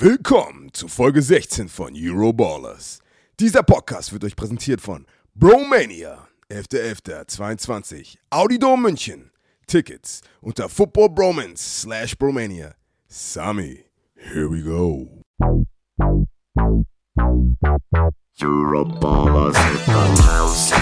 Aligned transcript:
Willkommen 0.00 0.72
zu 0.74 0.86
Folge 0.86 1.20
16 1.20 1.68
von 1.68 1.92
Euroballers. 1.96 3.00
Dieser 3.40 3.64
Podcast 3.64 4.12
wird 4.12 4.22
euch 4.22 4.36
präsentiert 4.36 4.80
von 4.80 5.06
Bromania, 5.34 6.28
11.11.22, 6.52 8.16
Audi 8.30 8.60
Dom 8.60 8.82
München. 8.82 9.32
Tickets 9.66 10.20
unter 10.40 10.68
footballbromance 10.68 11.80
slash 11.80 12.14
Bromania. 12.16 12.76
Sami, 13.08 13.86
here 14.14 14.48
we 14.48 14.62
go. 14.62 15.08
Euroballers 18.40 19.56
house. 20.20 20.72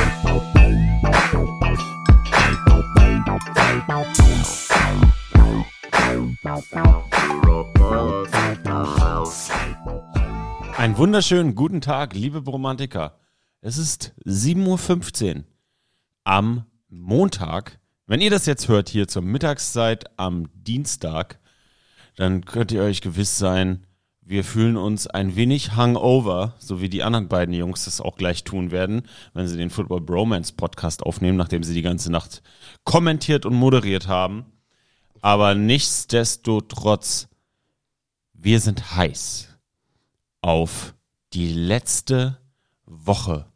Einen 10.76 10.96
wunderschönen 10.96 11.56
guten 11.56 11.80
Tag, 11.80 12.14
liebe 12.14 12.40
Bromantiker. 12.40 13.18
Es 13.60 13.78
ist 13.78 14.14
7.15 14.24 15.38
Uhr 15.38 15.44
am 16.22 16.66
Montag. 16.88 17.80
Wenn 18.06 18.20
ihr 18.20 18.30
das 18.30 18.46
jetzt 18.46 18.68
hört, 18.68 18.88
hier 18.88 19.08
zur 19.08 19.22
Mittagszeit 19.22 20.04
am 20.20 20.48
Dienstag, 20.54 21.40
dann 22.14 22.44
könnt 22.44 22.70
ihr 22.70 22.82
euch 22.82 23.00
gewiss 23.00 23.38
sein, 23.38 23.84
wir 24.20 24.44
fühlen 24.44 24.76
uns 24.76 25.08
ein 25.08 25.34
wenig 25.34 25.76
hungover, 25.76 26.54
so 26.58 26.80
wie 26.80 26.88
die 26.88 27.02
anderen 27.02 27.26
beiden 27.26 27.54
Jungs 27.54 27.86
das 27.86 28.00
auch 28.00 28.16
gleich 28.16 28.44
tun 28.44 28.70
werden, 28.70 29.02
wenn 29.34 29.48
sie 29.48 29.56
den 29.56 29.70
Football 29.70 30.00
Bromance 30.00 30.52
Podcast 30.52 31.02
aufnehmen, 31.02 31.38
nachdem 31.38 31.64
sie 31.64 31.74
die 31.74 31.82
ganze 31.82 32.12
Nacht 32.12 32.42
kommentiert 32.84 33.46
und 33.46 33.54
moderiert 33.54 34.06
haben. 34.06 34.52
Aber 35.26 35.56
nichtsdestotrotz, 35.56 37.26
wir 38.32 38.60
sind 38.60 38.94
heiß 38.94 39.48
auf 40.40 40.94
die 41.32 41.52
letzte 41.52 42.38
Woche 42.84 43.50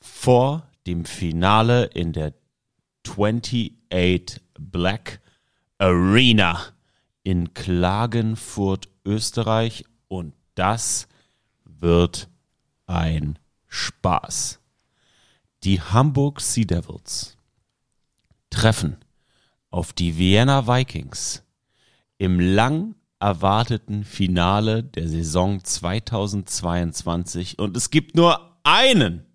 vor 0.00 0.66
dem 0.86 1.04
Finale 1.04 1.84
in 1.92 2.14
der 2.14 2.32
28 3.06 4.40
Black 4.58 5.20
Arena 5.76 6.58
in 7.22 7.52
Klagenfurt, 7.52 8.88
Österreich. 9.04 9.84
Und 10.08 10.32
das 10.54 11.06
wird 11.66 12.30
ein 12.86 13.38
Spaß. 13.68 14.58
Die 15.64 15.82
Hamburg 15.82 16.40
Sea 16.40 16.64
Devils 16.64 17.36
treffen 18.48 18.96
auf 19.70 19.92
die 19.92 20.18
Vienna 20.18 20.66
Vikings 20.66 21.44
im 22.18 22.38
lang 22.38 22.94
erwarteten 23.18 24.04
Finale 24.04 24.82
der 24.82 25.08
Saison 25.08 25.62
2022. 25.62 27.58
Und 27.58 27.76
es 27.76 27.90
gibt 27.90 28.16
nur 28.16 28.58
einen, 28.62 29.26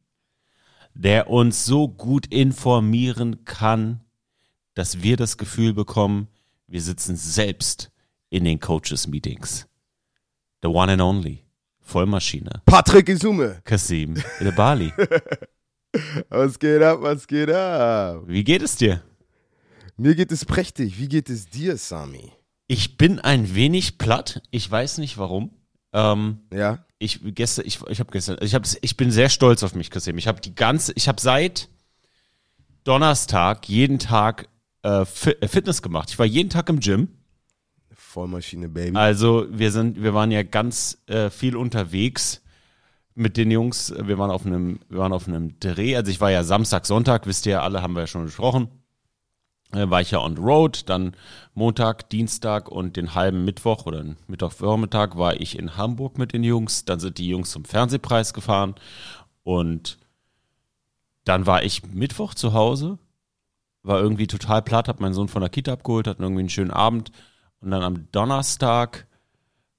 der 0.94 1.30
uns 1.30 1.66
so 1.66 1.88
gut 1.88 2.27
informieren 2.27 3.45
kann, 3.45 4.02
dass 4.73 5.02
wir 5.02 5.17
das 5.17 5.38
Gefühl 5.38 5.73
bekommen, 5.73 6.27
wir 6.67 6.81
sitzen 6.81 7.16
selbst 7.16 7.92
in 8.30 8.44
den 8.44 8.59
Coaches-Meetings. 8.59 9.67
The 10.61 10.70
one 10.70 10.92
and 10.92 11.02
only. 11.02 11.44
Vollmaschine. 11.80 12.61
Patrick 12.66 13.08
Isume. 13.09 13.61
Kasim 13.64 14.16
Bali. 14.55 14.92
Was 16.30 16.59
geht 16.59 16.81
ab, 16.81 16.97
was 17.02 17.25
geht 17.25 17.49
ab? 17.49 18.23
Wie 18.25 18.44
geht 18.44 18.61
es 18.61 18.75
dir? 18.75 19.02
Mir 19.98 20.16
geht 20.16 20.32
es 20.32 20.46
prächtig. 20.46 21.00
Wie 21.00 21.08
geht 21.08 21.30
es 21.30 21.48
dir, 21.48 21.78
Sami? 21.78 22.32
Ich 22.68 22.98
bin 22.98 23.20
ein 23.20 23.56
wenig 23.56 23.98
platt. 23.98 24.42
Ich 24.52 24.70
weiß 24.70 24.98
nicht 24.98 25.18
warum. 25.18 25.52
Ähm, 25.94 26.40
Ja? 26.54 26.86
ich 27.00 27.20
gestern, 27.24 27.66
ich, 27.66 27.80
ich 27.88 28.00
habe 28.00 28.12
gestern, 28.12 28.38
ich 28.42 28.56
habe, 28.56 28.68
ich 28.82 28.98
bin 28.98 29.12
sehr 29.12 29.30
stolz 29.30 29.64
auf 29.64 29.76
mich, 29.76 29.90
Kasim. 29.90 30.18
Ich 30.18 30.28
habe 30.28 30.42
die 30.42 30.56
ganze, 30.56 30.94
ich 30.96 31.08
habe 31.08 31.22
seit 31.22 31.70
Donnerstag 32.84 33.67
jeden 33.70 34.00
Tag 34.00 34.50
äh, 34.84 35.02
äh, 35.02 35.05
Fitness 35.05 35.82
gemacht. 35.82 36.10
Ich 36.10 36.20
war 36.20 36.26
jeden 36.26 36.50
Tag 36.50 36.70
im 36.70 36.80
Gym. 36.80 37.10
Vollmaschine, 37.92 38.70
Baby. 38.70 38.98
Also 38.98 39.45
wir 39.50 39.72
sind, 39.72 40.02
wir 40.02 40.14
waren 40.14 40.32
ja 40.32 40.44
ganz 40.44 40.98
äh, 41.08 41.30
viel 41.30 41.55
unterwegs 41.55 42.42
mit 43.14 43.38
den 43.38 43.52
Jungs. 43.52 43.94
Wir 43.98 44.17
waren 44.17 44.32
auf 44.32 44.45
einem, 44.45 44.80
wir 44.89 45.00
waren 45.00 45.14
auf 45.14 45.28
einem 45.28 45.60
Dreh. 45.60 45.95
Also 45.95 46.11
ich 46.11 46.22
war 46.22 46.32
ja 46.32 46.44
Samstag, 46.44 46.86
Sonntag, 46.86 47.28
wisst 47.28 47.45
ihr 47.45 47.54
ja 47.54 47.61
alle, 47.61 47.82
haben 47.82 47.94
wir 47.94 48.02
ja 48.02 48.08
schon 48.08 48.26
besprochen. 48.26 48.70
Äh, 49.75 49.89
war 49.89 50.02
ich 50.02 50.11
ja 50.11 50.21
on 50.21 50.37
the 50.37 50.41
road. 50.41 50.89
Dann 50.89 51.15
Montag, 51.53 52.09
Dienstag 52.09 52.69
und 52.69 52.95
den 52.95 53.13
halben 53.13 53.43
Mittwoch 53.43 53.86
oder 53.86 54.03
Mittwochvormittag 54.27 55.17
war 55.17 55.39
ich 55.39 55.59
in 55.59 55.75
Hamburg 55.75 56.17
mit 56.17 56.33
den 56.33 56.43
Jungs. 56.43 56.86
Dann 56.86 56.99
sind 56.99 57.17
die 57.17 57.27
Jungs 57.27 57.52
zum 57.52 57.65
Fernsehpreis 57.65 58.33
gefahren 58.33 58.75
und 59.43 59.97
dann 61.25 61.45
war 61.45 61.63
ich 61.63 61.83
Mittwoch 61.86 62.36
zu 62.36 62.53
Hause, 62.53 62.99
war 63.83 63.99
irgendwie 63.99 64.27
total 64.27 64.61
platt, 64.61 64.87
hab 64.87 64.99
meinen 64.99 65.13
Sohn 65.13 65.27
von 65.27 65.41
der 65.41 65.49
Kita 65.49 65.73
abgeholt, 65.73 66.07
hatten 66.07 66.23
irgendwie 66.23 66.42
einen 66.42 66.49
schönen 66.49 66.71
Abend. 66.71 67.11
Und 67.59 67.71
dann 67.71 67.83
am 67.83 68.11
Donnerstag 68.11 69.07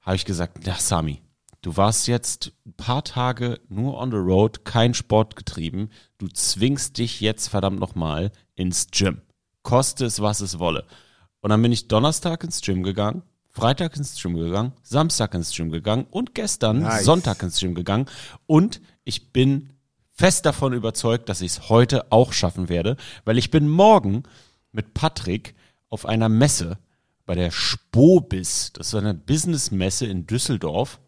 habe 0.00 0.16
ich 0.16 0.24
gesagt, 0.24 0.66
ja, 0.66 0.74
Sami, 0.74 1.22
du 1.62 1.76
warst 1.76 2.08
jetzt 2.08 2.52
ein 2.66 2.74
paar 2.74 3.04
Tage 3.04 3.60
nur 3.68 3.96
on 3.96 4.10
the 4.10 4.16
road, 4.16 4.64
kein 4.64 4.92
Sport 4.92 5.36
getrieben. 5.36 5.90
Du 6.18 6.28
zwingst 6.28 6.98
dich 6.98 7.20
jetzt 7.20 7.48
verdammt 7.48 7.78
nochmal 7.78 8.32
ins 8.56 8.88
Gym. 8.90 9.22
Koste 9.66 10.04
es, 10.04 10.22
was 10.22 10.41
es 10.41 10.60
wolle. 10.60 10.84
Und 11.41 11.50
dann 11.50 11.60
bin 11.60 11.72
ich 11.72 11.88
Donnerstag 11.88 12.44
ins 12.44 12.60
Gym 12.60 12.84
gegangen, 12.84 13.22
Freitag 13.50 13.97
ins 13.97 14.15
Gym 14.15 14.37
gegangen, 14.37 14.72
Samstag 14.84 15.34
ins 15.34 15.50
Gym 15.50 15.72
gegangen 15.72 16.06
und 16.12 16.37
gestern 16.37 16.82
Nice. 16.82 17.04
Sonntag 17.04 17.43
ins 17.43 17.59
Gym 17.59 17.75
gegangen. 17.75 18.06
Und 18.47 18.81
ich 19.03 19.32
bin 19.32 19.71
fest 20.12 20.47
davon 20.47 20.72
überzeugt, 20.72 21.28
dass 21.28 21.41
ich 21.41 21.50
es 21.50 21.69
heute 21.69 22.12
auch 22.12 22.32
schaffen 22.32 22.69
werde, 22.69 22.97
weil 23.25 23.38
ich 23.38 23.50
bin 23.50 23.69
morgen 23.69 24.22
mit 24.71 24.94
Patrick 24.94 25.56
auf 25.88 26.06
einer 26.06 26.28
Messe 26.28 26.78
bei 27.25 27.34
der 27.34 27.50
Spobis. 27.50 28.72
Das 28.72 28.87
ist 28.87 28.94
eine 28.94 29.15
Businessmesse 29.15 30.06
in 30.06 30.28
Düsseldorf. 30.28 31.00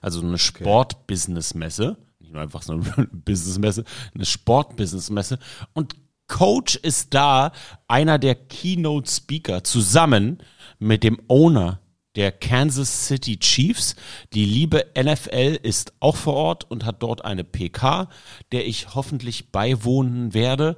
Also 0.00 0.20
eine 0.20 0.38
Sport-Business-Messe. 0.38 1.96
Nicht 2.20 2.32
nur 2.32 2.42
einfach 2.42 2.62
so 2.62 2.74
eine 2.74 2.82
Business-Messe, 3.12 3.82
eine 4.14 4.26
Sport-Business-Messe. 4.26 5.40
Und 5.72 5.96
Coach 6.28 6.76
ist 6.76 7.14
da, 7.14 7.52
einer 7.88 8.18
der 8.18 8.34
Keynote-Speaker, 8.34 9.64
zusammen 9.64 10.38
mit 10.78 11.02
dem 11.02 11.20
Owner 11.26 11.80
der 12.14 12.32
Kansas 12.32 13.06
City 13.06 13.38
Chiefs. 13.38 13.96
Die 14.32 14.44
liebe 14.44 14.86
NFL 14.96 15.58
ist 15.62 15.92
auch 16.00 16.16
vor 16.16 16.34
Ort 16.34 16.70
und 16.70 16.84
hat 16.84 17.02
dort 17.02 17.24
eine 17.24 17.44
PK, 17.44 18.08
der 18.52 18.66
ich 18.66 18.94
hoffentlich 18.94 19.52
beiwohnen 19.52 20.34
werde. 20.34 20.76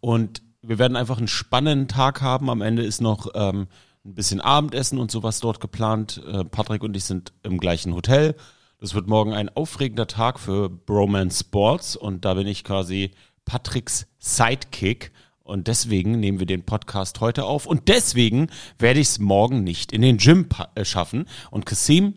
Und 0.00 0.42
wir 0.62 0.78
werden 0.78 0.96
einfach 0.96 1.18
einen 1.18 1.28
spannenden 1.28 1.88
Tag 1.88 2.22
haben. 2.22 2.50
Am 2.50 2.62
Ende 2.62 2.82
ist 2.82 3.00
noch 3.00 3.28
ähm, 3.34 3.66
ein 4.04 4.14
bisschen 4.14 4.40
Abendessen 4.40 4.98
und 4.98 5.10
sowas 5.10 5.40
dort 5.40 5.60
geplant. 5.60 6.22
Äh, 6.26 6.44
Patrick 6.44 6.82
und 6.82 6.96
ich 6.96 7.04
sind 7.04 7.32
im 7.42 7.58
gleichen 7.58 7.94
Hotel. 7.94 8.34
Das 8.78 8.94
wird 8.94 9.06
morgen 9.06 9.32
ein 9.32 9.48
aufregender 9.48 10.06
Tag 10.06 10.38
für 10.38 10.68
Bromance 10.68 11.40
Sports 11.40 11.96
und 11.96 12.24
da 12.26 12.34
bin 12.34 12.46
ich 12.46 12.64
quasi 12.64 13.12
Patricks 13.44 14.06
Sidekick. 14.18 15.12
Und 15.42 15.68
deswegen 15.68 16.20
nehmen 16.20 16.38
wir 16.38 16.46
den 16.46 16.64
Podcast 16.64 17.20
heute 17.20 17.44
auf. 17.44 17.66
Und 17.66 17.88
deswegen 17.88 18.48
werde 18.78 19.00
ich 19.00 19.08
es 19.08 19.18
morgen 19.18 19.62
nicht 19.62 19.92
in 19.92 20.02
den 20.02 20.16
Gym 20.16 20.48
äh, 20.74 20.84
schaffen. 20.84 21.26
Und 21.50 21.66
Kasim, 21.66 22.14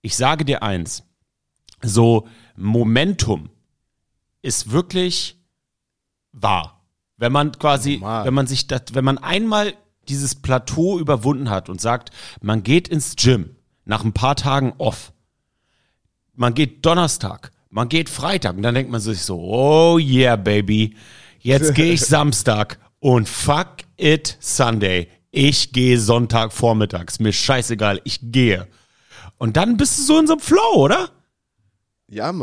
ich 0.00 0.16
sage 0.16 0.44
dir 0.44 0.62
eins. 0.62 1.04
So 1.82 2.28
Momentum 2.56 3.50
ist 4.42 4.70
wirklich 4.70 5.38
wahr. 6.32 6.84
Wenn 7.16 7.32
man 7.32 7.52
quasi, 7.52 7.98
Normal. 7.98 8.24
wenn 8.24 8.34
man 8.34 8.46
sich 8.46 8.66
das, 8.66 8.82
wenn 8.92 9.04
man 9.04 9.18
einmal 9.18 9.74
dieses 10.08 10.34
Plateau 10.34 10.98
überwunden 10.98 11.50
hat 11.50 11.68
und 11.68 11.80
sagt, 11.80 12.10
man 12.40 12.62
geht 12.62 12.88
ins 12.88 13.16
Gym 13.16 13.56
nach 13.84 14.04
ein 14.04 14.14
paar 14.14 14.36
Tagen 14.36 14.72
off, 14.78 15.12
man 16.34 16.54
geht 16.54 16.86
Donnerstag, 16.86 17.52
man 17.70 17.88
geht 17.88 18.08
Freitag 18.08 18.56
und 18.56 18.62
dann 18.62 18.74
denkt 18.74 18.90
man 18.90 19.00
sich 19.00 19.22
so, 19.22 19.38
oh 19.40 19.98
yeah, 19.98 20.36
baby, 20.36 20.96
jetzt 21.38 21.74
gehe 21.76 21.94
ich 21.94 22.02
Samstag 22.02 22.78
und 22.98 23.28
fuck 23.28 23.78
it 23.96 24.36
Sunday. 24.40 25.08
Ich 25.30 25.72
gehe 25.72 25.98
Sonntag 25.98 26.52
vormittags, 26.52 27.20
mir 27.20 27.32
scheißegal, 27.32 28.00
ich 28.04 28.18
gehe. 28.20 28.66
Und 29.38 29.56
dann 29.56 29.76
bist 29.76 29.98
du 29.98 30.02
so 30.02 30.18
in 30.18 30.26
so 30.26 30.34
einem 30.34 30.42
Flow, 30.42 30.74
oder? 30.74 31.10
Ja, 32.08 32.34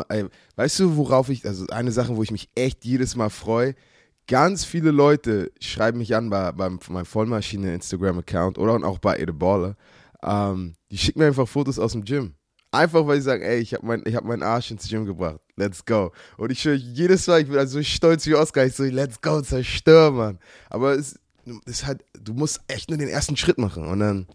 weißt 0.56 0.80
du, 0.80 0.96
worauf 0.96 1.28
ich, 1.28 1.46
also 1.46 1.68
eine 1.68 1.92
Sache, 1.92 2.16
wo 2.16 2.24
ich 2.24 2.32
mich 2.32 2.50
echt 2.56 2.86
jedes 2.86 3.18
Mal 3.18 3.30
freue, 3.30 3.76
ganz 4.28 4.64
viele 4.64 4.92
Leute 4.92 5.52
schreiben 5.60 5.98
mich 5.98 6.16
an 6.16 6.30
bei, 6.30 6.54
bei 6.54 6.70
meinem 6.70 7.06
Vollmaschine 7.06 7.74
Instagram-Account 7.74 8.58
oder 8.58 8.74
auch 8.88 9.00
bei 9.00 9.18
Ede 9.20 9.34
Baller. 9.34 9.76
Ähm, 10.24 10.76
die 10.90 10.98
schicken 10.98 11.20
mir 11.20 11.28
einfach 11.28 11.48
Fotos 11.48 11.80
aus 11.80 11.92
dem 11.92 12.06
Gym. 12.06 12.37
Einfach 12.78 13.08
weil 13.08 13.18
sie 13.18 13.24
sagen, 13.24 13.42
ey, 13.42 13.58
ich 13.58 13.74
habe 13.74 13.86
mein, 13.86 14.04
hab 14.14 14.24
meinen 14.24 14.44
Arsch 14.44 14.70
ins 14.70 14.88
Gym 14.88 15.06
gebracht. 15.06 15.40
Let's 15.56 15.84
go. 15.84 16.12
Und 16.38 16.52
ich 16.52 16.62
schwöre, 16.62 16.76
jedes 16.76 17.26
Mal, 17.26 17.42
ich 17.42 17.48
bin 17.48 17.58
also 17.58 17.80
so 17.80 17.84
stolz 17.84 18.28
wie 18.28 18.36
Oscar. 18.36 18.66
Ich 18.66 18.76
so, 18.76 18.84
let's 18.84 19.20
go, 19.20 19.42
zerstör, 19.42 20.12
Mann. 20.12 20.38
Aber 20.70 20.94
es 20.94 21.20
ist 21.66 21.88
halt, 21.88 22.04
du 22.14 22.34
musst 22.34 22.62
echt 22.68 22.90
nur 22.90 23.00
den 23.00 23.10
ersten 23.10 23.36
Schritt 23.36 23.58
machen 23.58 23.88
und 23.88 24.00
dann, 24.00 24.28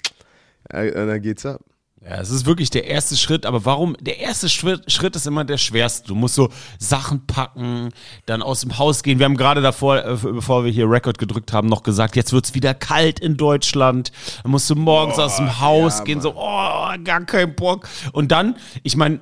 und 0.72 0.94
dann 0.94 1.22
geht's 1.22 1.46
ab. 1.46 1.60
Ja, 2.04 2.16
es 2.16 2.30
ist 2.30 2.46
wirklich 2.46 2.68
der 2.70 2.86
erste 2.88 3.16
Schritt, 3.16 3.46
aber 3.46 3.64
warum? 3.64 3.96
Der 4.00 4.18
erste 4.18 4.48
Schritt, 4.48 4.90
Schritt 4.90 5.14
ist 5.14 5.28
immer 5.28 5.44
der 5.44 5.56
schwerste. 5.56 6.08
Du 6.08 6.16
musst 6.16 6.34
so 6.34 6.48
Sachen 6.80 7.26
packen, 7.26 7.90
dann 8.26 8.42
aus 8.42 8.62
dem 8.62 8.76
Haus 8.76 9.04
gehen. 9.04 9.20
Wir 9.20 9.26
haben 9.26 9.36
gerade 9.36 9.60
davor, 9.60 10.04
äh, 10.04 10.16
bevor 10.16 10.64
wir 10.64 10.72
hier 10.72 10.90
Rekord 10.90 11.18
gedrückt 11.18 11.52
haben, 11.52 11.68
noch 11.68 11.84
gesagt, 11.84 12.16
jetzt 12.16 12.32
wird's 12.32 12.54
wieder 12.54 12.74
kalt 12.74 13.20
in 13.20 13.36
Deutschland. 13.36 14.10
Dann 14.42 14.50
musst 14.50 14.68
du 14.68 14.74
morgens 14.74 15.20
aus 15.20 15.36
dem 15.36 15.60
Haus 15.60 15.98
ja, 15.98 16.04
gehen, 16.04 16.20
so, 16.20 16.34
oh, 16.34 16.88
gar 17.04 17.24
kein 17.24 17.54
Bock. 17.54 17.88
Und 18.12 18.32
dann, 18.32 18.56
ich 18.82 18.96
meine, 18.96 19.20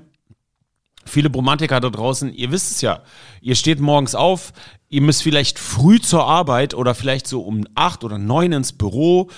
viele 1.05 1.29
Bromantiker 1.29 1.81
da 1.81 1.91
draußen, 1.91 2.32
ihr 2.32 2.50
wisst 2.50 2.71
es 2.71 2.81
ja, 2.81 3.03
ihr 3.43 3.56
steht 3.56 3.81
morgens 3.81 4.15
auf, 4.15 4.55
ihr 4.88 5.03
müsst 5.03 5.23
vielleicht 5.23 5.59
früh 5.59 6.00
zur 6.00 6.25
Arbeit 6.25 6.73
oder 6.73 6.94
vielleicht 6.94 7.27
so 7.27 7.43
um 7.43 7.67
acht 7.75 8.05
oder 8.05 8.17
neun 8.17 8.53
ins 8.53 8.73
Büro. 8.73 9.29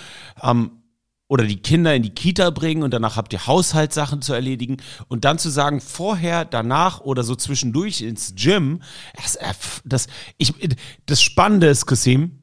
Ähm, 0.41 0.82
oder 1.33 1.47
die 1.47 1.57
Kinder 1.57 1.95
in 1.95 2.03
die 2.03 2.11
Kita 2.11 2.51
bringen 2.51 2.83
und 2.83 2.93
danach 2.93 3.17
habt 3.17 3.33
ihr 3.33 3.47
Haushaltssachen 3.47 4.21
zu 4.21 4.35
erledigen 4.35 4.77
und 5.09 5.25
dann 5.25 5.39
zu 5.39 5.49
sagen, 5.49 5.81
vorher, 5.81 6.45
danach 6.45 7.01
oder 7.01 7.23
so 7.23 7.35
zwischendurch 7.35 8.03
ins 8.03 8.35
Gym, 8.37 8.83
das, 9.17 9.37
äh, 9.37 9.55
das, 9.83 10.09
ich, 10.37 10.53
das 11.07 11.23
Spannende 11.23 11.69
ist, 11.69 11.87
Kasim, 11.87 12.43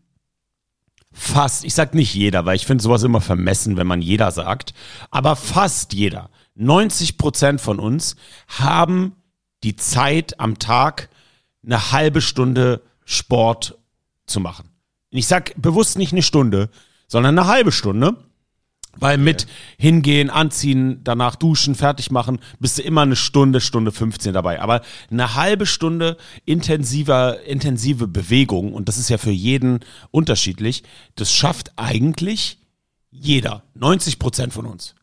fast, 1.11 1.65
ich 1.65 1.75
sag 1.75 1.93
nicht 1.93 2.15
jeder, 2.15 2.47
weil 2.47 2.55
ich 2.55 2.65
finde 2.65 2.83
sowas 2.83 3.03
immer 3.03 3.21
vermessen, 3.21 3.77
wenn 3.77 3.85
man 3.85 4.01
jeder 4.01 4.31
sagt, 4.31 4.73
aber 5.11 5.35
fast 5.35 5.93
jeder, 5.93 6.31
90 6.55 7.19
Prozent 7.19 7.61
von 7.61 7.79
uns 7.79 8.15
haben 8.47 9.13
die 9.63 9.75
Zeit 9.75 10.39
am 10.39 10.57
Tag, 10.57 11.09
eine 11.63 11.91
halbe 11.91 12.21
Stunde 12.21 12.81
Sport 13.05 13.77
zu 14.25 14.39
machen. 14.39 14.71
Ich 15.11 15.27
sag 15.27 15.53
bewusst 15.61 15.99
nicht 15.99 16.11
eine 16.11 16.23
Stunde, 16.23 16.71
sondern 17.07 17.37
eine 17.37 17.47
halbe 17.47 17.71
Stunde. 17.71 18.17
Weil 18.97 19.17
mit 19.17 19.47
hingehen, 19.77 20.29
anziehen, 20.29 21.01
danach 21.03 21.35
duschen, 21.35 21.75
fertig 21.75 22.11
machen, 22.11 22.39
bist 22.59 22.79
du 22.79 22.81
immer 22.81 23.01
eine 23.01 23.15
Stunde, 23.15 23.61
Stunde 23.61 23.91
15 23.91 24.33
dabei. 24.33 24.61
Aber 24.61 24.81
eine 25.11 25.35
halbe 25.35 25.65
Stunde 25.65 26.17
intensiver, 26.45 27.41
intensive 27.43 28.07
Bewegung, 28.07 28.73
und 28.73 28.89
das 28.89 28.97
ist 28.97 29.09
ja 29.09 29.17
für 29.17 29.31
jeden 29.31 29.79
unterschiedlich, 30.11 30.83
das 31.15 31.31
schafft 31.33 31.71
eigentlich 31.77 32.59
jeder. 33.11 33.63
90 33.75 34.19
Prozent 34.19 34.53
von 34.53 34.65
uns. 34.65 34.95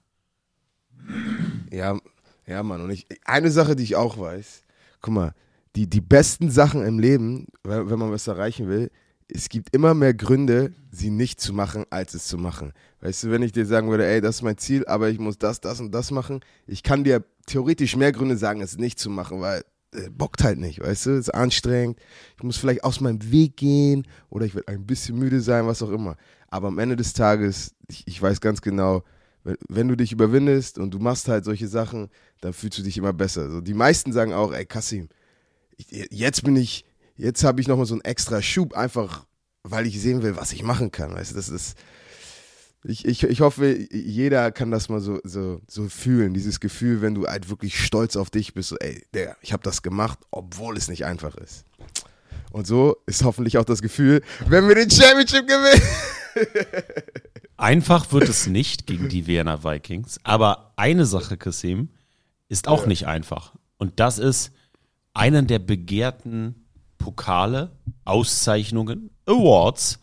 Ja, 1.71 1.99
ja, 2.47 2.63
Mann. 2.63 2.83
Und 2.83 2.91
ich, 2.91 3.07
eine 3.25 3.51
Sache, 3.51 3.77
die 3.77 3.85
ich 3.85 3.97
auch 3.97 4.19
weiß, 4.19 4.63
guck 5.01 5.15
mal, 5.15 5.35
die, 5.75 5.89
die 5.89 6.01
besten 6.01 6.51
Sachen 6.51 6.85
im 6.85 6.99
Leben, 6.99 7.47
wenn, 7.63 7.91
wenn 7.91 7.99
man 7.99 8.11
was 8.11 8.27
erreichen 8.27 8.69
will, 8.69 8.91
es 9.29 9.49
gibt 9.49 9.75
immer 9.75 9.95
mehr 9.95 10.15
Gründe, 10.15 10.73
sie 10.91 11.11
nicht 11.11 11.41
zu 11.41 11.53
machen, 11.53 11.85
als 11.91 12.15
es 12.15 12.27
zu 12.27 12.39
machen. 12.39 12.73
Weißt 13.01 13.25
du, 13.25 13.31
wenn 13.31 13.43
ich 13.43 13.53
dir 13.53 13.67
sagen 13.67 13.91
würde, 13.91 14.07
ey, 14.07 14.21
das 14.21 14.37
ist 14.37 14.43
mein 14.43 14.59
Ziel, 14.59 14.87
aber 14.87 15.09
ich 15.09 15.19
muss 15.19 15.39
das, 15.39 15.61
das 15.61 15.81
und 15.81 15.93
das 15.93 16.11
machen, 16.11 16.41
ich 16.67 16.83
kann 16.83 17.05
dir 17.05 17.25
theoretisch 17.47 17.97
mehr 17.97 18.13
Gründe 18.13 18.37
sagen, 18.37 18.61
es 18.61 18.79
nicht 18.79 18.99
zu 18.99 19.11
machen, 19.11 19.41
weil 19.41 19.65
äh, 19.93 20.11
bockt 20.11 20.45
halt 20.45 20.59
nicht, 20.59 20.81
weißt 20.81 21.07
du, 21.07 21.11
es 21.13 21.29
ist 21.29 21.35
anstrengend, 21.35 21.99
ich 22.37 22.43
muss 22.43 22.57
vielleicht 22.57 22.85
aus 22.85 23.01
meinem 23.01 23.31
Weg 23.31 23.57
gehen 23.57 24.07
oder 24.31 24.47
ich 24.47 24.55
werde 24.55 24.69
ein 24.69 24.87
bisschen 24.87 25.19
müde 25.19 25.41
sein, 25.41 25.67
was 25.67 25.83
auch 25.83 25.91
immer. 25.91 26.17
Aber 26.49 26.69
am 26.69 26.79
Ende 26.79 26.97
des 26.97 27.13
Tages, 27.13 27.75
ich, 27.89 28.07
ich 28.07 28.23
weiß 28.23 28.41
ganz 28.41 28.61
genau, 28.63 29.03
wenn, 29.69 29.87
du 29.87 29.97
dich 29.97 30.11
überwindest 30.11 30.79
und 30.79 30.93
du 30.93 30.99
machst 30.99 31.29
halt 31.29 31.45
solche 31.45 31.69
Sachen, 31.69 32.09
dann 32.41 32.53
fühlst 32.53 32.79
du 32.79 32.83
dich 32.83 32.99
immer 32.99 33.13
besser. 33.13 33.43
Also 33.43 33.61
die 33.61 33.75
meisten 33.75 34.13
sagen 34.13 34.33
auch, 34.33 34.53
ey, 34.53 34.67
Kassim, 34.67 35.09
jetzt 35.89 36.43
bin 36.43 36.57
ich 36.57 36.85
jetzt 37.17 37.45
habe 37.45 37.61
ich 37.61 37.69
nochmal 37.69 37.87
so 37.87 37.95
einen 37.95 38.05
extra 38.05 38.43
Schub, 38.43 38.75
einfach 38.75 39.27
weil 39.71 39.87
ich 39.87 40.01
sehen 40.01 40.23
will, 40.23 40.37
was 40.37 40.53
ich 40.53 40.63
machen 40.63 40.93
kann. 40.93 41.15
Weißt 41.15 41.33
du, 41.33 41.37
das 41.37 41.49
ist. 41.49 41.77
Ich, 42.85 43.05
ich, 43.05 43.25
ich 43.25 43.41
hoffe, 43.41 43.77
jeder 43.93 44.53
kann 44.53 44.71
das 44.71 44.89
mal 44.89 45.01
so, 45.01 45.19
so, 45.25 45.61
so 45.67 45.89
fühlen, 45.89 46.35
dieses 46.35 46.61
Gefühl, 46.61 47.03
wenn 47.03 47.17
du 47.17 47.27
halt 47.27 47.49
wirklich 47.51 47.85
stolz 47.85 48.15
auf 48.15 48.31
dich 48.31 48.55
bist, 48.55 48.69
so, 48.69 48.77
ey, 48.77 49.05
der, 49.13 49.37
ich 49.41 49.53
habe 49.53 49.65
das 49.65 49.83
gemacht, 49.83 50.21
obwohl 50.31 50.77
es 50.77 50.87
nicht 50.87 51.05
einfach 51.05 51.35
ist. 51.37 51.65
Und 52.53 52.69
so 52.69 52.97
ist 53.07 53.25
hoffentlich 53.25 53.59
auch 53.59 53.65
das 53.65 53.83
Gefühl, 53.83 54.23
wenn 54.47 54.69
wir 54.69 54.77
den 54.77 54.89
Championship 54.89 55.49
gewinnen. 55.49 55.83
Einfach 57.57 58.13
wird 58.13 58.29
es 58.29 58.47
nicht 58.47 58.87
gegen 58.87 59.09
die 59.09 59.27
Vienna 59.27 59.65
Vikings, 59.65 60.21
aber 60.23 60.75
eine 60.77 61.07
Sache, 61.07 61.37
Kasim, 61.39 61.89
ist 62.49 62.69
auch 62.69 62.87
nicht 62.87 63.07
einfach. 63.07 63.55
Und 63.79 63.99
das 63.99 64.19
ist 64.19 64.53
einen 65.15 65.47
der 65.47 65.59
begehrten 65.59 66.66
Pokale, 67.07 67.71
Auszeichnungen, 68.05 69.11
Awards 69.27 70.01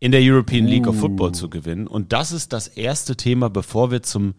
in 0.00 0.12
der 0.12 0.22
European 0.22 0.64
League 0.66 0.86
of 0.86 0.98
Football 0.98 1.32
zu 1.32 1.50
gewinnen. 1.50 1.86
Und 1.86 2.14
das 2.14 2.32
ist 2.32 2.54
das 2.54 2.68
erste 2.68 3.16
Thema, 3.16 3.50
bevor 3.50 3.90
wir 3.90 4.02
zum 4.02 4.34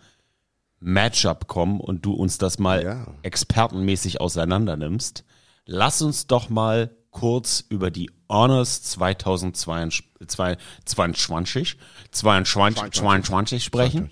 Matchup 0.80 1.46
kommen 1.48 1.80
und 1.80 2.04
du 2.06 2.14
uns 2.14 2.40
das 2.40 2.58
mal 2.58 2.84
Ja. 2.84 3.14
expertenmäßig 3.22 4.22
auseinander 4.22 4.76
nimmst. 4.76 5.24
Lass 5.68 6.02
uns 6.02 6.26
doch 6.26 6.50
mal 6.50 6.90
kurz 7.12 7.64
über 7.70 7.92
die 7.92 8.10
Honors 8.28 8.82
2022 8.82 10.10
22, 10.26 11.78
22, 12.10 12.92
22 12.92 13.64
sprechen. 13.64 14.10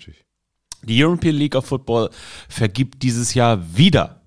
Die 0.84 1.02
European 1.04 1.34
League 1.34 1.56
of 1.56 1.66
Football 1.66 2.10
vergibt 2.48 3.02
dieses 3.02 3.34
Jahr 3.34 3.76
wieder 3.76 4.17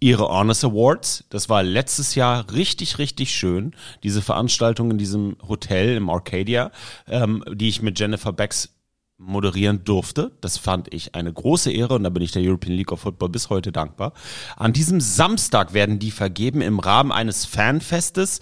ihre 0.00 0.28
Honors 0.28 0.64
Awards. 0.64 1.24
Das 1.30 1.48
war 1.48 1.62
letztes 1.62 2.14
Jahr 2.14 2.52
richtig, 2.52 2.98
richtig 2.98 3.34
schön. 3.34 3.74
Diese 4.02 4.22
Veranstaltung 4.22 4.90
in 4.90 4.98
diesem 4.98 5.36
Hotel 5.46 5.96
im 5.96 6.10
Arcadia, 6.10 6.70
ähm, 7.08 7.44
die 7.52 7.68
ich 7.68 7.82
mit 7.82 7.98
Jennifer 7.98 8.32
Becks 8.32 8.70
moderieren 9.18 9.82
durfte. 9.84 10.32
Das 10.40 10.58
fand 10.58 10.92
ich 10.92 11.14
eine 11.14 11.32
große 11.32 11.72
Ehre 11.72 11.94
und 11.94 12.04
da 12.04 12.10
bin 12.10 12.22
ich 12.22 12.32
der 12.32 12.42
European 12.42 12.76
League 12.76 12.92
of 12.92 13.00
Football 13.00 13.30
bis 13.30 13.48
heute 13.48 13.72
dankbar. 13.72 14.12
An 14.56 14.72
diesem 14.72 15.00
Samstag 15.00 15.72
werden 15.72 15.98
die 15.98 16.10
vergeben 16.10 16.60
im 16.60 16.78
Rahmen 16.78 17.12
eines 17.12 17.46
Fanfestes. 17.46 18.40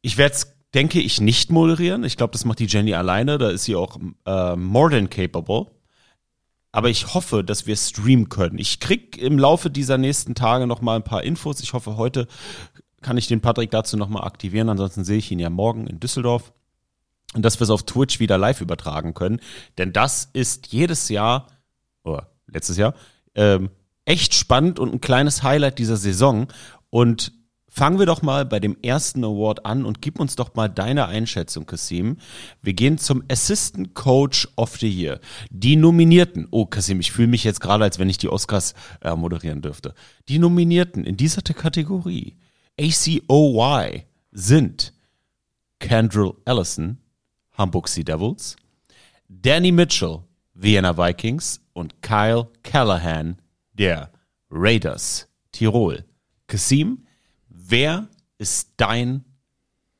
Ich 0.00 0.16
werde 0.16 0.34
es, 0.34 0.56
denke 0.72 1.00
ich, 1.00 1.20
nicht 1.20 1.50
moderieren. 1.50 2.04
Ich 2.04 2.16
glaube, 2.16 2.32
das 2.32 2.44
macht 2.44 2.60
die 2.60 2.66
Jenny 2.66 2.94
alleine. 2.94 3.36
Da 3.36 3.50
ist 3.50 3.64
sie 3.64 3.76
auch 3.76 3.98
äh, 4.24 4.56
more 4.56 4.90
than 4.90 5.10
capable. 5.10 5.66
Aber 6.72 6.88
ich 6.88 7.14
hoffe, 7.14 7.42
dass 7.42 7.66
wir 7.66 7.76
streamen 7.76 8.28
können. 8.28 8.58
Ich 8.58 8.78
krieg 8.78 9.18
im 9.18 9.38
Laufe 9.38 9.70
dieser 9.70 9.98
nächsten 9.98 10.34
Tage 10.34 10.66
noch 10.66 10.80
mal 10.80 10.96
ein 10.96 11.04
paar 11.04 11.24
Infos. 11.24 11.60
Ich 11.60 11.72
hoffe, 11.72 11.96
heute 11.96 12.28
kann 13.02 13.16
ich 13.16 13.26
den 13.26 13.40
Patrick 13.40 13.70
dazu 13.70 13.96
noch 13.96 14.08
mal 14.08 14.22
aktivieren. 14.22 14.68
Ansonsten 14.68 15.04
sehe 15.04 15.18
ich 15.18 15.30
ihn 15.30 15.38
ja 15.38 15.50
morgen 15.50 15.86
in 15.86 15.98
Düsseldorf. 15.98 16.52
Und 17.34 17.44
dass 17.44 17.58
wir 17.60 17.64
es 17.64 17.70
auf 17.70 17.84
Twitch 17.84 18.20
wieder 18.20 18.38
live 18.38 18.60
übertragen 18.60 19.14
können. 19.14 19.40
Denn 19.78 19.92
das 19.92 20.28
ist 20.32 20.68
jedes 20.68 21.08
Jahr, 21.08 21.46
oder 22.04 22.30
letztes 22.46 22.76
Jahr, 22.76 22.94
ähm, 23.34 23.70
echt 24.04 24.34
spannend 24.34 24.78
und 24.78 24.92
ein 24.92 25.00
kleines 25.00 25.42
Highlight 25.42 25.78
dieser 25.78 25.96
Saison. 25.96 26.48
Und 26.90 27.32
fangen 27.70 27.98
wir 27.98 28.06
doch 28.06 28.20
mal 28.20 28.44
bei 28.44 28.60
dem 28.60 28.76
ersten 28.82 29.24
Award 29.24 29.64
an 29.64 29.86
und 29.86 30.02
gib 30.02 30.20
uns 30.20 30.36
doch 30.36 30.54
mal 30.54 30.68
deine 30.68 31.06
Einschätzung, 31.06 31.64
Kasim. 31.64 32.16
Wir 32.60 32.74
gehen 32.74 32.98
zum 32.98 33.22
Assistant 33.30 33.94
Coach 33.94 34.48
of 34.56 34.76
the 34.78 34.88
Year. 34.88 35.20
Die 35.50 35.76
Nominierten, 35.76 36.48
oh 36.50 36.66
Kasim, 36.66 37.00
ich 37.00 37.12
fühle 37.12 37.28
mich 37.28 37.44
jetzt 37.44 37.60
gerade, 37.60 37.84
als 37.84 37.98
wenn 37.98 38.10
ich 38.10 38.18
die 38.18 38.28
Oscars 38.28 38.74
äh, 39.00 39.14
moderieren 39.14 39.62
dürfte. 39.62 39.94
Die 40.28 40.38
Nominierten 40.38 41.04
in 41.04 41.16
dieser 41.16 41.42
Kategorie, 41.42 42.36
ACOY, 42.78 44.04
sind 44.32 44.92
Kendrill 45.78 46.34
Allison, 46.44 46.98
Hamburg 47.56 47.88
Sea 47.88 48.04
Devils, 48.04 48.56
Danny 49.28 49.72
Mitchell, 49.72 50.20
Vienna 50.54 50.96
Vikings 50.96 51.60
und 51.72 52.02
Kyle 52.02 52.48
Callahan, 52.62 53.40
der 53.72 54.10
Raiders, 54.50 55.28
Tirol. 55.52 56.04
Kasim, 56.48 57.06
wer 57.70 58.08
ist 58.38 58.72
dein 58.76 59.24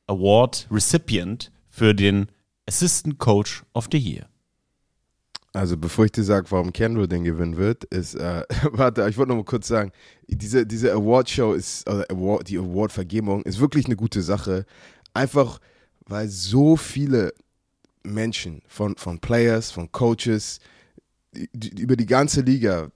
Award 0.07 0.67
Recipient 0.71 1.51
für 1.69 1.93
den 1.95 2.27
Assistant 2.67 3.17
Coach 3.17 3.63
of 3.73 3.87
the 3.91 3.97
Year? 3.97 4.27
Also 5.53 5.75
bevor 5.75 6.05
ich 6.05 6.11
dir 6.11 6.23
sage, 6.23 6.49
warum 6.49 6.71
Kendall 6.71 7.07
den 7.07 7.23
gewinnen 7.23 7.57
wird, 7.57 7.83
ist, 7.85 8.15
äh, 8.15 8.43
warte, 8.71 9.07
ich 9.09 9.17
wollte 9.17 9.29
noch 9.29 9.37
mal 9.37 9.43
kurz 9.43 9.67
sagen, 9.67 9.91
diese, 10.27 10.65
diese 10.65 10.93
Award-Show 10.93 11.53
ist, 11.53 11.89
oder 11.89 12.05
Award, 12.09 12.47
die 12.47 12.57
Award-Vergebung 12.57 13.43
ist 13.43 13.59
wirklich 13.59 13.85
eine 13.85 13.97
gute 13.97 14.21
Sache. 14.21 14.65
Einfach, 15.13 15.59
weil 16.05 16.29
so 16.29 16.77
viele 16.77 17.33
Menschen, 18.03 18.61
von, 18.67 18.95
von 18.95 19.19
Players, 19.19 19.71
von 19.71 19.91
Coaches, 19.91 20.59
die, 21.33 21.49
die, 21.53 21.81
über 21.81 21.97
die 21.97 22.05
ganze 22.05 22.41
Liga 22.41 22.91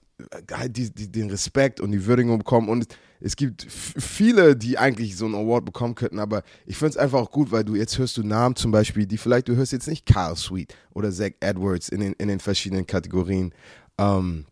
halt 0.51 0.77
die, 0.77 0.89
die, 0.91 1.11
den 1.11 1.29
Respekt 1.29 1.79
und 1.79 1.91
die 1.91 2.05
Würdigung 2.05 2.37
bekommen 2.37 2.69
und 2.69 2.87
es 3.25 3.35
gibt 3.35 3.65
viele, 3.67 4.55
die 4.55 4.77
eigentlich 4.77 5.17
so 5.17 5.25
einen 5.25 5.33
Award 5.33 5.65
bekommen 5.65 5.95
könnten, 5.95 6.19
aber 6.19 6.43
ich 6.67 6.77
finde 6.77 6.91
es 6.91 6.97
einfach 6.97 7.19
auch 7.19 7.31
gut, 7.31 7.51
weil 7.51 7.63
du 7.63 7.73
jetzt 7.75 7.97
hörst 7.97 8.17
du 8.17 8.23
Namen 8.23 8.55
zum 8.55 8.69
Beispiel, 8.69 9.07
die 9.07 9.17
vielleicht, 9.17 9.47
du 9.47 9.55
hörst 9.55 9.71
jetzt 9.71 9.87
nicht 9.87 10.05
Kyle 10.05 10.35
Sweet 10.35 10.75
oder 10.93 11.11
Zach 11.11 11.31
Edwards 11.39 11.89
in 11.89 12.01
den, 12.01 12.13
in 12.13 12.27
den 12.27 12.39
verschiedenen 12.39 12.85
Kategorien. 12.85 13.51
Ähm, 13.97 14.45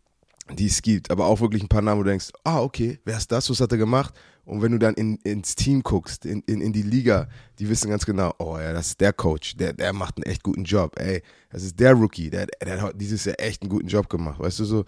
die 0.52 0.66
es 0.66 0.82
gibt, 0.82 1.10
aber 1.10 1.24
auch 1.24 1.40
wirklich 1.40 1.62
ein 1.62 1.68
paar 1.68 1.80
Namen, 1.80 2.00
wo 2.00 2.02
du 2.02 2.10
denkst, 2.10 2.30
ah, 2.44 2.60
okay, 2.60 2.98
wer 3.06 3.16
ist 3.16 3.32
das, 3.32 3.48
was 3.48 3.62
hat 3.62 3.72
er 3.72 3.78
gemacht? 3.78 4.12
Und 4.44 4.60
wenn 4.60 4.72
du 4.72 4.78
dann 4.78 4.92
in, 4.92 5.16
ins 5.24 5.54
Team 5.54 5.82
guckst, 5.82 6.26
in, 6.26 6.42
in, 6.42 6.60
in 6.60 6.70
die 6.70 6.82
Liga, 6.82 7.28
die 7.58 7.66
wissen 7.66 7.88
ganz 7.88 8.04
genau, 8.04 8.34
oh 8.38 8.58
ja, 8.58 8.74
das 8.74 8.88
ist 8.88 9.00
der 9.00 9.14
Coach, 9.14 9.56
der, 9.56 9.72
der 9.72 9.94
macht 9.94 10.18
einen 10.18 10.30
echt 10.30 10.42
guten 10.42 10.64
Job, 10.64 11.00
ey, 11.00 11.22
das 11.48 11.62
ist 11.62 11.80
der 11.80 11.94
Rookie, 11.94 12.28
der, 12.28 12.46
der 12.62 12.82
hat 12.82 13.00
dieses 13.00 13.24
Jahr 13.24 13.36
echt 13.38 13.62
einen 13.62 13.70
guten 13.70 13.88
Job 13.88 14.10
gemacht, 14.10 14.38
weißt 14.38 14.58
du, 14.60 14.64
so 14.66 14.84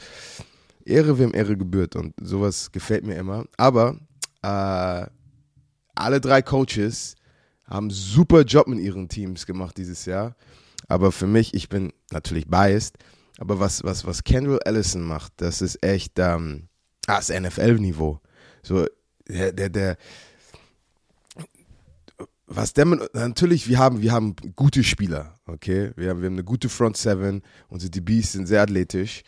Ehre, 0.86 1.18
wem 1.18 1.34
Ehre 1.34 1.56
gebührt. 1.56 1.96
Und 1.96 2.14
sowas 2.20 2.72
gefällt 2.72 3.04
mir 3.04 3.16
immer, 3.16 3.46
aber 3.56 3.98
äh, 4.42 5.06
alle 5.94 6.20
drei 6.20 6.42
Coaches 6.42 7.16
haben 7.64 7.90
super 7.90 8.42
Job 8.42 8.68
mit 8.68 8.78
ihren 8.78 9.08
Teams 9.08 9.46
gemacht 9.46 9.76
dieses 9.76 10.04
Jahr, 10.04 10.36
aber 10.88 11.10
für 11.10 11.26
mich, 11.26 11.54
ich 11.54 11.68
bin 11.68 11.92
natürlich 12.12 12.46
biased, 12.46 12.96
aber 13.38 13.58
was, 13.58 13.82
was, 13.82 14.06
was 14.06 14.24
Kendall 14.24 14.60
Ellison 14.64 15.02
macht, 15.02 15.32
das 15.38 15.60
ist 15.60 15.82
echt, 15.82 16.18
ähm, 16.18 16.68
ah, 17.06 17.16
das 17.16 17.28
NFL-Niveau. 17.28 18.20
So, 18.62 18.86
der, 19.28 19.52
der, 19.52 19.68
der, 19.68 19.96
was 22.46 22.72
der 22.72 22.84
mit, 22.84 23.14
natürlich, 23.14 23.68
wir 23.68 23.78
haben, 23.78 24.00
wir 24.00 24.12
haben 24.12 24.36
gute 24.54 24.84
Spieler, 24.84 25.34
okay? 25.46 25.90
Wir 25.96 26.10
haben, 26.10 26.20
wir 26.20 26.26
haben 26.26 26.34
eine 26.34 26.44
gute 26.44 26.68
Front 26.68 26.96
Seven, 26.96 27.42
unsere 27.68 27.90
DBs 27.90 28.32
sind 28.32 28.46
sehr 28.46 28.62
athletisch, 28.62 29.24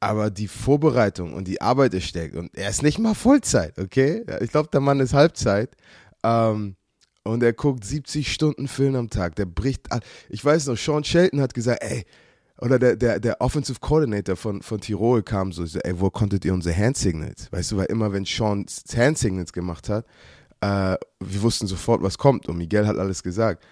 aber 0.00 0.30
die 0.30 0.48
Vorbereitung 0.48 1.34
und 1.34 1.48
die 1.48 1.60
Arbeit 1.60 1.94
ist 1.94 2.04
steckt 2.06 2.36
und 2.36 2.56
er 2.56 2.70
ist 2.70 2.82
nicht 2.82 2.98
mal 2.98 3.14
Vollzeit, 3.14 3.78
okay? 3.78 4.24
Ich 4.40 4.50
glaube, 4.50 4.68
der 4.72 4.80
Mann 4.80 5.00
ist 5.00 5.12
Halbzeit. 5.14 5.70
Ähm, 6.22 6.76
und 7.24 7.42
er 7.42 7.52
guckt 7.52 7.84
70 7.84 8.32
Stunden 8.32 8.68
Film 8.68 8.94
am 8.96 9.10
Tag. 9.10 9.36
Der 9.36 9.44
bricht. 9.44 9.92
all- 9.92 10.00
Ich 10.30 10.42
weiß 10.42 10.66
noch, 10.66 10.78
Sean 10.78 11.04
Shelton 11.04 11.40
hat 11.42 11.52
gesagt, 11.52 11.82
ey, 11.82 12.04
oder 12.60 12.78
der, 12.78 12.96
der, 12.96 13.20
der 13.20 13.40
Offensive 13.40 13.78
Coordinator 13.80 14.34
von, 14.34 14.62
von 14.62 14.80
Tirol 14.80 15.22
kam 15.22 15.52
so, 15.52 15.66
so, 15.66 15.78
ey, 15.80 16.00
wo 16.00 16.10
konntet 16.10 16.44
ihr 16.44 16.54
unsere 16.54 16.74
Hand 16.76 16.96
Signals? 16.96 17.52
Weißt 17.52 17.72
du, 17.72 17.76
weil 17.76 17.86
immer, 17.86 18.12
wenn 18.12 18.24
Sean 18.24 18.64
Hand 18.96 19.18
Signals 19.18 19.52
gemacht 19.52 19.88
hat, 19.90 20.06
äh, 20.60 20.96
wir 21.20 21.42
wussten 21.42 21.66
sofort, 21.66 22.02
was 22.02 22.16
kommt 22.18 22.48
und 22.48 22.56
Miguel 22.56 22.86
hat 22.86 22.96
alles 22.96 23.22
gesagt. 23.22 23.62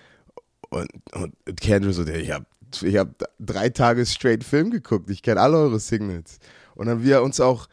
Und, 0.71 0.89
und 1.15 1.35
Kendra 1.61 1.93
so, 1.93 2.05
ich 2.07 2.31
habe 2.31 2.45
ich 2.83 2.97
hab 2.97 3.09
drei 3.39 3.69
Tage 3.69 4.05
straight 4.07 4.45
Film 4.45 4.71
geguckt, 4.71 5.11
ich 5.11 5.23
kenne 5.23 5.41
alle 5.41 5.57
eure 5.57 5.81
Signals. 5.81 6.39
Und 6.75 6.87
dann 6.87 7.03
wie 7.03 7.11
er 7.11 7.23
uns 7.23 7.41
auch 7.41 7.69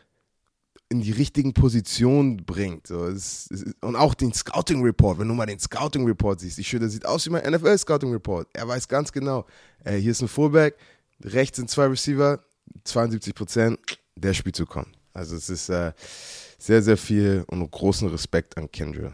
in 0.90 1.02
die 1.02 1.12
richtigen 1.12 1.54
Positionen 1.54 2.38
bringt. 2.38 2.88
So, 2.88 3.06
es, 3.06 3.50
es, 3.50 3.74
und 3.82 3.96
auch 3.96 4.14
den 4.14 4.32
Scouting 4.32 4.84
Report, 4.84 5.18
wenn 5.18 5.28
du 5.28 5.34
mal 5.34 5.48
den 5.48 5.60
Scouting 5.60 6.06
Report 6.06 6.40
siehst, 6.40 6.60
ich 6.60 6.68
schwöre, 6.68 6.82
der 6.82 6.90
sieht 6.90 7.06
aus 7.06 7.26
wie 7.26 7.32
mein 7.32 7.52
NFL 7.52 7.78
Scouting 7.78 8.12
Report. 8.12 8.48
Er 8.54 8.68
weiß 8.68 8.88
ganz 8.88 9.12
genau, 9.12 9.46
ey, 9.84 10.02
hier 10.02 10.12
ist 10.12 10.22
ein 10.22 10.28
Fullback, 10.28 10.78
rechts 11.24 11.58
sind 11.58 11.70
zwei 11.70 11.88
Receiver, 11.88 12.40
72 12.84 13.34
Prozent, 13.34 13.80
der 14.16 14.34
spielt 14.34 14.56
zu 14.56 14.66
kommen. 14.66 14.94
Also 15.14 15.36
es 15.36 15.50
ist 15.50 15.70
äh, 15.70 15.94
sehr, 16.58 16.82
sehr 16.84 16.98
viel 16.98 17.44
und 17.48 17.70
großen 17.70 18.08
Respekt 18.10 18.58
an 18.58 18.72
Kendra. 18.72 19.14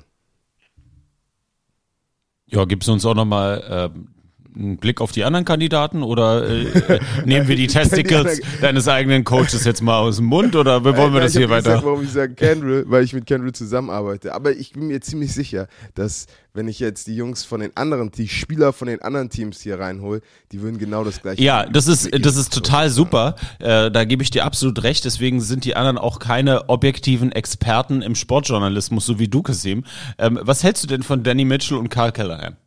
Ja, 2.48 2.66
gibst 2.66 2.88
du 2.88 2.94
uns 2.94 3.06
auch 3.06 3.16
nochmal 3.16 3.64
ähm, 3.70 4.10
einen 4.56 4.78
Blick 4.78 5.02
auf 5.02 5.12
die 5.12 5.24
anderen 5.24 5.46
Kandidaten 5.46 6.04
oder 6.04 6.48
äh, 6.48 6.64
äh, 6.64 7.00
nehmen 7.26 7.48
wir 7.48 7.56
die 7.56 7.68
Testicles 7.80 8.42
deines 8.62 8.88
eigenen 8.88 9.24
Coaches 9.24 9.64
jetzt 9.66 9.82
mal 9.82 10.00
aus 10.00 10.18
dem 10.18 10.26
Mund 10.26 10.56
oder 10.56 10.84
wollen 10.84 11.14
wir 11.14 11.22
das 11.22 11.34
hier 11.34 11.50
weiter? 11.50 11.70
Gesagt, 11.70 11.86
warum 11.86 12.04
ich 12.04 12.12
sage 12.12 12.34
Kendra, 12.34 12.84
weil 12.86 13.04
ich 13.04 13.14
mit 13.14 13.26
Kendra 13.26 13.54
zusammenarbeite. 13.54 14.34
Aber 14.34 14.52
ich 14.52 14.74
bin 14.74 14.88
mir 14.88 15.02
ziemlich 15.02 15.34
sicher, 15.34 15.68
dass 15.96 16.28
wenn 16.54 16.68
ich 16.68 16.80
jetzt 16.80 17.08
die 17.08 17.16
Jungs 17.16 17.46
von 17.46 17.60
den 17.60 17.76
anderen, 17.78 18.12
die 18.12 18.28
Spieler 18.28 18.74
von 18.74 18.88
den 18.88 19.02
anderen 19.02 19.30
Teams 19.30 19.62
hier 19.62 19.80
reinhole, 19.80 20.22
die 20.52 20.62
würden 20.62 20.78
genau 20.78 21.04
das 21.04 21.22
gleiche. 21.22 21.42
Ja, 21.42 21.66
das 21.66 21.88
ist, 21.88 22.10
das 22.26 22.36
ist 22.36 22.54
total 22.54 22.90
super. 22.90 23.36
Äh, 23.60 23.92
da 23.92 24.04
gebe 24.04 24.24
ich 24.24 24.32
dir 24.32 24.46
absolut 24.46 24.84
recht. 24.84 25.06
Deswegen 25.06 25.42
sind 25.42 25.64
die 25.66 25.76
anderen 25.76 25.98
auch 25.98 26.20
keine 26.20 26.70
objektiven 26.70 27.32
Experten 27.32 28.02
im 28.02 28.16
Sportjournalismus, 28.16 29.06
so 29.06 29.20
wie 29.20 29.28
du, 29.28 29.42
Kasim. 29.42 29.84
Ähm, 30.18 30.40
was 30.42 30.64
hältst 30.64 30.84
du 30.84 30.88
denn 30.88 31.04
von 31.04 31.24
Danny 31.24 31.46
Mitchell 31.46 31.78
und 31.78 31.90
Carl 31.90 32.12
Callahan? 32.12 32.58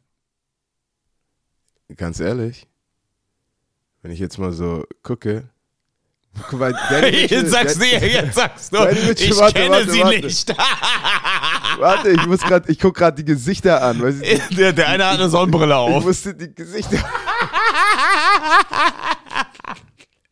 Ganz 1.96 2.20
ehrlich, 2.20 2.66
wenn 4.02 4.12
ich 4.12 4.18
jetzt 4.18 4.38
mal 4.38 4.52
so 4.52 4.84
gucke. 5.02 5.48
Guck 6.48 6.60
mal, 6.60 6.72
Danny 6.90 7.10
Mitchell- 7.10 7.42
Jetzt 7.42 7.50
sagst 7.50 7.80
du, 7.80 7.84
jetzt 7.84 8.34
sagst 8.34 8.74
du, 8.74 8.78
Mitchell, 8.84 9.30
ich 9.32 9.38
warte, 9.38 9.54
kenne 9.54 9.70
warte, 9.76 9.90
sie 9.90 10.00
warte. 10.02 10.20
nicht. 10.20 10.54
Warte, 11.78 12.10
ich 12.10 12.26
muss 12.26 12.40
gerade, 12.42 12.70
ich 12.70 12.78
gucke 12.78 12.98
gerade 13.00 13.16
die 13.16 13.24
Gesichter 13.24 13.82
an. 13.82 14.00
Weißt 14.02 14.20
du, 14.50 14.54
der, 14.56 14.72
der 14.74 14.88
eine 14.88 15.06
hat 15.06 15.14
eine 15.18 15.30
Sonnenbrille 15.30 15.72
ich 15.72 15.74
auf. 15.74 16.04
musste 16.04 16.34
die 16.34 16.54
Gesichter. 16.54 16.98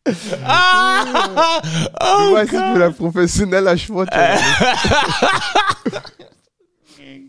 du 0.05 0.13
weißt, 2.33 2.53
ich 2.53 2.59
bin 2.73 2.81
ein 2.81 2.95
professioneller 2.95 3.77
Sportler. 3.77 4.37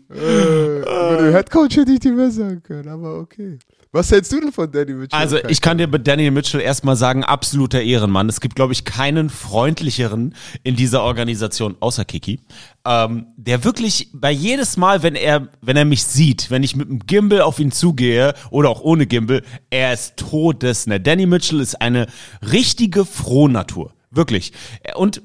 äh, 0.09 0.79
über 0.79 1.17
den 1.21 1.31
Headcoach 1.33 1.75
hätte 1.77 1.91
ich 1.91 1.99
dir 1.99 2.13
mehr 2.13 2.31
sagen 2.31 2.61
können, 2.63 2.89
aber 2.89 3.19
okay. 3.19 3.59
Was 3.93 4.11
hältst 4.11 4.31
du 4.31 4.41
denn 4.41 4.51
von 4.51 4.71
Danny 4.71 4.91
Mitchell? 4.93 5.19
Also 5.19 5.37
ich 5.47 5.61
kann 5.61 5.77
dir 5.77 5.87
mit 5.87 6.07
Daniel 6.07 6.31
Mitchell 6.31 6.61
erstmal 6.61 6.95
sagen, 6.95 7.23
absoluter 7.23 7.79
Ehrenmann. 7.79 8.27
Es 8.27 8.41
gibt, 8.41 8.55
glaube 8.55 8.73
ich, 8.73 8.85
keinen 8.85 9.29
freundlicheren 9.29 10.33
in 10.63 10.75
dieser 10.75 11.03
Organisation, 11.03 11.75
außer 11.79 12.03
Kiki, 12.03 12.39
ähm, 12.85 13.27
der 13.37 13.63
wirklich 13.63 14.09
bei 14.11 14.31
jedes 14.31 14.77
Mal, 14.77 15.03
wenn 15.03 15.13
er, 15.13 15.47
wenn 15.61 15.77
er 15.77 15.85
mich 15.85 16.05
sieht, 16.05 16.49
wenn 16.49 16.63
ich 16.63 16.75
mit 16.75 16.89
dem 16.89 17.05
Gimbal 17.05 17.41
auf 17.41 17.59
ihn 17.59 17.71
zugehe 17.71 18.33
oder 18.49 18.71
auch 18.71 18.81
ohne 18.81 19.05
Gimbal, 19.05 19.43
er 19.69 19.93
ist 19.93 20.17
todesnett. 20.17 21.05
Danny 21.05 21.27
Mitchell 21.27 21.59
ist 21.59 21.79
eine 21.79 22.07
richtige 22.41 23.05
Frohnatur. 23.05 23.93
Wirklich. 24.09 24.53
Und 24.95 25.21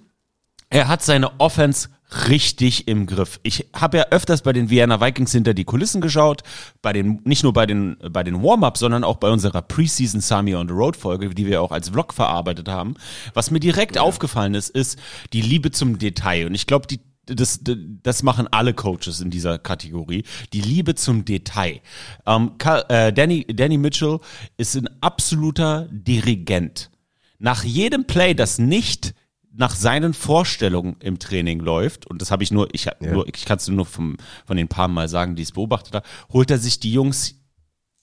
er 0.69 0.89
hat 0.89 1.03
seine 1.03 1.41
Offense 1.41 1.89
richtig 2.29 2.89
im 2.89 3.07
Griff. 3.07 3.39
Ich 3.43 3.67
habe 3.75 3.99
ja 3.99 4.07
öfters 4.11 4.43
bei 4.43 4.53
den 4.53 4.71
Vienna 4.71 5.01
Vikings 5.01 5.33
hinter 5.33 5.55
die 5.55 5.65
Kulissen 5.65 6.01
geschaut, 6.01 6.43
bei 6.81 6.93
den 6.93 7.21
nicht 7.25 7.43
nur 7.43 7.53
bei 7.53 7.67
den 7.67 7.97
bei 8.11 8.23
den 8.23 8.43
Warm-ups, 8.43 8.81
sondern 8.81 9.05
auch 9.05 9.17
bei 9.17 9.31
unserer 9.31 9.63
Preseason 9.63 10.21
Sami 10.21 10.55
on 10.55 10.69
the 10.69 10.75
Road 10.75 10.97
Folge, 10.97 11.29
die 11.31 11.47
wir 11.47 11.63
auch 11.63 11.73
als 11.73 11.91
Vlog 11.91 12.15
verarbeitet 12.15 12.69
haben. 12.69 12.95
Was 13.35 13.51
mir 13.51 13.61
direkt 13.61 13.99
aufgefallen 13.99 14.55
ist, 14.55 14.71
ist 14.71 14.99
die 15.33 15.43
Liebe 15.43 15.71
zum 15.71 15.99
Detail 15.99 16.47
und 16.47 16.55
ich 16.55 16.67
glaube, 16.67 16.87
die 16.87 17.01
das, 17.27 17.61
das 17.63 18.23
machen 18.23 18.49
alle 18.51 18.73
Coaches 18.73 19.21
in 19.21 19.31
dieser 19.31 19.59
Kategorie. 19.59 20.25
Die 20.55 20.63
Liebe 20.63 20.95
zum 20.95 21.27
Detail. 21.27 21.81
Ähm, 22.27 22.53
äh, 22.89 23.13
Danny, 23.13 23.47
Danny 23.47 23.77
Mitchell 23.77 24.19
ist 24.57 24.77
ein 24.77 24.89
absoluter 25.03 25.89
Dirigent. 25.91 26.91
Nach 27.39 27.65
jedem 27.65 28.07
Play, 28.07 28.33
das 28.33 28.59
nicht 28.59 29.15
nach 29.59 29.75
seinen 29.75 30.15
Vorstellungen 30.15 30.97
im 31.01 31.19
Training 31.19 31.59
läuft, 31.59 32.07
und 32.07 32.23
das 32.23 32.31
habe 32.31 32.45
ich 32.45 32.53
nur, 32.53 32.69
ich, 32.73 32.87
hab 32.87 33.03
nur, 33.03 33.27
ich 33.27 33.45
kann 33.45 33.59
es 33.59 33.67
nur 33.67 33.87
vom, 33.87 34.17
von 34.47 34.57
den 34.57 34.69
paar 34.69 34.87
Mal 34.87 35.09
sagen, 35.09 35.35
die 35.35 35.43
es 35.43 35.53
beobachtet 35.53 35.95
habe, 35.95 36.07
holt 36.33 36.51
er 36.51 36.59
sich 36.59 36.79
die 36.79 36.93
Jungs 36.93 37.35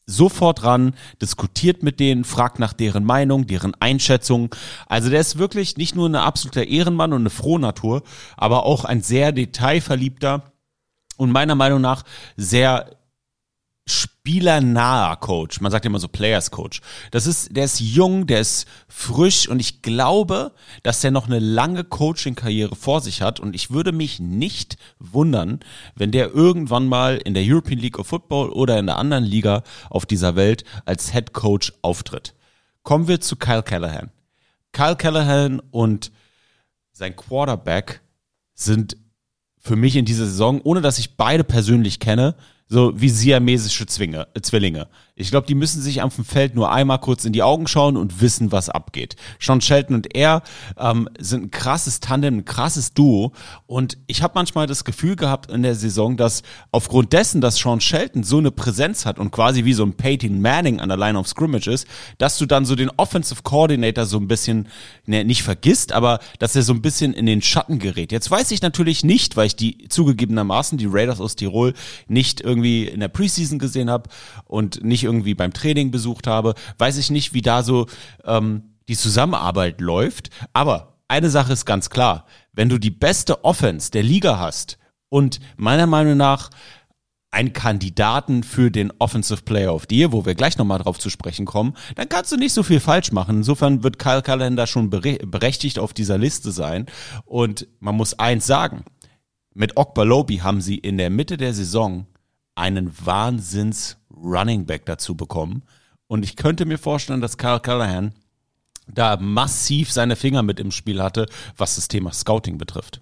sofort 0.06 0.64
ran, 0.64 0.94
diskutiert 1.22 1.82
mit 1.82 2.02
denen, 2.02 2.26
fragt 2.26 2.60
nach 2.60 2.74
deren 2.74 3.06
Meinung, 3.06 3.48
deren 3.48 3.74
Einschätzung. 3.80 4.54
Also 4.88 5.10
der 5.10 5.22
ist 5.22 5.38
wirklich 5.38 5.78
nicht 5.78 5.96
nur 5.96 6.10
ein 6.10 6.16
absoluter 6.16 6.68
Ehrenmann 6.68 7.14
und 7.14 7.22
eine 7.22 7.30
Frohnatur, 7.30 8.04
aber 8.36 8.66
auch 8.66 8.84
ein 8.84 9.02
sehr 9.02 9.32
detailverliebter 9.32 10.52
und 11.16 11.32
meiner 11.32 11.56
Meinung 11.56 11.80
nach 11.80 12.04
sehr 12.36 12.95
spielernaher 13.88 15.18
Coach. 15.18 15.62
Man 15.62 15.72
sagt 15.72 15.86
immer 15.86 16.00
so 16.00 16.08
Players 16.08 16.50
Coach. 16.50 16.82
Das 17.12 17.28
ist, 17.28 17.56
der 17.56 17.66
ist 17.66 17.80
jung, 17.80 18.26
der 18.26 18.42
ist 18.42 18.68
frisch 18.88 19.48
und 19.48 19.60
ich 19.60 19.84
glaube, 19.84 20.52
dass 20.82 21.04
er 21.04 21.12
noch 21.12 21.28
eine 21.28 21.40
lange 21.40 21.84
Coaching-Karriere 21.84 22.76
vor 22.76 23.02
sich 23.02 23.22
hat 23.22 23.40
und 23.40 23.54
ich 23.54 23.70
würde 23.70 23.92
mich 23.92 24.20
nicht 24.20 24.78
wundern, 24.98 25.60
wenn 25.96 26.12
der 26.12 26.34
irgendwann 26.34 26.88
mal 26.88 27.18
in 27.18 27.36
der 27.36 27.44
European 27.46 27.80
League 27.80 28.00
of 28.00 28.08
Football 28.08 28.50
oder 28.50 28.80
in 28.80 28.88
der 28.88 28.98
anderen 28.98 29.24
Liga 29.24 29.64
auf 29.90 30.08
dieser 30.08 30.36
Welt 30.36 30.64
als 30.86 31.12
Head 31.12 31.34
Coach 31.34 31.74
auftritt. 31.84 32.34
Kommen 32.82 33.08
wir 33.08 33.22
zu 33.22 33.36
Kyle 33.36 33.64
Callahan. 33.64 34.10
Kyle 34.72 34.96
Callahan 34.96 35.60
und 35.72 36.12
sein 36.92 37.16
Quarterback 37.16 38.02
sind 38.56 38.98
für 39.60 39.76
mich 39.76 39.96
in 39.96 40.06
dieser 40.06 40.26
Saison, 40.26 40.62
ohne 40.62 40.82
dass 40.82 40.98
ich 40.98 41.18
beide 41.18 41.44
persönlich 41.44 42.00
kenne, 42.00 42.36
so 42.68 43.00
wie 43.00 43.10
siamesische 43.10 43.86
Zwinge, 43.86 44.28
äh, 44.34 44.42
Zwillinge. 44.42 44.88
Ich 45.18 45.30
glaube, 45.30 45.48
die 45.48 45.56
müssen 45.56 45.82
sich 45.82 46.02
auf 46.02 46.16
dem 46.16 46.26
Feld 46.26 46.56
nur 46.56 46.74
einmal 46.74 47.00
kurz 47.00 47.24
in 47.24 47.32
die 47.32 47.42
Augen 47.42 47.68
schauen 47.68 47.96
und 47.96 48.20
wissen, 48.20 48.52
was 48.52 48.68
abgeht. 48.68 49.16
Sean 49.40 49.62
Shelton 49.62 49.96
und 49.96 50.14
er 50.14 50.44
ähm, 50.78 51.08
sind 51.18 51.44
ein 51.44 51.52
krasses 51.52 52.02
Tandem, 52.02 52.40
ein 52.40 52.46
krasses 52.46 52.94
Duo. 52.94 53.32
Und 53.66 53.98
ich 54.08 54.22
habe 54.22 54.34
manchmal 54.36 54.68
das 54.68 54.84
Gefühl 54.84 55.16
gehabt 55.16 55.50
in 55.50 55.64
der 55.64 55.76
Saison, 55.76 56.18
dass 56.18 56.44
aufgrund 56.72 57.14
dessen, 57.14 57.40
dass 57.40 57.56
Sean 57.56 57.80
Shelton 57.80 58.24
so 58.24 58.40
eine 58.40 58.52
Präsenz 58.52 59.06
hat 59.06 59.18
und 59.18 59.32
quasi 59.32 59.64
wie 59.64 59.72
so 59.72 59.86
ein 59.86 59.94
Peyton 59.94 60.42
Manning 60.42 60.82
an 60.82 60.90
der 60.90 60.98
Line 60.98 61.18
of 61.18 61.30
Scrimmage 61.30 61.68
ist, 61.68 61.88
dass 62.18 62.38
du 62.38 62.46
dann 62.46 62.66
so 62.66 62.76
den 62.76 62.92
Offensive 62.98 63.42
Coordinator 63.42 64.06
so 64.06 64.18
ein 64.18 64.28
bisschen, 64.28 64.68
ne, 65.06 65.24
nicht 65.24 65.44
vergisst, 65.44 65.94
aber 65.94 66.20
dass 66.40 66.58
er 66.58 66.64
so 66.64 66.74
ein 66.74 66.82
bisschen 66.82 67.14
in 67.14 67.26
den 67.26 67.42
Schatten 67.42 67.80
gerät. 67.80 68.12
Jetzt 68.12 68.30
weiß 68.30 68.52
ich 68.52 68.62
natürlich 68.62 69.06
nicht, 69.06 69.38
weil 69.38 69.48
ich 69.48 69.56
die 69.56 69.88
zugegebenermaßen, 69.88 70.78
die 70.78 70.90
Raiders 70.90 71.22
aus 71.22 71.38
Tirol, 71.38 71.74
nicht 72.10 72.42
irgendwie 72.42 72.86
in 72.86 73.00
der 73.00 73.08
Preseason 73.08 73.60
gesehen 73.60 73.90
habe 73.90 74.10
und 74.44 74.84
nicht 74.84 75.05
irgendwie 75.06 75.34
beim 75.34 75.54
Training 75.54 75.92
besucht 75.92 76.28
habe, 76.28 76.56
weiß 76.78 76.98
ich 76.98 77.10
nicht, 77.10 77.34
wie 77.34 77.42
da 77.42 77.64
so 77.64 77.88
ähm, 78.26 78.76
die 78.90 78.98
Zusammenarbeit 78.98 79.80
läuft. 79.80 80.30
Aber 80.52 80.98
eine 81.08 81.30
Sache 81.30 81.54
ist 81.54 81.66
ganz 81.66 81.90
klar. 81.90 82.26
Wenn 82.52 82.68
du 82.70 82.78
die 82.78 82.92
beste 82.92 83.46
Offense 83.46 83.92
der 83.92 84.04
Liga 84.04 84.38
hast 84.40 84.78
und 85.10 85.40
meiner 85.56 85.88
Meinung 85.88 86.18
nach 86.18 86.50
einen 87.32 87.52
Kandidaten 87.52 88.44
für 88.44 88.72
den 88.72 88.94
Offensive 88.98 89.42
Player 89.42 89.74
of 89.74 89.88
the 89.90 89.98
Year, 89.98 90.14
wo 90.14 90.26
wir 90.26 90.36
gleich 90.36 90.58
nochmal 90.58 90.80
drauf 90.80 91.00
zu 91.00 91.10
sprechen 91.10 91.46
kommen, 91.46 91.76
dann 91.96 92.08
kannst 92.08 92.32
du 92.32 92.38
nicht 92.38 92.54
so 92.54 92.64
viel 92.64 92.80
falsch 92.80 93.12
machen. 93.12 93.38
Insofern 93.38 93.84
wird 93.84 94.00
Kyle 94.00 94.22
da 94.22 94.68
schon 94.68 94.90
bere- 94.90 95.26
berechtigt 95.26 95.78
auf 95.78 95.94
dieser 95.94 96.18
Liste 96.18 96.52
sein. 96.52 96.86
Und 97.26 97.68
man 97.80 97.96
muss 97.96 98.18
eins 98.18 98.48
sagen. 98.48 98.86
Mit 99.54 99.76
Okbalobi 99.76 100.38
haben 100.38 100.62
sie 100.62 100.78
in 100.78 100.98
der 100.98 101.10
Mitte 101.10 101.36
der 101.38 101.54
Saison 101.54 102.08
einen 102.56 102.94
Wahnsinns 103.06 103.98
Running 104.10 104.66
Back 104.66 104.86
dazu 104.86 105.16
bekommen. 105.16 105.64
Und 106.08 106.24
ich 106.24 106.36
könnte 106.36 106.66
mir 106.66 106.78
vorstellen, 106.78 107.22
dass 107.22 107.38
Kyle 107.38 107.60
Callahan 107.60 108.14
da 108.88 109.18
massiv 109.18 109.92
seine 109.92 110.16
Finger 110.16 110.44
mit 110.44 110.60
im 110.60 110.72
Spiel 110.72 111.02
hatte, 111.02 111.28
was 111.58 111.76
das 111.76 111.88
Thema 111.88 112.12
Scouting 112.12 112.58
betrifft. 112.58 113.02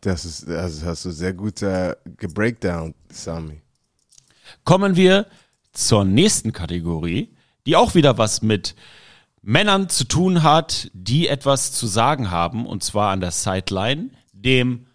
Das 0.00 0.24
ist, 0.24 0.48
das 0.48 0.84
hast 0.84 1.04
du 1.04 1.10
sehr 1.10 1.32
gut 1.32 1.62
äh, 1.62 1.94
gebreakdown, 2.16 2.94
Sami. 3.10 3.60
Kommen 4.64 4.96
wir 4.96 5.26
zur 5.72 6.04
nächsten 6.04 6.52
Kategorie, 6.52 7.34
die 7.66 7.76
auch 7.76 7.94
wieder 7.94 8.16
was 8.18 8.42
mit 8.42 8.74
Männern 9.42 9.88
zu 9.88 10.04
tun 10.04 10.42
hat, 10.42 10.90
die 10.92 11.28
etwas 11.28 11.72
zu 11.72 11.86
sagen 11.86 12.30
haben, 12.30 12.66
und 12.66 12.82
zwar 12.82 13.12
an 13.12 13.20
der 13.20 13.30
Sideline, 13.30 14.10
dem 14.32 14.85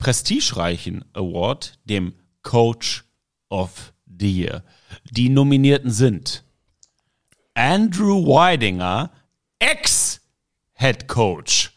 prestigereichen 0.00 1.04
Award, 1.12 1.78
dem 1.84 2.14
Coach 2.42 3.04
of 3.50 3.92
the 4.18 4.28
Year. 4.28 4.64
Die 5.10 5.28
Nominierten 5.28 5.90
sind 5.90 6.42
Andrew 7.54 8.26
Weidinger, 8.26 9.12
Ex-Head 9.60 11.06
Coach 11.06 11.72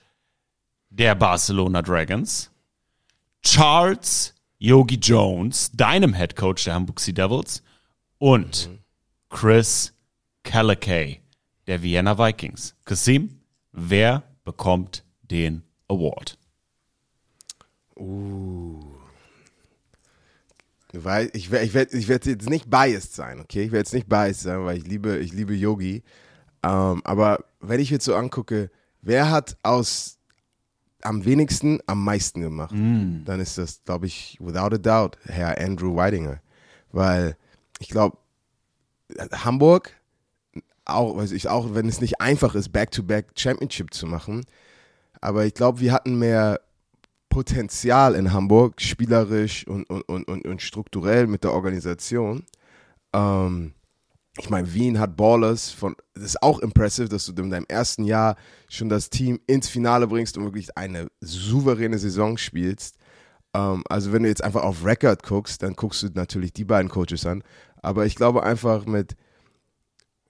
der 0.89 1.13
Barcelona 1.15 1.82
Dragons, 1.82 2.50
Charles 3.44 4.34
Yogi 4.58 4.96
Jones, 4.96 5.72
deinem 5.74 6.13
Head 6.13 6.36
Coach 6.36 6.63
der 6.63 6.75
Hamburg 6.75 7.00
Sea 7.01 7.13
Devils, 7.13 7.62
und 8.20 8.70
Chris 9.30 9.94
Callakay 10.44 11.20
der 11.68 11.82
Vienna 11.82 12.18
Vikings. 12.18 12.75
Kasim, 12.86 13.42
wer 13.74 14.24
bekommt 14.46 15.03
den 15.24 15.63
Award? 15.89 16.38
Weil 21.04 21.30
ich 21.34 21.52
werde 21.52 21.66
ich 21.66 21.74
werd, 21.74 21.94
ich 21.94 22.08
werd 22.08 22.26
jetzt 22.26 22.50
nicht 22.50 22.70
biased 22.70 23.14
sein, 23.16 23.40
okay? 23.40 23.64
Ich 23.64 23.72
werde 23.72 23.80
jetzt 23.80 23.94
nicht 23.94 24.08
biased 24.10 24.42
sein, 24.42 24.64
weil 24.66 24.78
ich 24.78 24.88
liebe, 24.88 25.18
ich 25.18 25.34
liebe 25.34 25.54
Yogi. 25.54 26.04
Ähm, 26.64 27.02
aber 27.04 27.44
wenn 27.60 27.80
ich 27.80 27.90
jetzt 27.90 28.06
so 28.06 28.16
angucke, 28.16 28.70
wer 29.02 29.30
hat 29.30 29.58
aus 29.64 30.18
am 31.02 31.26
wenigsten 31.26 31.80
am 31.86 32.04
meisten 32.04 32.42
gemacht, 32.42 32.74
dann 33.26 33.40
ist 33.42 33.58
das, 33.58 33.84
glaube 33.84 34.06
ich, 34.06 34.38
without 34.40 34.74
a 34.74 34.78
doubt, 34.78 35.18
Herr 35.26 35.58
Andrew 35.60 35.96
Weidinger. 35.96 36.42
Weil 36.92 37.36
ich 37.80 37.90
glaube, 37.90 38.18
Hamburg, 39.34 39.92
auch, 40.86 41.18
weiß 41.18 41.32
ich, 41.32 41.50
auch 41.50 41.76
wenn 41.76 41.88
es 41.90 42.00
nicht 42.02 42.22
einfach 42.22 42.56
ist, 42.56 42.72
Back-to-Back 42.72 43.32
Championship 43.36 43.94
zu 43.94 44.06
machen, 44.06 44.46
aber 45.20 45.46
ich 45.46 45.54
glaube, 45.54 45.80
wir 45.80 45.92
hatten 45.92 46.20
mehr 46.20 46.60
Potenzial 47.34 48.13
in 48.13 48.32
Hamburg, 48.32 48.80
spielerisch 48.80 49.66
und, 49.68 49.86
und, 49.90 50.04
und, 50.28 50.46
und, 50.46 50.62
strukturell 50.62 51.25
mit 51.25 51.44
der 51.44 51.52
Organisation. 51.52 52.46
Ähm, 53.12 53.74
ich 54.38 54.52
meine, 54.52 54.72
Wien 54.72 55.00
hat 55.00 55.18
Ballers 55.18 55.72
von, 55.72 55.96
das 56.13 56.25
ist 56.25 56.44
auch 56.44 56.60
impressive, 56.60 57.10
dass 57.10 57.25
du 57.25 57.42
in 57.42 57.50
deinem 57.50 57.66
ersten 57.68 58.04
Jahr 58.04 58.36
schon 58.70 58.88
das 58.88 59.10
Team 59.10 59.40
ins 59.48 59.68
Finale 59.68 60.06
bringst 60.06 60.38
und 60.38 60.44
wirklich 60.44 60.78
eine 60.78 61.08
souveräne 61.22 61.98
Saison 61.98 62.38
spielst. 62.38 62.98
Ähm, 63.56 63.84
also 63.90 64.13
wenn 64.13 64.22
du 64.22 64.30
jetzt 64.30 64.44
einfach 64.44 64.62
auf 64.62 64.86
Record 64.86 65.24
guckst, 65.24 65.63
dann 65.63 65.74
guckst 65.74 66.04
du 66.04 66.10
natürlich 66.13 66.54
die 66.54 66.66
beiden 66.66 66.90
Coaches 66.90 67.25
an. 67.25 67.44
Aber 67.82 68.06
ich 68.06 68.13
glaube 68.13 68.44
einfach 68.44 68.86
mit, 68.86 69.16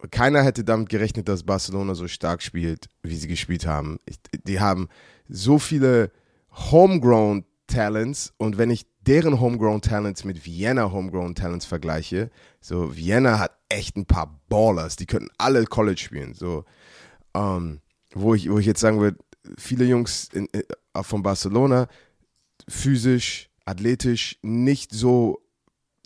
keiner 0.10 0.41
hätte 0.41 0.63
damit 0.63 0.88
gerechnet, 0.88 1.27
dass 1.27 1.43
Barcelona 1.43 1.95
so 1.95 2.07
stark 2.07 2.41
spielt, 2.41 2.88
wie 3.01 3.17
sie 3.17 3.27
gespielt 3.27 3.67
haben. 3.67 4.00
Ich, 4.05 4.19
die 4.48 4.62
haben 4.62 4.88
so 5.27 5.60
viele 5.60 6.10
Homegrown 6.53 7.46
Talents 7.68 8.33
und 8.37 8.57
wenn 8.57 8.70
ich 8.70 8.85
deren 9.01 9.39
Homegrown 9.39 9.81
Talents 9.81 10.24
mit 10.24 10.46
Vienna 10.46 10.92
Homegrown 10.92 11.35
Talents 11.35 11.66
vergleiche, 11.66 12.29
so 12.61 12.96
Vienna 12.96 13.39
hat 13.39 13.51
echt 13.70 13.98
ein 13.98 14.05
paar 14.05 14.39
Ballers, 14.50 14.96
die 14.96 15.05
könnten 15.05 15.29
alle 15.37 15.66
College 15.66 16.00
spielen. 16.00 16.33
So, 16.33 16.66
ähm, 17.33 17.81
wo 18.13 18.33
ich, 18.33 18.50
wo 18.50 18.59
ich 18.59 18.66
jetzt 18.66 18.79
sagen 18.79 19.00
würde, 19.00 19.18
viele 19.57 19.85
Jungs 19.85 20.29
in, 20.31 20.48
in, 20.48 20.63
von 21.01 21.24
Barcelona 21.24 21.87
physisch, 22.70 23.50
athletisch 23.66 24.37
nicht 24.42 24.92
so 24.94 25.42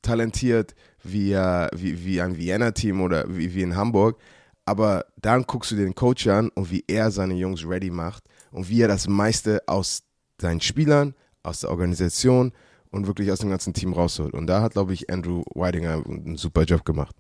talentiert 0.02 0.76
wie, 1.04 1.34
äh, 1.34 1.68
wie, 1.76 2.04
wie 2.04 2.22
ein 2.22 2.38
Vienna-Team 2.38 3.02
oder 3.02 3.26
wie, 3.28 3.54
wie 3.54 3.62
in 3.62 3.76
Hamburg. 3.76 4.20
Aber 4.66 5.06
dann 5.18 5.44
guckst 5.44 5.72
du 5.72 5.76
den 5.76 5.96
Coach 5.96 6.28
an 6.28 6.50
und 6.50 6.72
wie 6.72 6.84
er 6.88 7.12
seine 7.12 7.36
Jungs 7.36 7.66
ready 7.66 7.90
macht 7.90 8.24
und 8.52 8.68
wie 8.70 8.82
er 8.82 8.88
das 8.88 9.08
meiste 9.08 9.62
aus 9.68 10.04
seinen 10.40 10.62
Spielern, 10.62 11.14
aus 11.44 11.62
der 11.62 11.70
Organisation 11.72 12.52
und 12.92 13.08
wirklich 13.08 13.32
aus 13.32 13.40
dem 13.40 13.50
ganzen 13.50 13.74
Team 13.74 13.94
rausholt. 13.94 14.34
Und 14.34 14.48
da 14.48 14.62
hat, 14.62 14.74
glaube 14.74 14.94
ich, 14.94 15.10
Andrew 15.10 15.44
Weidinger 15.56 16.04
einen 16.06 16.38
super 16.38 16.64
Job 16.64 16.84
gemacht. 16.86 17.16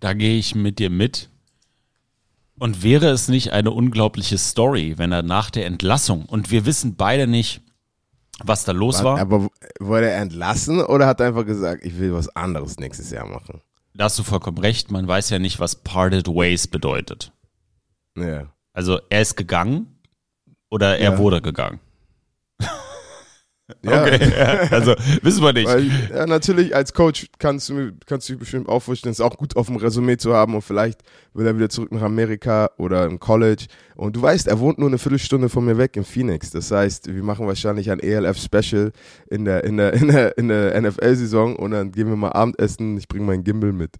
Da 0.00 0.12
gehe 0.14 0.38
ich 0.38 0.54
mit 0.54 0.78
dir 0.78 0.90
mit. 0.90 1.30
Und 2.58 2.82
wäre 2.82 3.08
es 3.10 3.28
nicht 3.28 3.52
eine 3.52 3.70
unglaubliche 3.70 4.38
Story, 4.38 4.94
wenn 4.96 5.12
er 5.12 5.22
nach 5.22 5.50
der 5.50 5.66
Entlassung, 5.66 6.24
und 6.24 6.50
wir 6.50 6.64
wissen 6.64 6.96
beide 6.96 7.26
nicht, 7.26 7.60
was 8.42 8.64
da 8.64 8.72
los 8.72 9.04
war, 9.04 9.18
Aber 9.18 9.48
wurde 9.78 10.08
er 10.10 10.20
entlassen 10.20 10.80
oder 10.82 11.06
hat 11.06 11.20
er 11.20 11.28
einfach 11.28 11.44
gesagt, 11.46 11.84
ich 11.84 11.98
will 11.98 12.12
was 12.14 12.28
anderes 12.34 12.78
nächstes 12.78 13.10
Jahr 13.10 13.26
machen? 13.26 13.60
da 13.94 14.04
hast 14.04 14.18
du 14.18 14.22
vollkommen 14.24 14.58
recht, 14.58 14.90
man 14.90 15.08
weiß 15.08 15.30
ja 15.30 15.38
nicht, 15.38 15.58
was 15.58 15.74
Parted 15.76 16.28
Ways 16.28 16.66
bedeutet. 16.66 17.32
Ja. 18.14 18.52
Also 18.74 19.00
er 19.08 19.22
ist 19.22 19.36
gegangen 19.36 19.86
oder 20.68 20.98
er 20.98 21.12
Ja. 21.12 21.18
wurde 21.18 21.40
gegangen. 21.40 21.80
Ja. 23.82 24.02
Also 24.70 24.94
wissen 25.22 25.42
wir 25.42 25.52
nicht. 25.52 25.66
Weil, 25.66 25.86
ja, 26.10 26.26
natürlich, 26.26 26.74
als 26.74 26.92
Coach 26.92 27.26
kannst 27.38 27.68
du, 27.68 27.92
kannst 28.06 28.28
du 28.28 28.34
dich 28.34 28.40
bestimmt 28.40 28.68
auch 28.68 28.80
vorstellen, 28.80 29.10
es 29.10 29.18
ist 29.18 29.24
auch 29.24 29.36
gut 29.36 29.56
auf 29.56 29.66
dem 29.66 29.76
Resümee 29.76 30.16
zu 30.16 30.34
haben 30.34 30.54
und 30.54 30.62
vielleicht 30.62 31.02
will 31.34 31.46
er 31.46 31.56
wieder 31.56 31.68
zurück 31.68 31.90
nach 31.90 32.02
Amerika 32.02 32.70
oder 32.78 33.06
im 33.06 33.18
College. 33.18 33.66
Und 33.96 34.14
du 34.14 34.22
weißt, 34.22 34.46
er 34.46 34.60
wohnt 34.60 34.78
nur 34.78 34.88
eine 34.88 34.98
Viertelstunde 34.98 35.48
von 35.48 35.64
mir 35.64 35.78
weg 35.78 35.96
in 35.96 36.04
Phoenix. 36.04 36.50
Das 36.50 36.70
heißt, 36.70 37.12
wir 37.12 37.22
machen 37.22 37.46
wahrscheinlich 37.46 37.90
ein 37.90 37.98
ELF-Special 37.98 38.92
in 39.30 39.44
der, 39.44 39.64
in 39.64 39.76
der, 39.76 39.92
in 39.94 40.08
der, 40.08 40.38
in 40.38 40.48
der 40.48 40.80
NFL-Saison 40.80 41.56
und 41.56 41.72
dann 41.72 41.90
gehen 41.90 42.08
wir 42.08 42.16
mal 42.16 42.32
Abendessen. 42.32 42.96
Ich 42.96 43.08
bringe 43.08 43.24
meinen 43.24 43.42
Gimbal 43.42 43.72
mit. 43.72 43.96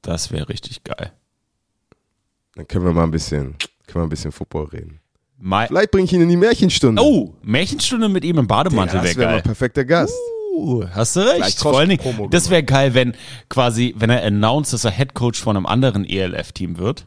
Das 0.00 0.32
wäre 0.32 0.48
richtig 0.48 0.82
geil. 0.82 1.12
Dann 2.54 2.66
können 2.68 2.84
wir 2.84 2.92
mal 2.92 3.04
ein 3.04 3.10
bisschen, 3.10 3.56
können 3.86 4.02
wir 4.02 4.06
ein 4.06 4.08
bisschen 4.08 4.32
Football 4.32 4.66
reden. 4.66 5.01
Mai 5.44 5.66
Vielleicht 5.66 5.90
bringe 5.90 6.04
ich 6.04 6.12
ihn 6.12 6.20
in 6.20 6.28
die 6.28 6.36
Märchenstunde. 6.36 7.02
oh, 7.02 7.34
Märchenstunde 7.42 8.08
mit 8.08 8.24
ihm 8.24 8.38
im 8.38 8.46
Bademantel 8.46 9.00
das 9.00 9.04
wäre 9.08 9.16
wäre 9.16 9.26
mal 9.26 9.32
geil. 9.32 9.40
ein 9.40 9.42
perfekter 9.42 9.84
Gast. 9.84 10.14
Uh, 10.54 10.84
hast 10.92 11.16
du 11.16 11.20
recht. 11.20 11.58
Vor 11.58 11.76
allen 11.76 11.88
Dingen, 11.88 12.30
das 12.30 12.48
wäre 12.48 12.62
geil, 12.62 12.94
wenn 12.94 13.14
quasi, 13.48 13.92
wenn 13.96 14.08
er 14.08 14.22
announced, 14.24 14.72
dass 14.72 14.84
er 14.84 14.92
Head 14.92 15.14
Coach 15.14 15.40
von 15.40 15.56
einem 15.56 15.66
anderen 15.66 16.04
ELF-Team 16.04 16.78
wird. 16.78 17.06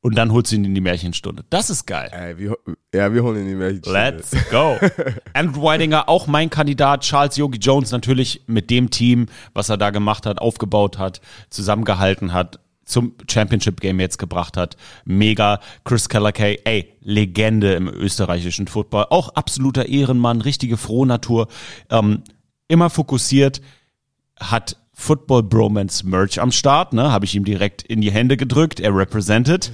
Und 0.00 0.16
dann 0.16 0.32
holst 0.32 0.52
du 0.52 0.56
ihn 0.56 0.64
in 0.64 0.76
die 0.76 0.80
Märchenstunde. 0.80 1.44
Das 1.50 1.70
ist 1.70 1.86
geil. 1.86 2.08
Ey, 2.12 2.38
wir, 2.38 2.56
ja, 2.94 3.12
wir 3.12 3.24
holen 3.24 3.36
ihn 3.38 3.42
in 3.42 3.48
die 3.48 3.54
Märchenstunde. 3.56 3.98
Let's 3.98 4.50
go. 4.50 4.76
Andrew 5.32 5.62
Weidinger, 5.62 6.08
auch 6.08 6.28
mein 6.28 6.50
Kandidat. 6.50 7.00
Charles 7.00 7.36
Yogi 7.36 7.58
Jones 7.58 7.90
natürlich 7.90 8.42
mit 8.46 8.70
dem 8.70 8.90
Team, 8.90 9.26
was 9.54 9.68
er 9.70 9.76
da 9.76 9.90
gemacht 9.90 10.24
hat, 10.24 10.38
aufgebaut 10.38 10.98
hat, 10.98 11.20
zusammengehalten 11.50 12.32
hat, 12.32 12.60
zum 12.92 13.14
Championship 13.28 13.80
Game 13.80 13.98
jetzt 14.00 14.18
gebracht 14.18 14.56
hat. 14.56 14.76
Mega. 15.04 15.60
Chris 15.84 16.08
Callakay, 16.08 16.60
ey, 16.64 16.92
Legende 17.00 17.74
im 17.74 17.88
österreichischen 17.88 18.68
Football. 18.68 19.06
Auch 19.10 19.30
absoluter 19.30 19.86
Ehrenmann, 19.86 20.40
richtige 20.40 20.76
Frohnatur. 20.76 21.48
Ähm, 21.90 22.22
immer 22.68 22.90
fokussiert, 22.90 23.60
hat 24.38 24.76
Football 24.94 25.42
Bromance 25.42 26.06
Merch 26.06 26.40
am 26.40 26.52
Start, 26.52 26.92
ne? 26.92 27.10
Habe 27.10 27.24
ich 27.24 27.34
ihm 27.34 27.44
direkt 27.44 27.82
in 27.82 28.00
die 28.00 28.12
Hände 28.12 28.36
gedrückt. 28.36 28.78
Er 28.78 28.94
represented. 28.94 29.72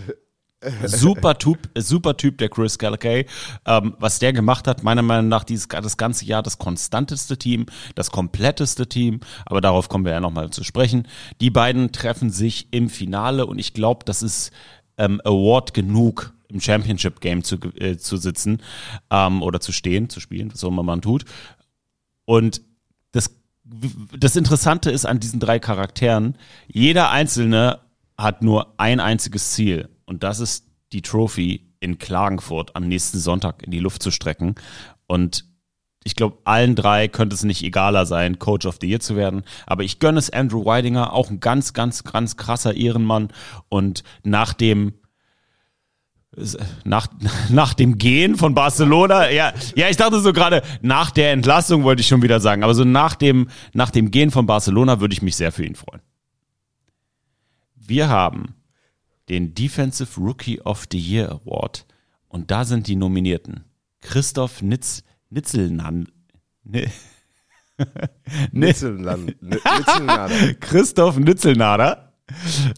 Super 0.84 1.38
Typ, 1.38 1.70
super 1.76 2.16
Typ, 2.16 2.38
der 2.38 2.48
Chris 2.48 2.78
Callakay. 2.78 3.26
Ähm, 3.64 3.94
was 3.98 4.18
der 4.18 4.32
gemacht 4.32 4.66
hat, 4.66 4.82
meiner 4.82 5.02
Meinung 5.02 5.28
nach 5.28 5.44
dieses, 5.44 5.68
das 5.68 5.96
ganze 5.96 6.24
Jahr 6.24 6.42
das 6.42 6.58
konstanteste 6.58 7.38
Team, 7.38 7.66
das 7.94 8.10
kompletteste 8.10 8.88
Team. 8.88 9.20
Aber 9.46 9.60
darauf 9.60 9.88
kommen 9.88 10.04
wir 10.04 10.12
ja 10.12 10.20
nochmal 10.20 10.50
zu 10.50 10.64
sprechen. 10.64 11.06
Die 11.40 11.50
beiden 11.50 11.92
treffen 11.92 12.30
sich 12.30 12.68
im 12.72 12.90
Finale 12.90 13.46
und 13.46 13.58
ich 13.58 13.72
glaube, 13.72 14.04
das 14.04 14.22
ist 14.22 14.50
ähm, 14.96 15.20
Award 15.24 15.74
genug, 15.74 16.34
im 16.48 16.60
Championship 16.60 17.20
Game 17.20 17.44
zu, 17.44 17.56
äh, 17.76 17.96
zu 17.96 18.16
sitzen 18.16 18.60
ähm, 19.10 19.42
oder 19.42 19.60
zu 19.60 19.70
stehen, 19.70 20.08
zu 20.08 20.18
spielen, 20.18 20.52
was 20.52 20.64
auch 20.64 20.68
immer 20.68 20.82
man 20.82 21.02
tut. 21.02 21.24
Und 22.24 22.62
das, 23.12 23.30
das 23.64 24.34
Interessante 24.34 24.90
ist 24.90 25.04
an 25.04 25.20
diesen 25.20 25.38
drei 25.38 25.60
Charakteren, 25.60 26.36
jeder 26.66 27.10
einzelne 27.10 27.80
hat 28.16 28.42
nur 28.42 28.74
ein 28.78 28.98
einziges 28.98 29.52
Ziel 29.52 29.88
und 30.08 30.22
das 30.22 30.40
ist 30.40 30.66
die 30.92 31.02
Trophy 31.02 31.74
in 31.80 31.98
Klagenfurt 31.98 32.74
am 32.74 32.88
nächsten 32.88 33.18
Sonntag 33.18 33.62
in 33.62 33.70
die 33.70 33.78
Luft 33.78 34.02
zu 34.02 34.10
strecken. 34.10 34.54
Und 35.06 35.44
ich 36.02 36.16
glaube, 36.16 36.38
allen 36.44 36.74
drei 36.74 37.08
könnte 37.08 37.34
es 37.34 37.44
nicht 37.44 37.62
egaler 37.62 38.06
sein, 38.06 38.38
Coach 38.38 38.64
of 38.64 38.78
the 38.80 38.88
Year 38.88 39.00
zu 39.00 39.16
werden. 39.16 39.42
Aber 39.66 39.84
ich 39.84 39.98
gönne 39.98 40.18
es 40.18 40.30
Andrew 40.30 40.64
Weidinger, 40.64 41.12
auch 41.12 41.28
ein 41.28 41.40
ganz, 41.40 41.74
ganz, 41.74 42.04
ganz 42.04 42.38
krasser 42.38 42.74
Ehrenmann. 42.74 43.28
Und 43.68 44.02
nach 44.22 44.54
dem 44.54 44.94
nach, 46.84 47.08
nach 47.50 47.74
dem 47.74 47.98
Gehen 47.98 48.36
von 48.36 48.54
Barcelona, 48.54 49.30
ja, 49.30 49.52
ja, 49.74 49.88
ich 49.88 49.96
dachte 49.96 50.20
so 50.20 50.32
gerade, 50.32 50.62
nach 50.80 51.10
der 51.10 51.32
Entlassung 51.32 51.82
wollte 51.82 52.00
ich 52.00 52.08
schon 52.08 52.22
wieder 52.22 52.38
sagen, 52.38 52.62
aber 52.62 52.74
so 52.74 52.84
nach 52.84 53.14
dem, 53.14 53.48
nach 53.72 53.90
dem 53.90 54.10
Gehen 54.10 54.30
von 54.30 54.46
Barcelona 54.46 55.00
würde 55.00 55.14
ich 55.14 55.22
mich 55.22 55.36
sehr 55.36 55.52
für 55.52 55.64
ihn 55.64 55.74
freuen. 55.74 56.00
Wir 57.74 58.08
haben 58.08 58.54
den 59.28 59.54
Defensive 59.54 60.20
Rookie 60.20 60.60
of 60.60 60.86
the 60.90 60.98
Year 60.98 61.30
Award 61.30 61.86
und 62.28 62.50
da 62.50 62.64
sind 62.64 62.86
die 62.88 62.96
Nominierten 62.96 63.64
Christoph 64.00 64.62
Nitz, 64.62 65.02
Nitzelnan, 65.30 66.08
ne, 66.64 66.90
Nitzelland, 68.52 69.30
N- 69.42 69.48
Nitzelnader. 69.50 70.54
Christoph 70.60 71.18
Nitzelnader, 71.18 72.12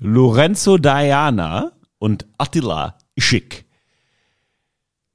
Lorenzo 0.01 0.79
Diana 0.79 1.73
und 1.99 2.27
Attila 2.39 2.99
Schick. 3.19 3.65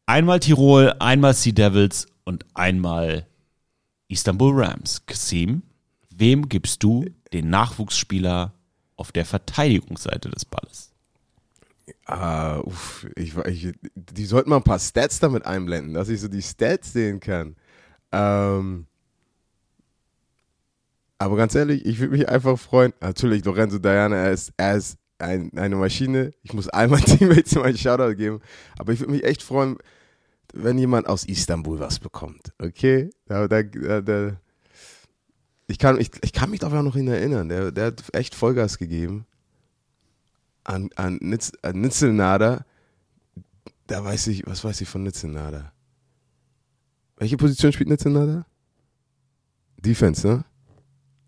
Einmal 0.05 0.39
Tirol, 0.39 0.93
einmal 0.99 1.33
Sea 1.33 1.51
Devils 1.53 2.07
und 2.25 2.45
einmal 2.53 3.27
Istanbul 4.07 4.53
Rams. 4.63 5.05
Kasim, 5.07 5.63
wem 6.09 6.47
gibst 6.47 6.83
du 6.83 7.05
den 7.33 7.49
Nachwuchsspieler 7.49 8.53
auf 8.97 9.11
der 9.11 9.25
Verteidigungsseite 9.25 10.29
des 10.29 10.45
Balles? 10.45 10.91
Ah, 12.05 12.59
uff, 12.59 13.05
ich, 13.15 13.35
ich, 13.37 13.73
die 13.95 14.25
sollten 14.25 14.49
mal 14.49 14.57
ein 14.57 14.63
paar 14.63 14.79
Stats 14.79 15.19
damit 15.19 15.45
einblenden, 15.45 15.93
dass 15.93 16.09
ich 16.09 16.19
so 16.19 16.27
die 16.27 16.41
Stats 16.41 16.93
sehen 16.93 17.19
kann. 17.19 17.55
Ähm, 18.11 18.87
aber 21.19 21.35
ganz 21.37 21.53
ehrlich, 21.55 21.85
ich 21.85 21.99
würde 21.99 22.17
mich 22.17 22.27
einfach 22.27 22.57
freuen. 22.57 22.93
Natürlich, 23.01 23.45
Lorenzo 23.45 23.77
Diana, 23.77 24.15
er 24.15 24.31
ist, 24.31 24.51
er 24.57 24.77
ist 24.77 24.97
ein, 25.19 25.51
eine 25.57 25.75
Maschine. 25.75 26.33
Ich 26.41 26.53
muss 26.53 26.69
einmal 26.69 27.01
Teammates 27.05 27.55
mal 27.55 27.65
einen 27.65 27.77
Shoutout 27.77 28.15
geben. 28.15 28.41
Aber 28.77 28.91
ich 28.91 28.99
würde 28.99 29.11
mich 29.13 29.23
echt 29.23 29.43
freuen, 29.43 29.77
wenn 30.53 30.77
jemand 30.77 31.07
aus 31.07 31.25
Istanbul 31.25 31.79
was 31.79 31.99
bekommt. 31.99 32.53
Okay? 32.59 33.11
Da, 33.25 33.47
da, 33.47 33.61
da. 33.63 34.37
Ich, 35.67 35.79
kann, 35.79 35.99
ich, 35.99 36.11
ich 36.23 36.33
kann 36.33 36.49
mich 36.49 36.59
doch 36.59 36.71
noch 36.71 36.95
ihn 36.95 37.07
erinnern. 37.07 37.49
Der, 37.49 37.71
der 37.71 37.87
hat 37.87 38.03
echt 38.13 38.35
Vollgas 38.35 38.77
gegeben 38.77 39.25
an, 40.65 40.89
an, 40.95 41.17
Nitz, 41.21 41.51
an 41.61 41.79
Nitzelnader, 41.81 42.65
da 43.87 44.03
weiß 44.03 44.27
ich, 44.27 44.45
was 44.45 44.63
weiß 44.63 44.81
ich 44.81 44.89
von 44.89 45.03
Nitzelnader? 45.03 45.71
Welche 47.17 47.37
Position 47.37 47.71
spielt 47.71 47.89
Nitzelnader? 47.89 48.45
Defense, 49.77 50.27
ne? 50.27 50.43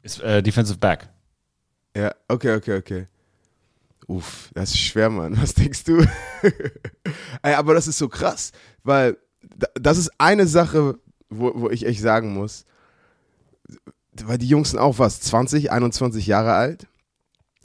Ist 0.02 0.20
äh, 0.22 0.42
Defensive 0.44 0.78
Back. 0.80 1.10
Ja, 1.96 2.14
okay, 2.28 2.56
okay, 2.56 2.78
okay. 2.78 3.08
Uff, 4.08 4.50
das 4.54 4.72
ist 4.72 4.80
schwer, 4.80 5.10
Mann. 5.10 5.40
Was 5.42 5.54
denkst 5.54 5.84
du? 5.84 5.98
Ey, 7.42 7.54
aber 7.54 7.74
das 7.74 7.88
ist 7.88 7.98
so 7.98 8.08
krass, 8.08 8.52
weil 8.84 9.18
da- 9.56 9.68
das 9.80 9.98
ist 9.98 10.12
eine 10.18 10.48
Sache, 10.48 11.00
wo, 11.30 11.52
wo 11.56 11.70
ich 11.70 11.86
echt 11.86 12.02
sagen 12.02 12.34
muss, 12.34 12.66
weil 14.24 14.38
die 14.38 14.48
Jungs 14.48 14.72
sind 14.72 14.80
auch 14.80 14.98
was, 15.00 15.22
20, 15.22 15.72
21 15.72 16.26
Jahre 16.26 16.54
alt. 16.54 16.88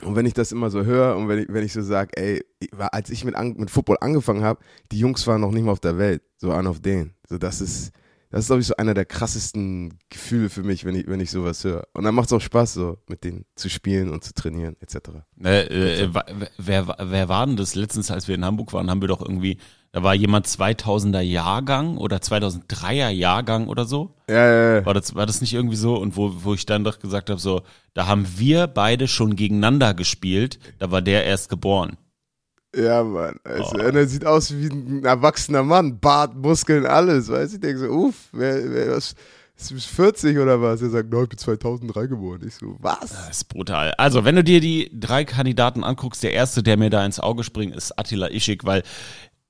Und 0.05 0.17
wenn 0.17 0.27
ich 0.27 0.35
das 0.35 0.53
immer 0.53 0.71
so 0.71 0.85
höre 0.85 1.17
und 1.17 1.29
wenn 1.29 1.41
ich, 1.41 1.47
wenn 1.49 1.65
ich 1.65 1.73
so 1.73 1.83
sage, 1.83 2.11
ey, 2.17 2.45
als 2.79 3.11
ich 3.11 3.25
mit, 3.25 3.39
mit 3.57 3.71
Football 3.71 3.99
angefangen 4.01 4.43
habe, 4.43 4.61
die 4.91 4.99
Jungs 4.99 5.27
waren 5.27 5.41
noch 5.41 5.53
nicht 5.53 5.65
mal 5.65 5.73
auf 5.73 5.81
der 5.81 5.99
Welt, 5.99 6.23
so 6.39 6.53
an 6.53 6.67
auf 6.67 6.81
denen. 6.81 7.15
So, 7.29 7.39
das 7.39 7.61
ist, 7.61 7.93
das 8.33 8.41
ist, 8.41 8.47
glaube 8.49 8.61
ich, 8.63 8.67
so 8.67 8.75
einer 8.77 8.95
der 8.95 9.05
krassesten 9.05 9.99
Gefühle 10.11 10.51
für 10.51 10.63
mich, 10.65 10.85
wenn 10.85 10.97
ich, 10.97 11.07
wenn 11.07 11.21
ich 11.21 11.31
sowas 11.31 11.63
höre. 11.63 11.87
Und 11.93 12.03
dann 12.05 12.15
macht 12.15 12.27
es 12.27 12.33
auch 12.33 12.41
Spaß, 12.41 12.75
so 12.75 12.99
mit 13.09 13.23
denen 13.25 13.45
zu 13.55 13.69
spielen 13.69 14.11
und 14.11 14.25
zu 14.25 14.35
trainieren, 14.35 14.75
etc. 14.81 14.97
Äh, 15.43 16.03
äh, 16.03 16.15
wa- 16.15 16.25
wer, 16.59 16.87
wer 16.99 17.29
war 17.29 17.47
denn 17.47 17.57
das 17.57 17.75
letztens, 17.75 18.11
als 18.11 18.27
wir 18.27 18.35
in 18.35 18.45
Hamburg 18.45 18.73
waren, 18.73 18.91
haben 18.91 19.01
wir 19.01 19.09
doch 19.09 19.21
irgendwie, 19.21 19.59
da 19.93 20.03
war 20.03 20.15
jemand 20.15 20.47
2000er 20.47 21.21
Jahrgang 21.21 21.99
oder 21.99 22.17
2003er 22.17 23.11
Jahrgang 23.11 23.69
oder 23.69 23.85
so. 23.85 24.15
Ja, 24.29 24.35
ja, 24.47 24.75
ja. 24.79 24.87
War 24.87 24.95
das, 24.95 25.15
war 25.15 25.27
das 25.27 25.41
nicht 25.41 25.53
irgendwie 25.53 25.77
so? 25.77 25.97
Und 25.97 26.17
wo, 26.17 26.33
wo 26.45 26.55
ich 26.55 26.67
dann 26.67 26.85
doch 26.85 26.99
gesagt 26.99 27.31
habe, 27.31 27.39
so, 27.41 27.63
da 27.95 28.07
haben 28.07 28.27
wir 28.39 28.67
beide 28.67 29.07
schon 29.09 29.37
gegeneinander 29.37 29.95
gespielt, 29.95 30.59
da 30.79 30.91
war 30.91 31.03
der 31.03 31.25
erst 31.27 31.49
geboren. 31.51 31.99
Ja, 32.75 33.05
Mann. 33.05 33.37
Also, 33.45 33.73
und 33.73 33.97
er 33.97 34.07
sieht 34.07 34.25
aus 34.25 34.53
wie 34.55 34.69
ein 34.69 35.05
erwachsener 35.05 35.63
Mann. 35.63 35.99
Bart, 35.99 36.35
Muskeln, 36.35 36.87
alles. 36.87 37.29
Weißt 37.29 37.53
du? 37.53 37.57
Ich 37.57 37.61
denke 37.61 37.79
so, 37.81 37.87
uff, 37.89 38.15
wer, 38.33 38.73
wer, 38.73 38.97
was, 38.97 39.15
ist 39.57 39.75
bis 39.75 39.85
40 39.85 40.39
oder 40.39 40.61
was? 40.61 40.83
Er 40.83 40.91
sagt, 40.91 41.11
no, 41.11 41.23
ich 41.23 41.29
bin 41.29 41.39
2003 41.39 42.07
geboren. 42.07 42.41
Ich 42.47 42.55
so, 42.55 42.77
was? 42.81 43.01
Das 43.01 43.31
ist 43.31 43.45
brutal. 43.49 43.93
Also, 43.99 44.25
wenn 44.25 44.37
du 44.37 44.45
dir 44.45 44.61
die 44.61 44.91
drei 44.93 45.25
Kandidaten 45.25 45.85
anguckst, 45.85 46.23
der 46.23 46.33
erste, 46.33 46.63
der 46.63 46.77
mir 46.77 46.91
da 46.91 47.05
ins 47.05 47.21
Auge 47.21 47.45
springt, 47.45 47.77
ist 47.77 47.99
Attila 47.99 48.29
Ischik, 48.29 48.65
weil 48.65 48.83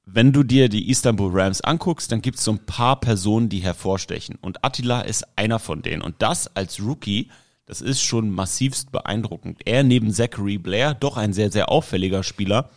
wenn 0.05 0.33
du 0.33 0.43
dir 0.43 0.69
die 0.69 0.91
Istanbul 0.91 1.31
Rams 1.33 1.61
anguckst, 1.61 2.11
dann 2.11 2.23
gibt 2.23 2.39
es 2.39 2.45
so 2.45 2.53
ein 2.53 2.67
paar 2.67 2.99
Personen, 2.99 3.49
die 3.49 3.61
hervorstechen. 3.61 4.37
Und 4.41 4.65
Attila 4.65 5.03
ist 5.03 5.25
einer 5.37 5.61
von 5.61 5.83
denen. 5.83 6.03
Und 6.03 6.17
das 6.19 6.55
als 6.57 6.81
Rookie, 6.81 7.31
das 7.67 7.81
ist 7.81 8.03
schon 8.03 8.31
massivst 8.31 8.91
beeindruckend. 8.91 9.61
Er 9.65 9.85
neben 9.85 10.13
Zachary 10.13 10.59
Blair, 10.59 10.95
doch 10.95 11.17
ein 11.17 11.33
sehr, 11.33 11.53
sehr 11.53 11.71
auffälliger 11.71 12.25
Spieler, 12.25 12.69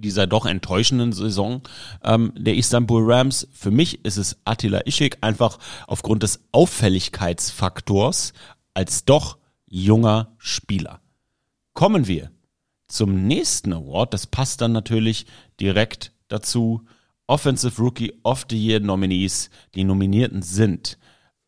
dieser 0.00 0.26
doch 0.26 0.46
enttäuschenden 0.46 1.12
Saison 1.12 1.62
ähm, 2.02 2.32
der 2.36 2.56
Istanbul 2.56 3.12
Rams. 3.12 3.46
Für 3.52 3.70
mich 3.70 4.04
ist 4.04 4.16
es 4.16 4.38
Attila 4.44 4.86
Ischik 4.86 5.18
einfach 5.20 5.58
aufgrund 5.86 6.22
des 6.22 6.40
Auffälligkeitsfaktors 6.52 8.32
als 8.74 9.04
doch 9.04 9.38
junger 9.66 10.34
Spieler. 10.38 11.00
Kommen 11.74 12.06
wir 12.06 12.30
zum 12.88 13.26
nächsten 13.26 13.72
Award. 13.72 14.14
Das 14.14 14.26
passt 14.26 14.60
dann 14.60 14.72
natürlich 14.72 15.26
direkt 15.60 16.12
dazu. 16.28 16.82
Offensive 17.26 17.80
Rookie 17.80 18.12
of 18.24 18.46
the 18.50 18.58
Year 18.58 18.80
Nominees. 18.80 19.50
Die 19.74 19.84
Nominierten 19.84 20.42
sind 20.42 20.98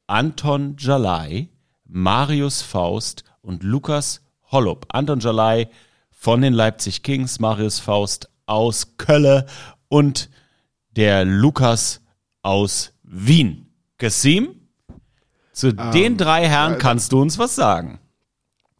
Anton 0.07 0.77
Jalai, 0.79 1.49
Marius 1.85 2.63
Faust 2.63 3.25
und 3.43 3.63
Lukas 3.63 4.23
Hollup. 4.51 4.87
Anton 4.89 5.21
Jalai 5.21 5.69
von 6.11 6.41
den 6.41 6.55
Leipzig 6.55 7.03
Kings, 7.03 7.39
Marius 7.39 7.81
Faust 7.81 8.31
aus 8.47 8.97
Kölle 8.97 9.47
und 9.89 10.31
der 10.97 11.25
Lukas 11.25 12.01
aus 12.43 12.93
Wien. 13.03 13.73
Kasim, 13.99 14.69
zu 15.53 15.73
den 15.73 16.17
drei 16.17 16.49
Herren 16.49 16.75
äh, 16.75 16.79
kannst 16.79 17.13
du 17.13 17.23
uns 17.23 17.39
was 17.39 17.55
sagen. 17.55 18.01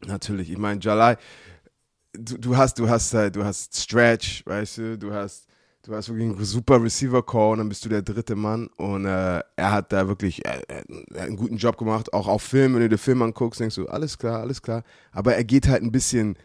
Natürlich. 0.07 0.51
Ich 0.51 0.59
meine, 0.59 0.81
Jalai, 0.81 1.17
du, 2.13 2.37
du 2.37 2.57
hast, 2.57 2.79
du 2.79 2.89
hast 2.89 3.15
halt, 3.15 3.37
du 3.37 3.45
hast 3.45 3.77
Stretch, 3.77 4.45
weißt 4.45 4.79
du, 4.79 4.99
du 4.99 5.13
hast, 5.13 5.47
du 5.85 5.95
hast 5.95 6.09
wirklich 6.09 6.29
einen 6.29 6.45
super 6.45 6.83
Receiver-Call 6.83 7.53
und 7.53 7.59
dann 7.59 7.69
bist 7.69 7.85
du 7.85 7.89
der 7.89 8.03
dritte 8.03 8.35
Mann 8.35 8.69
und 8.77 9.07
äh, 9.07 9.41
er 9.57 9.73
hat 9.73 9.93
da 9.93 10.09
wirklich 10.09 10.45
äh, 10.45 10.63
äh, 10.69 11.19
einen 11.19 11.37
guten 11.37 11.57
Job 11.57 11.77
gemacht, 11.77 12.13
auch 12.13 12.27
auf 12.27 12.43
Film, 12.43 12.75
wenn 12.75 12.83
du 12.83 12.89
den 12.89 12.99
Film 12.99 13.23
anguckst, 13.23 13.61
denkst 13.61 13.77
du, 13.77 13.87
alles 13.87 14.19
klar, 14.19 14.41
alles 14.41 14.61
klar, 14.61 14.83
aber 15.13 15.37
er 15.37 15.45
geht 15.45 15.69
halt 15.69 15.83
ein 15.83 15.93
bisschen 15.93 16.37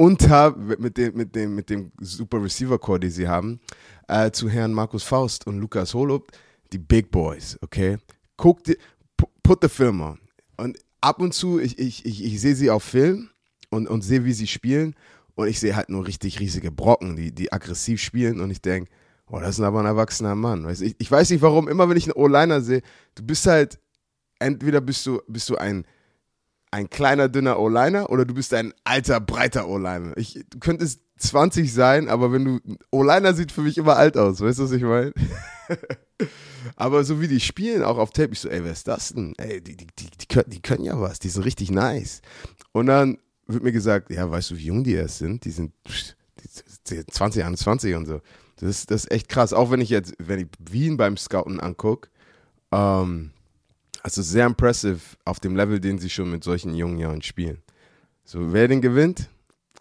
unter 0.00 0.56
mit 0.56 0.96
dem, 0.96 1.14
mit 1.14 1.36
dem, 1.36 1.54
mit 1.54 1.68
dem 1.68 1.92
super 2.00 2.42
Receiver-Core, 2.42 3.00
die 3.00 3.10
sie 3.10 3.28
haben, 3.28 3.60
äh, 4.08 4.30
zu 4.30 4.48
Herrn 4.48 4.72
Markus 4.72 5.02
Faust 5.02 5.46
und 5.46 5.58
Lukas 5.58 5.92
Holub, 5.92 6.32
die 6.72 6.78
Big 6.78 7.10
Boys, 7.10 7.58
okay? 7.60 7.98
Guck 8.38 8.62
pu- 8.64 9.28
put 9.42 9.58
the 9.60 9.68
Film 9.68 10.00
on. 10.00 10.18
Und 10.56 10.78
ab 11.02 11.20
und 11.20 11.34
zu, 11.34 11.60
ich, 11.60 11.78
ich, 11.78 12.06
ich, 12.06 12.24
ich 12.24 12.40
sehe 12.40 12.54
sie 12.54 12.70
auf 12.70 12.82
Film 12.82 13.28
und, 13.68 13.88
und 13.88 14.00
sehe, 14.00 14.24
wie 14.24 14.32
sie 14.32 14.46
spielen 14.46 14.94
und 15.34 15.48
ich 15.48 15.60
sehe 15.60 15.76
halt 15.76 15.90
nur 15.90 16.06
richtig 16.06 16.40
riesige 16.40 16.70
Brocken, 16.70 17.16
die, 17.16 17.30
die 17.34 17.52
aggressiv 17.52 18.00
spielen 18.00 18.40
und 18.40 18.50
ich 18.50 18.62
denke, 18.62 18.90
oh, 19.26 19.38
das 19.38 19.58
ist 19.58 19.60
aber 19.60 19.80
ein 19.80 19.86
erwachsener 19.86 20.34
Mann. 20.34 20.64
Weißt, 20.64 20.80
ich, 20.80 20.96
ich 20.98 21.10
weiß 21.10 21.28
nicht 21.28 21.42
warum, 21.42 21.68
immer 21.68 21.90
wenn 21.90 21.98
ich 21.98 22.04
einen 22.04 22.16
O-Liner 22.16 22.62
sehe, 22.62 22.80
du 23.16 23.22
bist 23.22 23.46
halt, 23.46 23.78
entweder 24.38 24.80
bist 24.80 25.04
du, 25.04 25.20
bist 25.28 25.50
du 25.50 25.56
ein, 25.56 25.84
ein 26.70 26.88
kleiner, 26.88 27.28
dünner 27.28 27.58
O-Liner 27.58 28.10
oder 28.10 28.24
du 28.24 28.34
bist 28.34 28.54
ein 28.54 28.72
alter, 28.84 29.20
breiter 29.20 29.68
O-Liner. 29.68 30.16
Ich, 30.16 30.44
du 30.48 30.58
könntest 30.58 31.00
20 31.18 31.72
sein, 31.72 32.08
aber 32.08 32.32
wenn 32.32 32.44
du, 32.44 32.60
O-Liner 32.90 33.34
sieht 33.34 33.52
für 33.52 33.62
mich 33.62 33.76
immer 33.76 33.96
alt 33.96 34.16
aus, 34.16 34.40
weißt 34.40 34.58
du, 34.58 34.64
was 34.64 34.72
ich 34.72 34.82
meine? 34.82 35.12
aber 36.76 37.04
so 37.04 37.20
wie 37.20 37.28
die 37.28 37.40
spielen, 37.40 37.82
auch 37.82 37.98
auf 37.98 38.12
Tape, 38.12 38.32
ich 38.32 38.40
so, 38.40 38.48
ey, 38.48 38.64
wer 38.64 38.72
ist 38.72 38.88
das 38.88 39.12
denn? 39.12 39.34
Ey, 39.36 39.60
die, 39.60 39.76
die, 39.76 39.86
die, 39.98 40.10
die, 40.10 40.26
können, 40.26 40.50
die 40.50 40.62
können 40.62 40.84
ja 40.84 41.00
was, 41.00 41.18
die 41.18 41.28
sind 41.28 41.44
richtig 41.44 41.70
nice. 41.70 42.22
Und 42.72 42.86
dann 42.86 43.18
wird 43.46 43.64
mir 43.64 43.72
gesagt, 43.72 44.10
ja, 44.10 44.30
weißt 44.30 44.52
du, 44.52 44.56
wie 44.56 44.66
jung 44.66 44.84
die 44.84 44.94
erst 44.94 45.18
sind? 45.18 45.44
Die 45.44 45.50
sind 45.50 45.72
pff, 45.88 46.14
die 46.42 46.94
sind 46.94 47.12
20, 47.12 47.44
21 47.44 47.94
und 47.94 48.06
so. 48.06 48.20
Das 48.60 48.86
das 48.86 49.04
ist 49.04 49.10
echt 49.10 49.28
krass. 49.28 49.52
Auch 49.52 49.70
wenn 49.70 49.80
ich 49.80 49.88
jetzt, 49.88 50.14
wenn 50.18 50.40
ich 50.40 50.46
Wien 50.58 50.96
beim 50.96 51.16
Scouten 51.16 51.60
angucke, 51.60 52.10
ähm, 52.72 53.30
also 54.02 54.22
sehr 54.22 54.46
impressive 54.46 55.00
auf 55.24 55.40
dem 55.40 55.56
Level, 55.56 55.80
den 55.80 55.98
sie 55.98 56.10
schon 56.10 56.30
mit 56.30 56.44
solchen 56.44 56.74
jungen 56.74 56.98
Jahren 56.98 57.22
spielen. 57.22 57.58
So, 58.24 58.52
wer 58.52 58.68
den 58.68 58.80
gewinnt? 58.80 59.28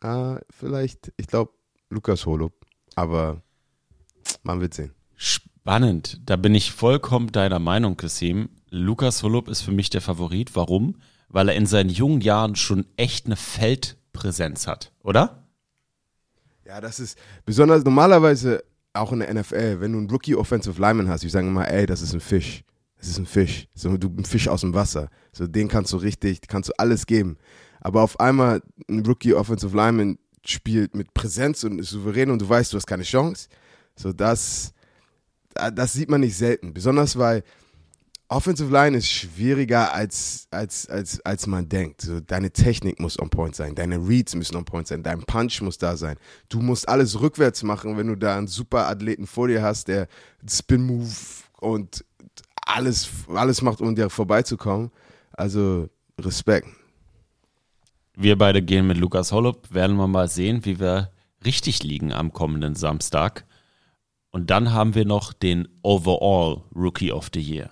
äh, 0.01 0.35
vielleicht, 0.49 1.11
ich 1.17 1.27
glaube, 1.27 1.51
Lukas 1.89 2.25
Holub. 2.25 2.53
Aber 2.95 3.41
man 4.43 4.61
wird 4.61 4.73
sehen. 4.73 4.93
Spannend. 5.15 6.19
Da 6.25 6.35
bin 6.35 6.55
ich 6.55 6.71
vollkommen 6.71 7.31
deiner 7.31 7.59
Meinung, 7.59 7.97
Kassim. 7.97 8.49
Lukas 8.69 9.23
Holub 9.23 9.47
ist 9.47 9.61
für 9.61 9.71
mich 9.71 9.89
der 9.89 10.01
Favorit. 10.01 10.55
Warum? 10.55 10.95
Weil 11.27 11.49
er 11.49 11.55
in 11.55 11.65
seinen 11.65 11.89
jungen 11.89 12.21
Jahren 12.21 12.55
schon 12.55 12.85
echt 12.97 13.25
eine 13.25 13.35
Feldpräsenz 13.35 14.67
hat, 14.67 14.91
oder? 15.03 15.47
Ja, 16.65 16.81
das 16.81 16.99
ist 16.99 17.17
besonders 17.45 17.83
normalerweise 17.83 18.63
auch 18.93 19.11
in 19.11 19.19
der 19.19 19.33
NFL, 19.33 19.79
wenn 19.79 19.93
du 19.93 19.99
einen 19.99 20.09
Rookie 20.09 20.35
Offensive 20.35 20.79
Lineman 20.79 21.09
hast, 21.09 21.23
die 21.23 21.29
sagen 21.29 21.47
immer, 21.47 21.67
ey, 21.67 21.85
das 21.85 22.01
ist 22.01 22.13
ein 22.13 22.19
Fisch. 22.19 22.63
Das 22.99 23.07
ist 23.07 23.17
ein 23.17 23.25
Fisch. 23.25 23.67
So, 23.73 23.97
du 23.97 24.09
ein 24.09 24.25
Fisch 24.25 24.47
aus 24.47 24.61
dem 24.61 24.73
Wasser. 24.73 25.09
So, 25.31 25.47
den 25.47 25.67
kannst 25.67 25.93
du 25.93 25.97
richtig, 25.97 26.41
kannst 26.47 26.69
du 26.69 26.73
alles 26.77 27.05
geben. 27.05 27.37
Aber 27.79 28.03
auf 28.03 28.19
einmal 28.19 28.61
ein 28.89 29.05
Rookie 29.05 29.33
Offensive 29.33 29.75
Lineman 29.75 30.19
spielt 30.45 30.95
mit 30.95 31.13
Präsenz 31.13 31.63
und 31.63 31.79
ist 31.79 31.89
souverän 31.89 32.29
und 32.29 32.41
du 32.41 32.49
weißt, 32.49 32.73
du 32.73 32.77
hast 32.77 32.87
keine 32.87 33.03
Chance. 33.03 33.47
So, 33.95 34.11
das, 34.11 34.73
das 35.53 35.93
sieht 35.93 36.09
man 36.09 36.21
nicht 36.21 36.35
selten. 36.35 36.73
Besonders 36.73 37.17
weil 37.17 37.43
Offensive 38.31 38.71
Line 38.71 38.95
ist 38.95 39.07
schwieriger 39.07 39.91
als, 39.91 40.47
als, 40.51 40.87
als, 40.87 41.19
als 41.25 41.47
man 41.47 41.67
denkt. 41.67 42.01
So, 42.01 42.19
deine 42.19 42.51
Technik 42.51 42.99
muss 42.99 43.17
on 43.17 43.31
point 43.31 43.55
sein, 43.55 43.73
deine 43.73 43.97
Reads 43.97 44.35
müssen 44.35 44.55
on 44.55 44.65
point 44.65 44.87
sein, 44.87 45.01
dein 45.01 45.21
Punch 45.21 45.61
muss 45.61 45.79
da 45.79 45.97
sein. 45.97 46.15
Du 46.47 46.59
musst 46.59 46.87
alles 46.87 47.19
rückwärts 47.19 47.63
machen, 47.63 47.97
wenn 47.97 48.05
du 48.05 48.15
da 48.15 48.37
einen 48.37 48.47
super 48.47 48.87
Athleten 48.87 49.25
vor 49.25 49.47
dir 49.47 49.63
hast, 49.63 49.87
der 49.87 50.07
Spin 50.47 50.85
Move 50.85 51.09
und 51.59 52.05
alles, 52.69 53.09
alles 53.27 53.61
macht, 53.61 53.81
um 53.81 53.95
dir 53.95 54.09
vorbeizukommen. 54.09 54.91
Also 55.33 55.89
Respekt. 56.19 56.67
Wir 58.15 58.37
beide 58.37 58.61
gehen 58.61 58.87
mit 58.87 58.97
Lukas 58.97 59.31
Holub, 59.31 59.73
werden 59.73 59.95
wir 59.95 60.07
mal 60.07 60.27
sehen, 60.27 60.65
wie 60.65 60.79
wir 60.79 61.11
richtig 61.45 61.83
liegen 61.83 62.11
am 62.11 62.33
kommenden 62.33 62.75
Samstag. 62.75 63.45
Und 64.31 64.49
dann 64.49 64.73
haben 64.73 64.93
wir 64.93 65.05
noch 65.05 65.33
den 65.33 65.67
Overall 65.81 66.63
Rookie 66.75 67.11
of 67.11 67.29
the 67.33 67.39
Year. 67.39 67.69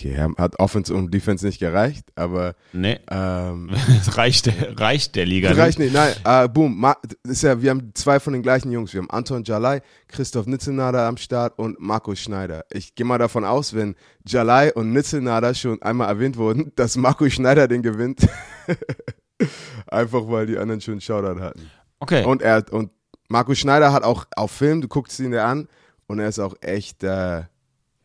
Okay, 0.00 0.16
hat 0.38 0.58
Offense 0.58 0.94
und 0.94 1.12
Defense 1.12 1.44
nicht 1.44 1.58
gereicht, 1.58 2.06
aber 2.14 2.54
Nee, 2.72 2.98
ähm, 3.10 3.70
es 4.00 4.16
reicht, 4.16 4.50
reicht 4.80 5.14
der 5.14 5.26
Liga 5.26 5.52
reicht 5.52 5.78
nicht. 5.78 5.92
nicht. 5.92 6.20
Nein, 6.24 6.44
äh, 6.44 6.48
boom. 6.48 6.80
Das 7.22 7.32
ist 7.32 7.42
ja, 7.42 7.60
wir 7.60 7.68
haben 7.68 7.92
zwei 7.94 8.18
von 8.18 8.32
den 8.32 8.42
gleichen 8.42 8.72
Jungs. 8.72 8.94
Wir 8.94 9.02
haben 9.02 9.10
Anton 9.10 9.44
Jalai, 9.44 9.82
Christoph 10.08 10.46
Nitzelnader 10.46 11.06
am 11.06 11.18
Start 11.18 11.58
und 11.58 11.80
Markus 11.80 12.18
Schneider. 12.18 12.64
Ich 12.70 12.94
gehe 12.94 13.04
mal 13.04 13.18
davon 13.18 13.44
aus, 13.44 13.74
wenn 13.74 13.94
Jalai 14.26 14.72
und 14.72 14.92
Nitzelnader 14.92 15.52
schon 15.54 15.82
einmal 15.82 16.08
erwähnt 16.08 16.38
wurden, 16.38 16.72
dass 16.76 16.96
Markus 16.96 17.34
Schneider 17.34 17.68
den 17.68 17.82
gewinnt. 17.82 18.26
Einfach 19.86 20.22
weil 20.28 20.46
die 20.46 20.56
anderen 20.56 20.80
schon 20.80 20.92
einen 20.92 21.00
Shoutout 21.02 21.40
hatten. 21.40 21.70
Okay, 21.98 22.24
Und 22.24 22.40
er 22.40 22.64
und 22.72 22.90
Markus 23.28 23.58
Schneider 23.58 23.92
hat 23.92 24.02
auch 24.02 24.26
auf 24.34 24.50
Film, 24.50 24.80
du 24.80 24.88
guckst 24.88 25.20
ihn 25.20 25.30
dir 25.30 25.44
an 25.44 25.68
und 26.06 26.18
er 26.18 26.28
ist 26.28 26.38
auch 26.38 26.54
echt 26.62 27.04
äh, 27.04 27.42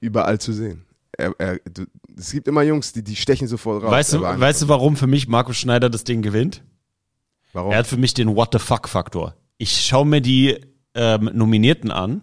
überall 0.02 0.40
zu 0.40 0.52
sehen. 0.52 0.85
Er, 1.18 1.34
er, 1.38 1.60
du, 1.72 1.86
es 2.18 2.32
gibt 2.32 2.48
immer 2.48 2.62
Jungs, 2.64 2.92
die, 2.94 3.04
die 3.04 3.16
stechen 3.16 3.48
sofort 3.48 3.84
raus. 3.84 3.92
weißt, 3.92 4.14
du, 4.14 4.22
weißt 4.22 4.62
du, 4.64 4.68
warum 4.68 4.96
für 4.98 5.08
mich 5.08 5.28
Markus 5.28 5.58
Schneider 5.58 5.90
das 5.90 6.04
Ding 6.04 6.22
gewinnt? 6.22 6.64
warum? 7.54 7.72
Er 7.72 7.80
hat 7.80 7.88
für 7.88 7.98
mich 7.98 8.14
den 8.14 8.36
What 8.36 8.50
the 8.54 8.60
fuck-Faktor. 8.60 9.36
Ich 9.58 9.86
schaue 9.86 10.06
mir 10.06 10.20
die 10.22 10.60
ähm, 10.94 11.30
Nominierten 11.34 11.92
an 11.92 12.22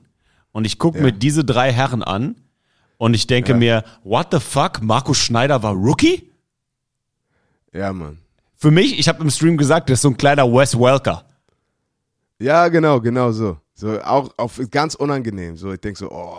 und 0.52 0.66
ich 0.66 0.78
gucke 0.78 0.98
Ja. 0.98 1.05
mir 1.05 1.12
diese 1.12 1.44
drei 1.44 1.72
Herren 1.72 2.02
an 2.02 2.37
und 2.98 3.14
ich 3.14 3.26
denke 3.26 3.52
Ja. 3.52 3.57
mir, 3.59 3.85
what 4.05 4.28
the 4.33 4.40
fuck, 4.40 4.83
Markus 4.83 5.18
Schneider 5.18 5.62
war 5.62 5.72
Rookie? 5.74 6.31
ja, 7.72 7.92
Mann. 7.92 8.18
Für 8.57 8.70
mich, 8.70 8.98
ich 8.98 9.09
habe 9.09 9.22
im 9.22 9.31
Stream 9.31 9.57
gesagt, 9.57 9.88
das 9.90 9.94
ist 9.98 10.02
so 10.02 10.09
ein 10.11 10.16
kleiner 10.16 10.44
Wes 10.52 10.78
Welker. 10.78 11.24
Ja, 12.38 12.68
genau, 12.68 13.00
genau 13.00 13.33
so. 13.33 13.57
So 13.83 14.01
auch 14.01 14.31
auf 14.37 14.61
ganz 14.71 14.95
unangenehm. 14.95 15.57
So, 15.57 15.73
ich 15.73 15.81
denke 15.81 15.99
so, 15.99 16.09
oh, 16.09 16.37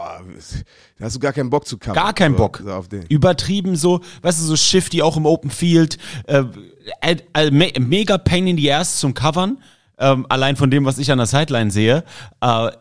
da 0.97 1.05
hast 1.05 1.17
du 1.17 1.19
gar 1.19 1.33
keinen 1.33 1.49
Bock 1.49 1.67
zu 1.67 1.77
covern. 1.77 1.95
Gar 1.95 2.13
keinen 2.13 2.35
so, 2.35 2.37
Bock. 2.37 2.61
So 2.63 2.71
auf 2.71 2.87
den. 2.87 3.03
Übertrieben 3.09 3.75
so, 3.75 3.99
weißt 4.21 4.39
du, 4.39 4.45
so 4.45 4.55
Shifty 4.55 5.01
auch 5.01 5.17
im 5.17 5.25
Open 5.25 5.51
Field, 5.51 5.97
äh, 6.27 6.45
äh, 7.01 7.17
äh, 7.33 7.51
me 7.51 7.73
mega 7.77 8.17
Pain 8.17 8.47
in 8.47 8.55
the 8.55 8.71
Ass 8.71 8.95
zum 8.95 9.13
Covern, 9.13 9.61
ähm, 9.97 10.25
allein 10.29 10.55
von 10.55 10.71
dem, 10.71 10.85
was 10.85 10.97
ich 10.99 11.11
an 11.11 11.17
der 11.17 11.27
Sideline 11.27 11.69
sehe. 11.69 12.05
Äh, 12.39 12.71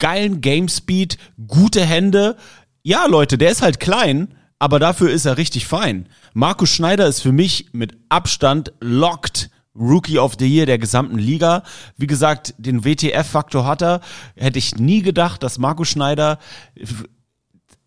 geilen 0.00 0.40
Game 0.40 0.68
Speed, 0.68 1.16
gute 1.46 1.84
Hände. 1.84 2.36
Ja, 2.82 3.06
Leute, 3.06 3.38
der 3.38 3.52
ist 3.52 3.62
halt 3.62 3.78
klein, 3.78 4.34
aber 4.58 4.80
dafür 4.80 5.10
ist 5.10 5.26
er 5.26 5.36
richtig 5.36 5.68
fein. 5.68 6.08
Markus 6.34 6.70
Schneider 6.70 7.06
ist 7.06 7.20
für 7.20 7.30
mich 7.30 7.68
mit 7.72 7.96
Abstand 8.08 8.72
locked 8.80 9.48
Rookie 9.78 10.18
of 10.18 10.34
the 10.38 10.46
Year 10.46 10.66
der 10.66 10.78
gesamten 10.78 11.18
Liga. 11.18 11.62
Wie 11.96 12.06
gesagt, 12.06 12.54
den 12.58 12.84
WTF-Faktor 12.84 13.66
hat 13.66 13.82
er. 13.82 14.00
Hätte 14.34 14.58
ich 14.58 14.76
nie 14.76 15.02
gedacht, 15.02 15.42
dass 15.42 15.58
Markus 15.58 15.88
Schneider 15.88 16.38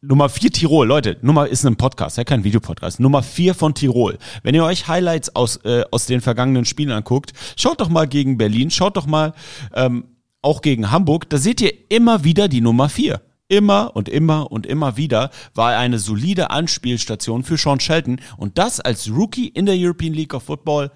Nummer 0.02 0.30
4 0.30 0.52
Tirol, 0.52 0.88
Leute, 0.88 1.17
Nummer 1.21 1.47
ist 1.47 1.65
ein 1.65 1.75
Podcast, 1.75 2.17
ja, 2.17 2.23
kein 2.23 2.45
Videopodcast. 2.45 3.02
Nummer 3.02 3.21
4 3.21 3.54
von 3.54 3.73
Tirol. 3.73 4.17
Wenn 4.43 4.56
ihr 4.56 4.63
euch 4.63 4.88
Highlights 4.88 5.36
aus, 5.36 5.58
äh, 5.65 5.84
aus 5.91 6.06
den 6.06 6.21
vergangenen 6.21 6.63
Spielen 6.63 6.91
anguckt, 6.91 7.34
schaut 7.58 7.82
doch 7.82 7.89
mal 7.89 8.08
gegen 8.08 8.38
Berlin, 8.38 8.71
schaut 8.71 8.95
doch 8.95 9.08
mal 9.08 9.34
ähm, 9.73 10.06
auch 10.41 10.62
gegen 10.62 10.89
Hamburg, 10.89 11.30
da 11.30 11.38
seht 11.38 11.60
ihr 11.60 11.73
immer 11.89 12.23
wieder 12.23 12.47
die 12.47 12.62
Nummer 12.62 12.88
4. 12.88 13.21
Immer 13.49 13.95
und 13.95 14.08
immer 14.08 14.52
und 14.52 14.67
immer 14.67 14.95
wieder 14.95 15.32
war 15.56 15.73
er 15.73 15.80
eine 15.80 15.99
solide 15.99 16.52
Anspielstation 16.52 17.43
für 17.43 17.58
Sean 17.58 17.80
Shelton 17.80 18.21
und 18.38 18.58
das 18.58 18.80
als 18.80 19.10
Rookie 19.10 19.47
in 19.47 19.65
der 19.65 19.75
European 19.75 20.13
League 20.13 20.36
of 20.36 20.43
Football. 20.43 20.91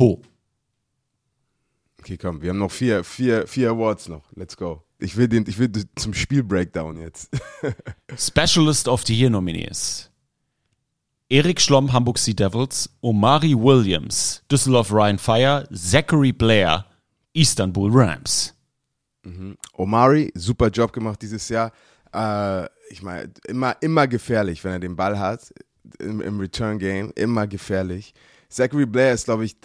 Chapeau. 0.00 0.22
Okay, 2.00 2.16
komm, 2.16 2.40
wir 2.40 2.50
haben 2.50 2.58
noch 2.58 2.70
vier, 2.70 3.04
vier, 3.04 3.46
vier 3.46 3.70
Awards 3.70 4.08
noch. 4.08 4.24
Let's 4.34 4.56
go. 4.56 4.82
Ich 4.98 5.16
will 5.16 5.28
den, 5.28 5.44
ich 5.46 5.58
will 5.58 5.70
zum 5.94 6.14
Spiel-Breakdown 6.14 6.98
jetzt. 6.98 7.28
Specialist 8.16 8.88
of 8.88 9.04
the 9.06 9.14
Year 9.14 9.28
Nominees. 9.28 10.10
Erik 11.28 11.60
Schlomm, 11.60 11.92
Hamburg 11.92 12.18
Sea 12.18 12.34
Devils, 12.34 12.88
Omari 13.02 13.54
Williams, 13.54 14.42
Düsseldorf 14.50 14.90
Ryan 14.90 15.18
Fire, 15.18 15.68
Zachary 15.72 16.32
Blair, 16.32 16.86
Istanbul 17.34 17.90
Rams. 17.92 18.54
Omari, 19.74 20.32
super 20.34 20.68
Job 20.70 20.92
gemacht 20.92 21.20
dieses 21.20 21.48
Jahr. 21.50 21.72
Äh, 22.12 22.64
ich 22.90 23.02
meine, 23.02 23.30
immer, 23.46 23.76
immer 23.82 24.08
gefährlich, 24.08 24.64
wenn 24.64 24.72
er 24.72 24.80
den 24.80 24.96
Ball 24.96 25.18
hat. 25.18 25.52
Im, 25.98 26.20
im 26.20 26.40
Return 26.40 26.78
Game, 26.78 27.12
immer 27.14 27.46
gefährlich. 27.46 28.14
Zachary 28.48 28.86
Blair 28.86 29.14
ist, 29.14 29.26
glaube 29.26 29.44
ich, 29.44 29.56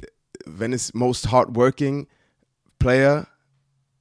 wenn 0.45 0.73
es 0.73 0.93
most 0.93 1.31
hardworking 1.31 2.07
Player 2.79 3.27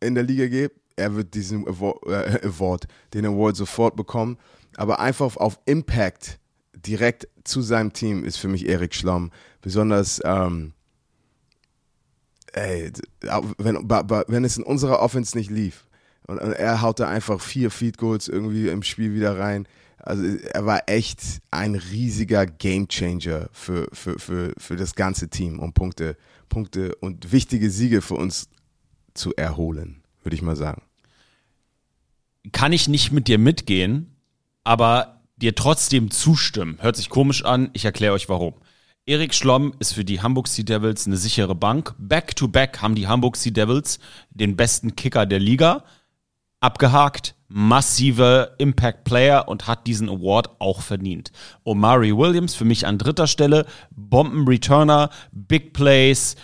in 0.00 0.14
der 0.14 0.24
Liga 0.24 0.46
gibt, 0.46 0.80
er 0.96 1.14
wird 1.14 1.34
diesen 1.34 1.66
Award, 1.66 2.06
äh, 2.06 2.46
Award, 2.46 2.86
den 3.12 3.26
Award 3.26 3.56
sofort 3.56 3.96
bekommen. 3.96 4.38
Aber 4.76 5.00
einfach 5.00 5.36
auf 5.36 5.58
Impact 5.66 6.38
direkt 6.74 7.28
zu 7.44 7.62
seinem 7.62 7.92
Team 7.92 8.24
ist 8.24 8.36
für 8.36 8.48
mich 8.48 8.68
Erik 8.68 8.94
Schlomm. 8.94 9.30
Besonders, 9.60 10.20
ähm, 10.24 10.72
ey, 12.52 12.92
wenn, 13.58 13.76
wenn 13.88 14.44
es 14.44 14.56
in 14.56 14.64
unserer 14.64 15.00
Offense 15.00 15.36
nicht 15.36 15.50
lief 15.50 15.86
und 16.26 16.38
er 16.38 16.80
haut 16.80 17.00
da 17.00 17.08
einfach 17.08 17.40
vier 17.40 17.70
Feed 17.70 17.98
Goals 17.98 18.28
irgendwie 18.28 18.68
im 18.68 18.82
Spiel 18.82 19.14
wieder 19.14 19.38
rein. 19.38 19.66
Also 20.04 20.22
er 20.22 20.66
war 20.66 20.82
echt 20.86 21.40
ein 21.50 21.74
riesiger 21.74 22.44
Gamechanger 22.44 23.48
für, 23.52 23.88
für, 23.92 24.18
für, 24.18 24.52
für 24.58 24.76
das 24.76 24.94
ganze 24.94 25.30
Team, 25.30 25.58
um 25.58 25.72
Punkte, 25.72 26.18
Punkte 26.50 26.94
und 26.96 27.32
wichtige 27.32 27.70
Siege 27.70 28.02
für 28.02 28.16
uns 28.16 28.50
zu 29.14 29.34
erholen, 29.34 30.02
würde 30.22 30.36
ich 30.36 30.42
mal 30.42 30.56
sagen. 30.56 30.82
Kann 32.52 32.72
ich 32.72 32.86
nicht 32.86 33.12
mit 33.12 33.28
dir 33.28 33.38
mitgehen, 33.38 34.14
aber 34.62 35.22
dir 35.36 35.54
trotzdem 35.54 36.10
zustimmen. 36.10 36.76
Hört 36.82 36.96
sich 36.96 37.08
komisch 37.08 37.42
an, 37.42 37.70
ich 37.72 37.86
erkläre 37.86 38.12
euch 38.12 38.28
warum. 38.28 38.54
Erik 39.06 39.32
Schlomm 39.32 39.74
ist 39.78 39.94
für 39.94 40.04
die 40.04 40.20
Hamburg 40.20 40.48
Sea 40.48 40.64
Devils 40.64 41.06
eine 41.06 41.16
sichere 41.16 41.54
Bank. 41.54 41.94
Back 41.98 42.36
to 42.36 42.46
back 42.46 42.82
haben 42.82 42.94
die 42.94 43.06
Hamburg 43.06 43.36
Sea 43.36 43.52
Devils 43.52 43.98
den 44.28 44.54
besten 44.54 44.96
Kicker 44.96 45.24
der 45.24 45.40
Liga 45.40 45.84
abgehakt, 46.64 47.34
massive 47.48 48.54
Impact 48.58 49.04
Player 49.04 49.46
und 49.48 49.68
hat 49.68 49.86
diesen 49.86 50.08
Award 50.08 50.60
auch 50.60 50.80
verdient. 50.80 51.30
Omari 51.62 52.16
Williams 52.16 52.54
für 52.54 52.64
mich 52.64 52.86
an 52.86 52.96
dritter 52.96 53.26
Stelle, 53.26 53.66
Bomben 53.90 54.48
Returner, 54.48 55.10
Big 55.30 55.74
Plays, 55.74 56.36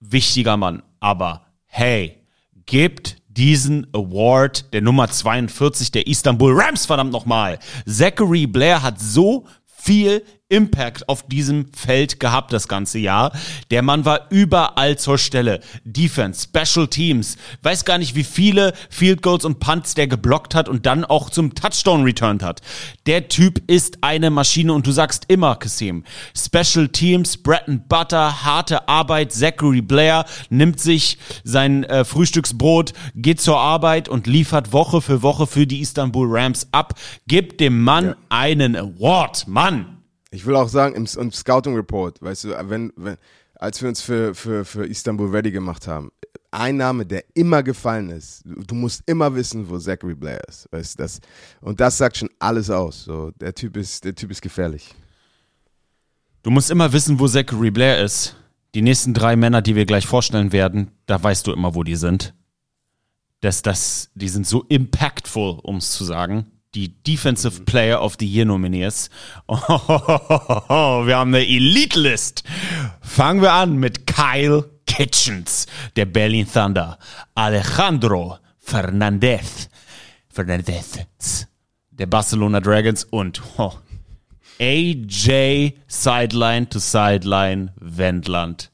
wichtiger 0.00 0.56
Mann. 0.56 0.82
Aber 0.98 1.42
hey, 1.66 2.22
gebt 2.64 3.18
diesen 3.28 3.86
Award 3.92 4.72
der 4.72 4.80
Nummer 4.80 5.08
42 5.08 5.92
der 5.92 6.06
Istanbul 6.06 6.58
Rams 6.58 6.86
verdammt 6.86 7.12
nochmal. 7.12 7.58
Zachary 7.86 8.46
Blair 8.46 8.82
hat 8.82 8.98
so 8.98 9.44
viel 9.66 10.24
Impact 10.48 11.08
auf 11.08 11.26
diesem 11.26 11.72
Feld 11.72 12.20
gehabt 12.20 12.52
das 12.52 12.68
ganze 12.68 13.00
Jahr. 13.00 13.32
Der 13.72 13.82
Mann 13.82 14.04
war 14.04 14.30
überall 14.30 14.96
zur 14.96 15.18
Stelle. 15.18 15.58
Defense, 15.84 16.46
Special 16.46 16.86
Teams, 16.86 17.36
weiß 17.62 17.84
gar 17.84 17.98
nicht, 17.98 18.14
wie 18.14 18.22
viele 18.22 18.72
Field 18.88 19.22
Goals 19.22 19.44
und 19.44 19.58
Punts 19.58 19.94
der 19.94 20.06
geblockt 20.06 20.54
hat 20.54 20.68
und 20.68 20.86
dann 20.86 21.04
auch 21.04 21.30
zum 21.30 21.54
Touchdown 21.56 22.04
returned 22.04 22.44
hat. 22.44 22.60
Der 23.06 23.26
Typ 23.28 23.60
ist 23.68 23.98
eine 24.02 24.30
Maschine 24.30 24.72
und 24.72 24.86
du 24.86 24.92
sagst 24.92 25.24
immer, 25.26 25.56
Kasim, 25.56 26.04
Special 26.36 26.88
Teams, 26.88 27.36
Bread 27.38 27.66
and 27.66 27.88
Butter, 27.88 28.44
harte 28.44 28.88
Arbeit, 28.88 29.32
Zachary 29.32 29.82
Blair 29.82 30.26
nimmt 30.48 30.78
sich 30.78 31.18
sein 31.42 31.82
äh, 31.84 32.04
Frühstücksbrot, 32.04 32.92
geht 33.16 33.40
zur 33.40 33.58
Arbeit 33.58 34.08
und 34.08 34.28
liefert 34.28 34.72
Woche 34.72 35.02
für 35.02 35.22
Woche 35.22 35.48
für 35.48 35.66
die 35.66 35.80
Istanbul 35.80 36.28
Rams 36.30 36.68
ab. 36.70 36.94
Gibt 37.26 37.60
dem 37.60 37.82
Mann 37.82 38.06
Ja. 38.06 38.16
einen 38.28 38.76
Award, 38.76 39.48
Mann. 39.48 39.95
Ich 40.30 40.44
will 40.44 40.56
auch 40.56 40.68
sagen, 40.68 40.94
im, 40.94 41.06
im 41.18 41.32
Scouting 41.32 41.74
Report, 41.74 42.20
weißt 42.20 42.44
du, 42.44 42.68
wenn, 42.68 42.92
wenn, 42.96 43.16
als 43.54 43.80
wir 43.80 43.88
uns 43.88 44.02
für, 44.02 44.34
für, 44.34 44.64
für 44.64 44.86
Istanbul 44.86 45.30
ready 45.30 45.50
gemacht 45.50 45.86
haben, 45.86 46.10
ein 46.50 46.76
Name, 46.76 47.06
der 47.06 47.24
immer 47.34 47.62
gefallen 47.62 48.10
ist, 48.10 48.42
du 48.44 48.74
musst 48.74 49.02
immer 49.06 49.34
wissen, 49.34 49.68
wo 49.68 49.78
Zachary 49.78 50.14
Blair 50.14 50.40
ist, 50.48 50.68
weißt 50.70 50.98
das, 50.98 51.20
und 51.60 51.80
das 51.80 51.98
sagt 51.98 52.16
schon 52.16 52.30
alles 52.38 52.70
aus, 52.70 53.04
so, 53.04 53.30
der 53.40 53.54
Typ 53.54 53.76
ist, 53.76 54.04
der 54.04 54.14
Typ 54.14 54.30
ist 54.30 54.42
gefährlich. 54.42 54.94
Du 56.42 56.50
musst 56.50 56.70
immer 56.70 56.92
wissen, 56.92 57.18
wo 57.18 57.26
Zachary 57.26 57.72
Blair 57.72 58.04
ist. 58.04 58.36
Die 58.74 58.82
nächsten 58.82 59.14
drei 59.14 59.34
Männer, 59.34 59.62
die 59.62 59.74
wir 59.74 59.84
gleich 59.84 60.06
vorstellen 60.06 60.52
werden, 60.52 60.92
da 61.06 61.20
weißt 61.20 61.46
du 61.46 61.52
immer, 61.52 61.74
wo 61.74 61.82
die 61.82 61.96
sind. 61.96 62.34
Das, 63.40 63.62
das, 63.62 64.10
die 64.14 64.28
sind 64.28 64.46
so 64.46 64.62
impactful, 64.68 65.58
um 65.62 65.78
es 65.78 65.90
zu 65.90 66.04
sagen. 66.04 66.46
Die 66.76 67.02
Defensive 67.02 67.62
Player 67.62 68.02
of 68.02 68.16
the 68.20 68.26
Year 68.26 68.44
Nominees. 68.44 69.08
Oh, 69.46 69.56
wir 69.58 71.16
haben 71.16 71.34
eine 71.34 71.46
Elite-List. 71.46 72.44
Fangen 73.00 73.40
wir 73.40 73.54
an 73.54 73.76
mit 73.76 74.06
Kyle 74.06 74.70
Kitchens, 74.86 75.66
der 75.96 76.04
Berlin 76.04 76.46
Thunder. 76.46 76.98
Alejandro 77.34 78.36
Fernandez, 78.58 79.70
Fernandez, 80.28 81.46
der 81.92 82.06
Barcelona 82.06 82.60
Dragons 82.60 83.04
und 83.04 83.40
oh, 83.56 83.72
AJ 84.60 85.78
Sideline 85.86 86.68
to 86.68 86.78
Sideline 86.78 87.72
Wendland. 87.80 88.70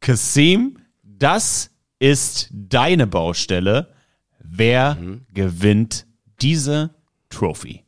Kasim, 0.00 0.78
das 1.04 1.70
ist 2.00 2.48
deine 2.50 3.06
Baustelle. 3.06 3.94
Wer 4.40 4.98
gewinnt 5.32 6.06
diese 6.40 6.95
Trophy? 7.36 7.84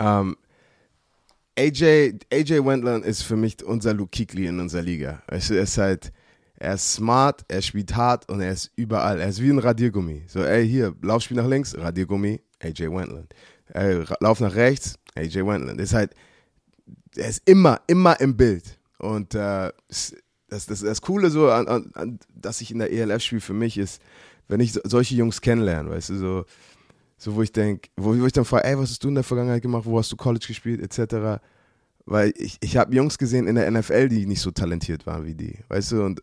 Ähm, 0.00 0.36
AJ, 1.56 2.18
AJ 2.32 2.64
Wendland 2.64 3.04
ist 3.04 3.22
für 3.22 3.36
mich 3.36 3.62
unser 3.64 3.94
Luke 3.94 4.10
Kuechly 4.10 4.46
in 4.46 4.58
unserer 4.58 4.82
Liga. 4.82 5.22
Weißt 5.28 5.52
er 5.52 5.62
ist 5.62 5.78
halt, 5.78 6.12
er 6.56 6.74
ist 6.74 6.94
smart, 6.94 7.44
er 7.46 7.62
spielt 7.62 7.94
hart 7.94 8.28
und 8.28 8.40
er 8.40 8.50
ist 8.50 8.72
überall. 8.74 9.20
Er 9.20 9.28
ist 9.28 9.40
wie 9.40 9.50
ein 9.50 9.60
Radiergummi. 9.60 10.24
So, 10.26 10.42
ey, 10.42 10.68
hier, 10.68 10.94
Laufspiel 11.02 11.36
nach 11.36 11.46
links, 11.46 11.76
Radiergummi, 11.78 12.40
AJ 12.60 12.90
Wendland. 12.90 13.32
Ey, 13.68 14.04
Lauf 14.18 14.40
nach 14.40 14.54
rechts, 14.56 14.98
AJ 15.14 15.46
Wendland. 15.46 15.80
Ist 15.80 15.94
halt, 15.94 16.12
er 17.14 17.28
ist 17.28 17.48
immer, 17.48 17.82
immer 17.86 18.18
im 18.20 18.36
Bild. 18.36 18.78
Und 18.98 19.36
äh, 19.36 19.70
das, 20.48 20.66
das, 20.66 20.80
das 20.80 21.00
Coole 21.02 21.30
so, 21.30 21.50
an, 21.50 21.92
an, 21.94 22.18
dass 22.34 22.60
ich 22.60 22.72
in 22.72 22.80
der 22.80 22.92
ELF 22.92 23.22
spiele 23.22 23.40
für 23.40 23.54
mich 23.54 23.78
ist, 23.78 24.02
wenn 24.48 24.58
ich 24.58 24.72
so, 24.72 24.80
solche 24.82 25.14
Jungs 25.14 25.40
kennenlerne, 25.40 25.90
weißt 25.90 26.10
du, 26.10 26.16
so, 26.16 26.44
so 27.16 27.34
wo 27.34 27.42
ich 27.42 27.52
denke, 27.52 27.88
wo, 27.96 28.18
wo 28.18 28.26
ich 28.26 28.32
dann 28.32 28.44
frage, 28.44 28.64
ey, 28.64 28.78
was 28.78 28.90
hast 28.90 29.04
du 29.04 29.08
in 29.08 29.14
der 29.14 29.24
Vergangenheit 29.24 29.62
gemacht, 29.62 29.84
wo 29.86 29.98
hast 29.98 30.10
du 30.12 30.16
College 30.16 30.44
gespielt, 30.48 30.80
etc. 30.82 31.40
Weil 32.06 32.34
ich, 32.36 32.58
ich 32.60 32.76
habe 32.76 32.94
Jungs 32.94 33.16
gesehen 33.16 33.46
in 33.46 33.54
der 33.54 33.70
NFL, 33.70 34.10
die 34.10 34.26
nicht 34.26 34.40
so 34.42 34.50
talentiert 34.50 35.06
waren 35.06 35.24
wie 35.24 35.34
die, 35.34 35.58
weißt 35.68 35.92
du, 35.92 36.04
und 36.04 36.20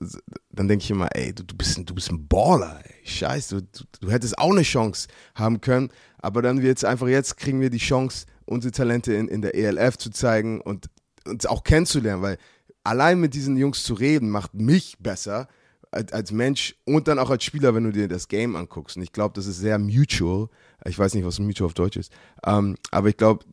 dann 0.51 0.67
denke 0.67 0.84
ich 0.84 0.91
immer, 0.91 1.08
ey, 1.15 1.34
du, 1.34 1.43
du, 1.43 1.56
bist, 1.56 1.77
ein- 1.77 1.86
du 1.86 1.95
bist 1.95 2.12
ein 2.12 2.27
Baller, 2.27 2.82
ey, 2.84 2.93
scheiße, 3.08 3.56
du, 3.63 3.67
du, 3.71 3.84
du 4.01 4.12
hättest 4.12 4.38
auch 4.38 4.51
eine 4.51 4.62
Chance 4.62 5.08
haben 5.34 5.60
können, 5.60 5.89
aber 6.19 6.43
dann 6.43 6.62
wird 6.62 6.86
einfach, 6.86 7.08
jetzt 7.08 7.38
kriegen 7.38 7.62
wir 7.62 7.71
die 7.71 7.80
Chance, 7.80 8.27
unsere 8.45 8.71
Talente 8.71 9.13
in, 9.13 9.27
in 9.27 9.41
der 9.41 9.56
ELF 9.56 9.97
zu 9.97 10.12
zeigen 10.12 10.62
und 10.62 10.88
uns 11.25 11.47
auch 11.47 11.63
kennenzulernen, 11.63 12.21
weil 12.21 12.38
allein 12.84 13.19
mit 13.19 13.34
diesen 13.34 13.58
Jungs 13.58 13.84
zu 13.84 13.95
reden, 13.95 14.30
macht 14.30 14.54
mich 14.54 14.97
besser 14.99 15.47
als, 15.89 16.13
als 16.13 16.32
Mensch 16.32 16.75
und 16.86 17.08
dann 17.08 17.17
auch 17.19 17.30
als 17.32 17.43
Spieler, 17.43 17.73
wenn 17.73 17.84
du 17.86 17.91
dir 17.91 18.08
das 18.08 18.27
Game 18.27 18.56
anguckst. 18.56 18.97
Und 18.97 19.04
ich 19.04 19.12
glaube, 19.13 19.34
das 19.36 19.45
ist 19.45 19.58
sehr 19.58 19.77
mutual. 19.80 20.47
Ich 20.86 20.98
weiß 20.98 21.13
nicht, 21.13 21.26
was 21.26 21.39
mutual 21.39 21.67
auf 21.67 21.74
Deutsch 21.74 21.98
ist. 21.98 22.12
Ähm, 22.46 22.76
aber 22.91 23.10
ich 23.10 23.17
glaube, 23.17 23.46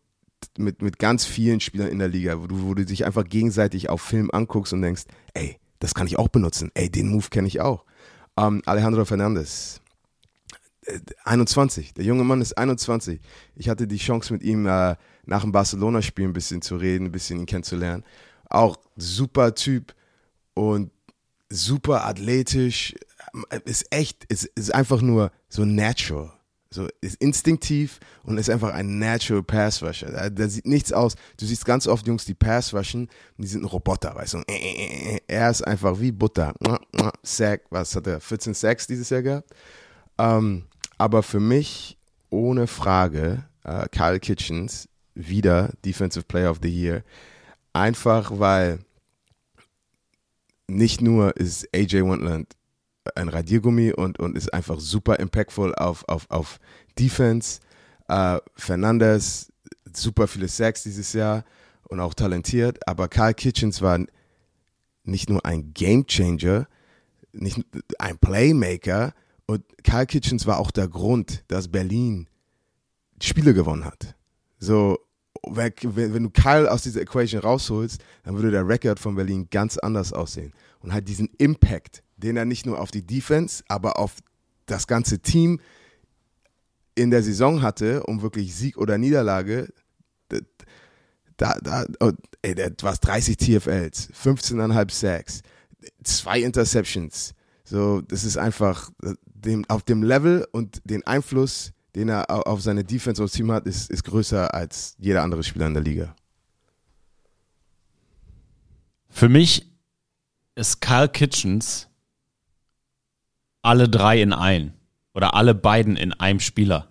mit, 0.57 0.83
mit 0.83 0.99
ganz 0.99 1.25
vielen 1.25 1.61
Spielern 1.61 1.89
in 1.89 1.99
der 1.99 2.09
Liga, 2.09 2.41
wo 2.41 2.47
du, 2.47 2.63
wo 2.63 2.75
du 2.75 2.85
dich 2.85 3.05
einfach 3.05 3.25
gegenseitig 3.25 3.89
auf 3.89 4.01
Film 4.01 4.31
anguckst 4.33 4.73
und 4.73 4.83
denkst, 4.83 5.05
ey, 5.35 5.59
das 5.81 5.95
kann 5.95 6.07
ich 6.07 6.19
auch 6.19 6.29
benutzen. 6.29 6.71
Ey, 6.75 6.91
den 6.91 7.09
Move 7.09 7.27
kenne 7.31 7.49
ich 7.49 7.61
auch. 7.61 7.85
Ähm, 8.37 8.63
Alejandro 8.67 9.05
Fernandez. 9.05 9.81
Äh, 10.87 11.01
21. 11.25 11.95
Der 11.95 12.05
junge 12.05 12.25
Mann 12.25 12.41
ist 12.41 12.57
21. 12.57 13.21
Ich 13.55 13.69
hatte 13.69 13.87
die 13.87 13.99
Chance 13.99 14.33
mit 14.33 14.43
ihm 14.43 14.67
äh, 14.67 14.97
nach 15.25 15.43
dem 15.43 15.53
Barcelona-Spiel 15.53 16.27
ein 16.27 16.33
bisschen 16.33 16.63
zu 16.63 16.77
reden, 16.77 17.07
ein 17.07 17.13
bisschen 17.13 17.41
ihn 17.41 17.47
kennenzulernen. 17.47 18.05
Auch 18.49 18.77
super 18.97 19.55
Typ 19.55 19.95
und 20.55 20.91
super 21.51 22.07
athletisch. 22.07 22.95
Ist 23.65 23.87
echt, 23.91 24.25
ist, 24.25 24.45
ist 24.55 24.75
einfach 24.75 25.03
nur 25.03 25.31
so 25.49 25.65
natural. 25.65 26.33
So, 26.71 26.87
ist 27.01 27.17
instinktiv 27.17 27.99
und 28.25 28.37
ist 28.37 28.51
einfach 28.51 28.75
ein 28.75 28.99
natural 28.99 29.43
Pass 29.43 29.83
Rusher. 29.83 30.13
Da, 30.13 30.29
da 30.29 30.49
sieht 30.49 30.67
nichts 30.67 30.93
aus. 30.93 31.15
Du 31.39 31.47
siehst 31.47 31.65
ganz 31.65 31.87
oft 31.87 32.07
Jungs, 32.07 32.27
die 32.27 32.35
Pass 32.35 32.75
rushen, 32.75 33.09
die 33.39 33.47
sind 33.47 33.63
ein 33.63 33.69
Roboter, 33.69 34.15
weißt 34.15 34.35
du. 34.35 34.43
Er 35.27 35.51
ist 35.51 35.67
einfach 35.67 35.99
wie 35.99 36.13
Butter. 36.13 36.55
Sack, 37.23 37.63
was 37.71 37.97
hat 37.97 38.07
er? 38.07 38.21
14 38.21 38.53
Sacks 38.53 38.87
dieses 38.87 39.09
Jahr 39.09 39.23
gehabt? 39.23 39.51
Ähm, 40.19 40.65
aber 40.99 41.23
für 41.23 41.41
mich 41.41 41.97
ohne 42.29 42.67
Frage 42.67 43.45
äh, 43.65 43.89
Kyle 43.91 44.21
Kitchens 44.21 44.89
wieder 45.15 45.73
Defensive 45.85 46.25
Player 46.25 46.51
of 46.51 46.59
the 46.63 46.69
Year. 46.69 47.03
Einfach 47.73 48.31
weil 48.35 48.81
nicht 50.67 51.01
nur 51.01 51.35
ist 51.37 51.67
AJ 51.75 52.05
Wendland 52.05 52.58
ein 53.17 53.29
Radiergummi 53.29 53.93
und, 53.93 54.19
und 54.19 54.37
ist 54.37 54.53
einfach 54.53 54.81
super 54.81 55.19
impactful 55.19 55.75
auf, 55.75 56.09
auf, 56.09 56.31
auf 56.31 56.59
Defense. 56.99 57.61
Äh, 58.09 58.39
Fernandez, 58.57 59.53
super 59.93 60.27
viele 60.27 60.49
Sacks 60.49 60.83
dieses 60.83 61.13
Jahr 61.13 61.45
und 61.89 62.01
auch 62.01 62.15
talentiert. 62.15 62.87
Aber 62.87 63.09
Kyle 63.09 63.35
Kitchens 63.35 63.83
war 63.83 64.01
nicht 65.05 65.31
nur 65.31 65.45
ein 65.45 65.73
Game 65.75 66.07
Changer, 66.07 66.67
nicht 67.33 67.61
ein 67.99 68.19
Playmaker. 68.19 69.15
Und 69.47 69.65
Kyle 69.83 70.07
Kitchens 70.07 70.47
war 70.47 70.59
auch 70.59 70.71
der 70.71 70.89
Grund, 70.89 71.45
dass 71.49 71.69
Berlin 71.69 72.29
Spiele 73.21 73.55
gewonnen 73.55 73.85
hat. 73.85 74.15
So, 74.59 74.99
wenn, 75.47 76.23
du 76.23 76.31
Kyle 76.31 76.71
aus 76.71 76.83
dieser 76.83 77.01
Equation 77.01 77.41
rausholst, 77.41 78.01
dann 78.25 78.35
würde 78.35 78.51
der 78.51 78.67
Rekord 78.67 78.99
von 78.99 79.15
Berlin 79.15 79.49
ganz 79.51 79.79
anders 79.79 80.13
aussehen. 80.13 80.53
Und 80.81 80.93
halt 80.93 81.09
diesen 81.09 81.29
Impact, 81.39 82.03
den 82.19 82.37
er 82.37 82.45
nicht 82.45 82.67
nur 82.67 82.81
auf 82.81 82.91
die 82.91 83.07
Defense, 83.07 83.65
aber 83.69 83.99
auf 83.99 84.17
das 84.67 84.87
ganze 84.87 85.21
Team 85.21 85.61
in 86.95 87.11
der 87.11 87.23
Saison 87.23 87.63
hatte, 87.63 88.03
um 88.05 88.23
wirklich 88.23 88.55
Sieg 88.55 88.77
oder 88.77 88.99
Niederlage, 88.99 89.73
da, 91.37 91.57
da, 91.61 91.87
oh, 92.01 92.13
ey, 92.43 92.57
war 92.83 92.97
30 92.97 93.37
TFLs, 93.37 94.13
15,5 94.13 94.91
Sacks, 94.91 95.43
zwei 96.03 96.41
Interceptions. 96.41 97.35
So, 97.65 98.01
das 98.01 98.25
ist 98.25 98.37
einfach 98.37 98.91
dem, 99.25 99.65
auf 99.69 99.85
dem 99.85 100.03
Level 100.03 100.47
und 100.53 100.81
den 100.85 101.07
Einfluss, 101.07 101.73
den 101.95 102.09
er 102.09 102.47
auf 102.47 102.61
seine 102.61 102.85
Defense 102.85 103.23
aufs 103.23 103.35
Team 103.35 103.53
hat, 103.53 103.67
ist, 103.67 103.91
ist 103.91 104.05
größer 104.05 104.53
als 104.53 104.97
jeder 104.99 105.23
andere 105.23 105.43
Spieler 105.45 105.67
in 105.67 105.75
der 105.75 105.83
Liga. 105.83 106.15
Für 109.09 109.29
mich 109.29 109.73
ist 110.55 110.81
Kyle 110.81 111.09
Kitchens 111.09 111.88
alle 113.69 113.87
drei 113.87 114.23
in 114.23 114.33
ein 114.33 114.73
oder 115.13 115.35
alle 115.35 115.55
beiden 115.55 115.97
in 115.97 116.15
einem 116.15 116.41
Spieler. 116.41 116.89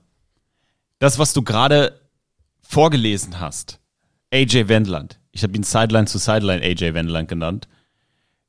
Das, 1.00 1.18
was 1.18 1.34
du 1.34 1.42
gerade 1.42 2.00
vorgelesen 2.62 3.40
hast, 3.40 3.80
AJ 4.32 4.68
Wendland, 4.68 5.20
ich 5.32 5.42
habe 5.42 5.56
ihn 5.56 5.64
Sideline 5.64 6.06
zu 6.06 6.20
Sideline 6.20 6.64
AJ 6.64 6.94
Wendland 6.94 7.30
genannt, 7.30 7.68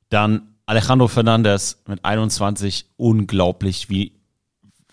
dann 0.09 0.55
Alejandro 0.67 1.07
Fernandez 1.07 1.81
mit 1.87 2.05
21, 2.05 2.91
unglaublich, 2.97 3.89
wie, 3.89 4.13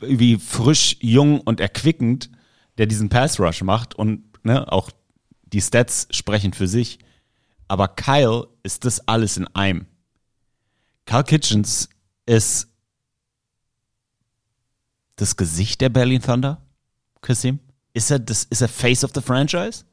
wie 0.01 0.38
frisch, 0.38 0.96
jung 1.01 1.42
und 1.42 1.61
erquickend 1.61 2.31
der 2.79 2.87
diesen 2.87 3.11
Pass 3.11 3.38
Rush 3.38 3.62
macht 3.62 3.94
und 3.94 4.25
ne, 4.44 4.72
auch 4.72 4.90
die 5.44 5.61
Stats 5.61 6.09
sprechen 6.11 6.55
für 6.55 6.68
sich. 6.68 7.01
Aber 7.69 7.88
Kyle 7.88 8.48
ist 8.63 8.87
das 8.87 9.06
alles 9.06 9.37
in 9.37 9.46
einem. 9.48 9.85
Kyle 11.04 11.25
Kitchens 11.25 11.90
ist 12.25 12.69
das 15.17 15.37
Gesicht 15.37 15.81
der 15.81 15.88
Berlin 15.88 16.23
Thunder, 16.23 16.62
Kasim? 17.21 17.58
Ist 17.92 18.10
er, 18.10 18.19
das, 18.19 18.44
ist 18.44 18.60
er 18.60 18.69
Face 18.69 19.04
of 19.04 19.12
the 19.14 19.21
Franchise? 19.21 19.85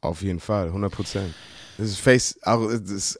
Auf 0.00 0.22
jeden 0.22 0.40
Fall, 0.40 0.66
100 0.66 0.92
Prozent. 0.92 1.34
Das 1.78 1.88
ist 1.88 2.00
Face, 2.00 2.38
auch, 2.42 2.68
das 2.68 3.16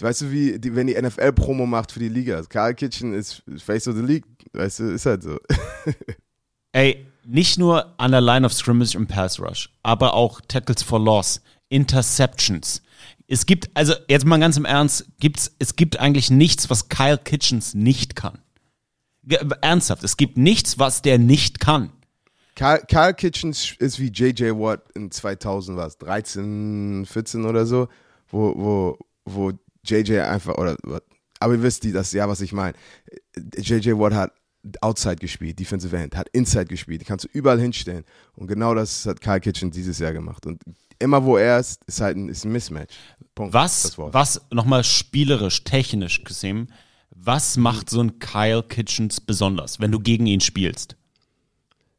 weißt 0.00 0.22
du, 0.22 0.30
wie, 0.30 0.58
die, 0.58 0.74
wenn 0.74 0.86
die 0.86 1.00
NFL 1.00 1.32
Promo 1.32 1.66
macht 1.66 1.92
für 1.92 2.00
die 2.00 2.08
Liga. 2.08 2.42
Karl 2.48 2.74
Kitchen 2.74 3.14
ist 3.14 3.42
Face 3.58 3.86
of 3.88 3.96
the 3.96 4.02
League, 4.02 4.24
weißt 4.52 4.80
du, 4.80 4.84
ist 4.92 5.06
halt 5.06 5.22
so. 5.22 5.38
Ey, 6.72 7.06
nicht 7.24 7.58
nur 7.58 7.94
an 7.98 8.10
der 8.10 8.20
Line 8.20 8.44
of 8.44 8.52
Scrimmage 8.52 8.94
im 8.94 9.06
Pass 9.06 9.40
Rush, 9.40 9.70
aber 9.82 10.14
auch 10.14 10.40
Tackles 10.48 10.82
for 10.82 11.00
Loss, 11.00 11.40
Interceptions. 11.68 12.82
Es 13.26 13.46
gibt, 13.46 13.70
also 13.74 13.94
jetzt 14.08 14.26
mal 14.26 14.38
ganz 14.38 14.56
im 14.56 14.64
Ernst, 14.64 15.06
gibt's, 15.18 15.54
es 15.58 15.76
gibt 15.76 15.98
eigentlich 15.98 16.30
nichts, 16.30 16.68
was 16.68 16.88
Kyle 16.88 17.18
Kitchens 17.18 17.74
nicht 17.74 18.16
kann. 18.16 18.38
Ernsthaft, 19.60 20.04
es 20.04 20.16
gibt 20.16 20.36
nichts, 20.36 20.78
was 20.78 21.02
der 21.02 21.18
nicht 21.18 21.60
kann. 21.60 21.90
Karl, 22.54 22.82
Karl 22.88 23.14
Kitchen 23.14 23.50
ist 23.50 23.98
wie 23.98 24.10
JJ 24.10 24.50
Watt 24.52 24.84
in 24.94 25.10
2000 25.10 25.76
was, 25.76 25.98
13, 25.98 27.04
14 27.06 27.44
oder 27.44 27.66
so, 27.66 27.88
wo, 28.28 28.54
wo, 28.56 28.98
wo 29.24 29.52
JJ 29.84 30.20
einfach, 30.20 30.56
oder, 30.56 30.76
aber 31.40 31.54
ihr 31.54 31.62
wisst 31.62 31.82
die, 31.84 31.92
das 31.92 32.12
ja, 32.12 32.28
was 32.28 32.40
ich 32.40 32.52
meine. 32.52 32.76
JJ 33.56 33.92
Watt 33.92 34.14
hat 34.14 34.32
Outside 34.80 35.16
gespielt, 35.16 35.58
Defensive 35.58 35.94
End, 35.96 36.16
hat 36.16 36.28
Inside 36.30 36.66
gespielt, 36.66 37.02
die 37.02 37.04
kannst 37.04 37.26
du 37.26 37.28
überall 37.32 37.60
hinstellen. 37.60 38.04
Und 38.34 38.46
genau 38.46 38.74
das 38.74 39.04
hat 39.04 39.20
Kyle 39.20 39.40
Kitchen 39.40 39.70
dieses 39.70 39.98
Jahr 39.98 40.12
gemacht. 40.12 40.46
Und 40.46 40.62
immer 40.98 41.22
wo 41.24 41.36
er 41.36 41.60
ist, 41.60 41.82
ist 41.86 42.00
halt 42.00 42.16
ein, 42.16 42.28
ist 42.28 42.44
ein 42.44 42.52
Mismatch. 42.52 42.94
Punkt. 43.34 43.52
Was, 43.52 43.98
was 43.98 44.40
nochmal 44.50 44.84
spielerisch, 44.84 45.64
technisch 45.64 46.24
gesehen, 46.24 46.72
was 47.24 47.56
macht 47.56 47.90
so 47.90 48.00
ein 48.00 48.18
Kyle 48.18 48.62
Kitchens 48.62 49.20
besonders, 49.20 49.80
wenn 49.80 49.92
du 49.92 49.98
gegen 49.98 50.26
ihn 50.26 50.40
spielst? 50.40 50.96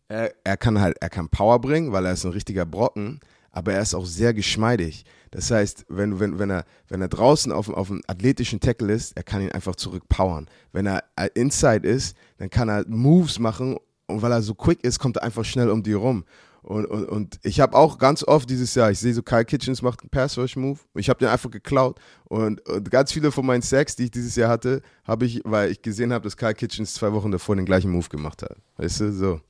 er, 0.07 0.34
er 0.43 0.57
kann 0.57 0.80
halt, 0.80 0.97
er 1.01 1.09
kann 1.09 1.30
Power 1.30 1.59
bringen, 1.59 1.91
weil 1.91 2.05
er 2.05 2.13
ist 2.13 2.26
ein 2.26 2.32
richtiger 2.32 2.65
Brocken, 2.65 3.19
aber 3.51 3.73
er 3.73 3.82
ist 3.82 3.95
auch 3.95 4.05
sehr 4.05 4.34
geschmeidig. 4.34 5.05
Das 5.32 5.51
heißt, 5.51 5.86
wenn, 5.89 6.19
wenn, 6.19 6.39
wenn, 6.39 6.49
er, 6.49 6.65
wenn 6.88 7.01
er 7.01 7.07
draußen 7.07 7.51
auf, 7.51 7.69
auf 7.69 7.89
einem 7.89 8.01
athletischen 8.07 8.59
Tackle 8.59 8.93
ist, 8.93 9.15
er 9.17 9.23
kann 9.23 9.41
ihn 9.41 9.51
einfach 9.51 9.76
zurückpowern. 9.76 10.47
Wenn 10.71 10.86
er 10.86 11.03
äh, 11.15 11.30
inside 11.34 11.88
ist, 11.88 12.15
dann 12.38 12.49
kann 12.49 12.69
er 12.69 12.86
Moves 12.88 13.39
machen 13.39 13.78
und 14.07 14.21
weil 14.21 14.32
er 14.32 14.41
so 14.41 14.53
quick 14.53 14.84
ist, 14.84 14.99
kommt 14.99 15.17
er 15.17 15.23
einfach 15.23 15.45
schnell 15.45 15.69
um 15.69 15.84
die 15.84 15.93
rum. 15.93 16.26
Und, 16.66 16.86
und, 16.88 17.05
und 17.05 17.39
ich 17.43 17.59
habe 17.59 17.78
auch 17.78 17.99
ganz 17.99 18.24
oft 18.24 18.49
dieses 18.49 18.74
Jahr, 18.74 18.89
ich 18.89 18.97
sehe 18.97 19.13
so 19.13 19.22
Kyle 19.22 19.45
Kitchens 19.45 19.84
macht 19.84 20.01
einen 20.01 20.09
Pass-Rush-Move. 20.09 20.80
Ich 20.95 21.09
habe 21.09 21.20
den 21.20 21.28
einfach 21.28 21.51
geklaut. 21.51 21.99
Und, 22.24 22.59
und 22.68 22.89
ganz 22.89 23.11
viele 23.11 23.32
von 23.32 23.45
meinen 23.45 23.61
Sacks, 23.61 23.95
die 23.95 24.05
ich 24.05 24.11
dieses 24.11 24.36
Jahr 24.36 24.49
hatte, 24.49 24.82
habe 25.03 25.28
ich, 25.28 25.41
weil 25.43 25.70
ich 25.70 25.84
gesehen 25.84 26.11
habe, 26.11 26.24
dass 26.24 26.38
Kyle 26.38 26.55
Kitchens 26.55 26.95
zwei 26.95 27.13
Wochen 27.13 27.30
davor 27.30 27.55
den 27.55 27.66
gleichen 27.66 27.91
Move 27.91 28.09
gemacht 28.09 28.41
hat. 28.41 28.57
Weißt 28.78 29.01
du, 29.01 29.13
so. 29.13 29.41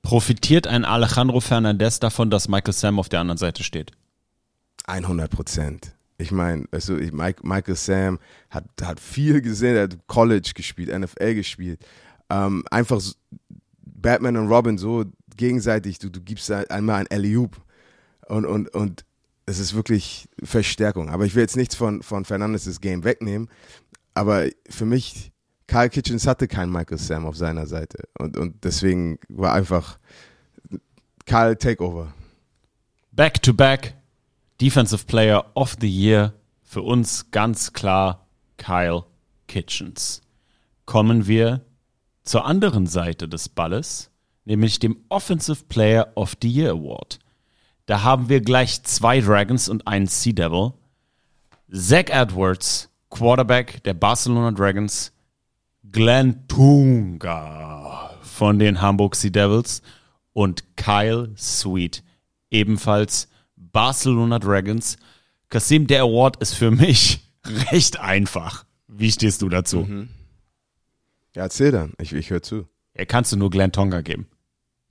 Profitiert 0.00 0.66
ein 0.66 0.86
Alejandro 0.86 1.40
Fernandez 1.40 2.00
davon, 2.00 2.30
dass 2.30 2.48
Michael 2.48 2.72
Sam 2.72 2.98
auf 2.98 3.10
der 3.10 3.20
anderen 3.20 3.36
Seite 3.38 3.62
steht? 3.62 3.92
100 4.86 5.30
Prozent. 5.30 5.94
Ich 6.16 6.30
meine, 6.30 6.64
also 6.70 6.96
ich, 6.96 7.12
Mike, 7.12 7.46
Michael 7.46 7.76
Sam 7.76 8.18
hat, 8.48 8.64
hat 8.80 8.98
viel 8.98 9.42
gesehen, 9.42 9.76
er 9.76 9.82
hat 9.82 9.98
College 10.06 10.52
gespielt, 10.54 10.88
NFL 10.88 11.34
gespielt. 11.34 11.84
Ähm, 12.30 12.64
einfach 12.70 13.00
so, 13.00 13.12
Batman 14.04 14.36
und 14.36 14.48
Robin 14.48 14.78
so 14.78 15.04
gegenseitig, 15.36 15.98
du, 15.98 16.10
du 16.10 16.20
gibst 16.20 16.50
einmal 16.50 17.00
ein 17.00 17.06
Alley-Oop 17.08 17.60
und, 18.28 18.46
und, 18.46 18.68
und 18.74 19.04
es 19.46 19.58
ist 19.58 19.74
wirklich 19.74 20.28
Verstärkung. 20.42 21.10
Aber 21.10 21.24
ich 21.24 21.34
will 21.34 21.42
jetzt 21.42 21.56
nichts 21.56 21.74
von, 21.74 22.02
von 22.02 22.24
Fernandes' 22.24 22.80
Game 22.80 23.04
wegnehmen, 23.04 23.48
aber 24.14 24.48
für 24.68 24.86
mich, 24.86 25.32
Kyle 25.66 25.88
Kitchens 25.88 26.26
hatte 26.26 26.46
keinen 26.46 26.72
Michael 26.72 26.98
Sam 26.98 27.26
auf 27.26 27.36
seiner 27.36 27.66
Seite 27.66 28.04
und, 28.18 28.36
und 28.36 28.64
deswegen 28.64 29.18
war 29.28 29.54
einfach 29.54 29.98
Kyle 31.26 31.56
Takeover. 31.56 32.12
Back 33.12 33.42
to 33.42 33.54
back, 33.54 33.94
Defensive 34.60 35.04
Player 35.06 35.44
of 35.54 35.76
the 35.80 35.88
Year, 35.88 36.34
für 36.62 36.82
uns 36.82 37.30
ganz 37.30 37.72
klar 37.72 38.26
Kyle 38.56 39.04
Kitchens. 39.46 40.20
Kommen 40.86 41.26
wir 41.26 41.64
zur 42.24 42.44
anderen 42.44 42.86
Seite 42.86 43.28
des 43.28 43.48
Balles, 43.48 44.10
nämlich 44.44 44.78
dem 44.78 44.96
Offensive 45.08 45.64
Player 45.68 46.12
of 46.14 46.34
the 46.40 46.48
Year 46.48 46.72
Award. 46.72 47.18
Da 47.86 48.02
haben 48.02 48.28
wir 48.28 48.40
gleich 48.40 48.82
zwei 48.82 49.20
Dragons 49.20 49.68
und 49.68 49.86
einen 49.86 50.06
Sea 50.06 50.32
Devil. 50.32 50.72
Zach 51.70 52.08
Edwards, 52.08 52.90
Quarterback 53.10 53.82
der 53.84 53.94
Barcelona 53.94 54.52
Dragons, 54.52 55.12
Glenn 55.90 56.46
Tunga 56.48 58.10
von 58.22 58.58
den 58.58 58.80
Hamburg 58.80 59.16
Sea 59.16 59.30
Devils 59.30 59.82
und 60.32 60.76
Kyle 60.76 61.32
Sweet, 61.36 62.02
ebenfalls 62.50 63.28
Barcelona 63.56 64.38
Dragons. 64.38 64.96
Kasim, 65.48 65.86
der 65.86 66.02
Award 66.02 66.36
ist 66.38 66.54
für 66.54 66.70
mich 66.70 67.20
recht 67.70 68.00
einfach. 68.00 68.64
Wie 68.88 69.10
stehst 69.12 69.42
du 69.42 69.48
dazu? 69.48 69.86
Ja, 71.34 71.42
erzähl 71.42 71.72
dann, 71.72 71.92
ich, 72.00 72.12
ich 72.12 72.30
höre 72.30 72.42
zu. 72.42 72.66
Er 72.92 73.06
kannst 73.06 73.32
du 73.32 73.36
nur 73.36 73.50
Glenn 73.50 73.72
Tonga 73.72 74.00
geben. 74.00 74.26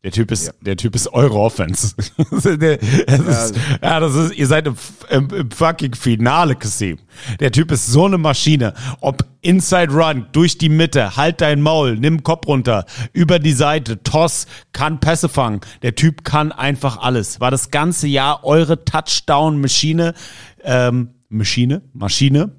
Der 0.03 0.11
Typ 0.11 0.31
ist, 0.31 0.53
der 0.59 0.75
Typ 0.75 0.95
ist 0.95 1.07
eure 1.13 1.39
Offense. 1.39 1.95
das 2.29 2.45
ist, 2.45 3.55
ja, 3.81 3.99
das 4.01 4.15
ist, 4.15 4.35
ihr 4.35 4.47
seid 4.47 4.67
im, 4.67 4.75
im, 5.09 5.29
im 5.29 5.49
fucking 5.49 5.95
Finale, 5.95 6.55
Kasim. 6.57 6.99
Der 7.39 7.53
Typ 7.53 7.71
ist 7.71 7.87
so 7.87 8.05
eine 8.05 8.17
Maschine. 8.17 8.73
Ob 8.99 9.25
Inside 9.39 9.93
Run, 9.93 10.27
durch 10.33 10.57
die 10.57 10.67
Mitte, 10.67 11.15
halt 11.15 11.39
dein 11.39 11.61
Maul, 11.61 11.95
nimm 11.95 12.21
Kopf 12.21 12.47
runter, 12.47 12.85
über 13.13 13.39
die 13.39 13.53
Seite, 13.53 14.03
Toss, 14.03 14.45
kann 14.73 14.99
Pässe 14.99 15.29
fangen. 15.29 15.61
Der 15.83 15.95
Typ 15.95 16.25
kann 16.25 16.51
einfach 16.51 16.97
alles. 16.97 17.39
War 17.39 17.51
das 17.51 17.71
ganze 17.71 18.07
Jahr 18.07 18.43
eure 18.43 18.83
Touchdown-Maschine, 18.83 20.15
ähm, 20.63 21.11
Maschine, 21.29 21.81
Maschine. 21.93 22.51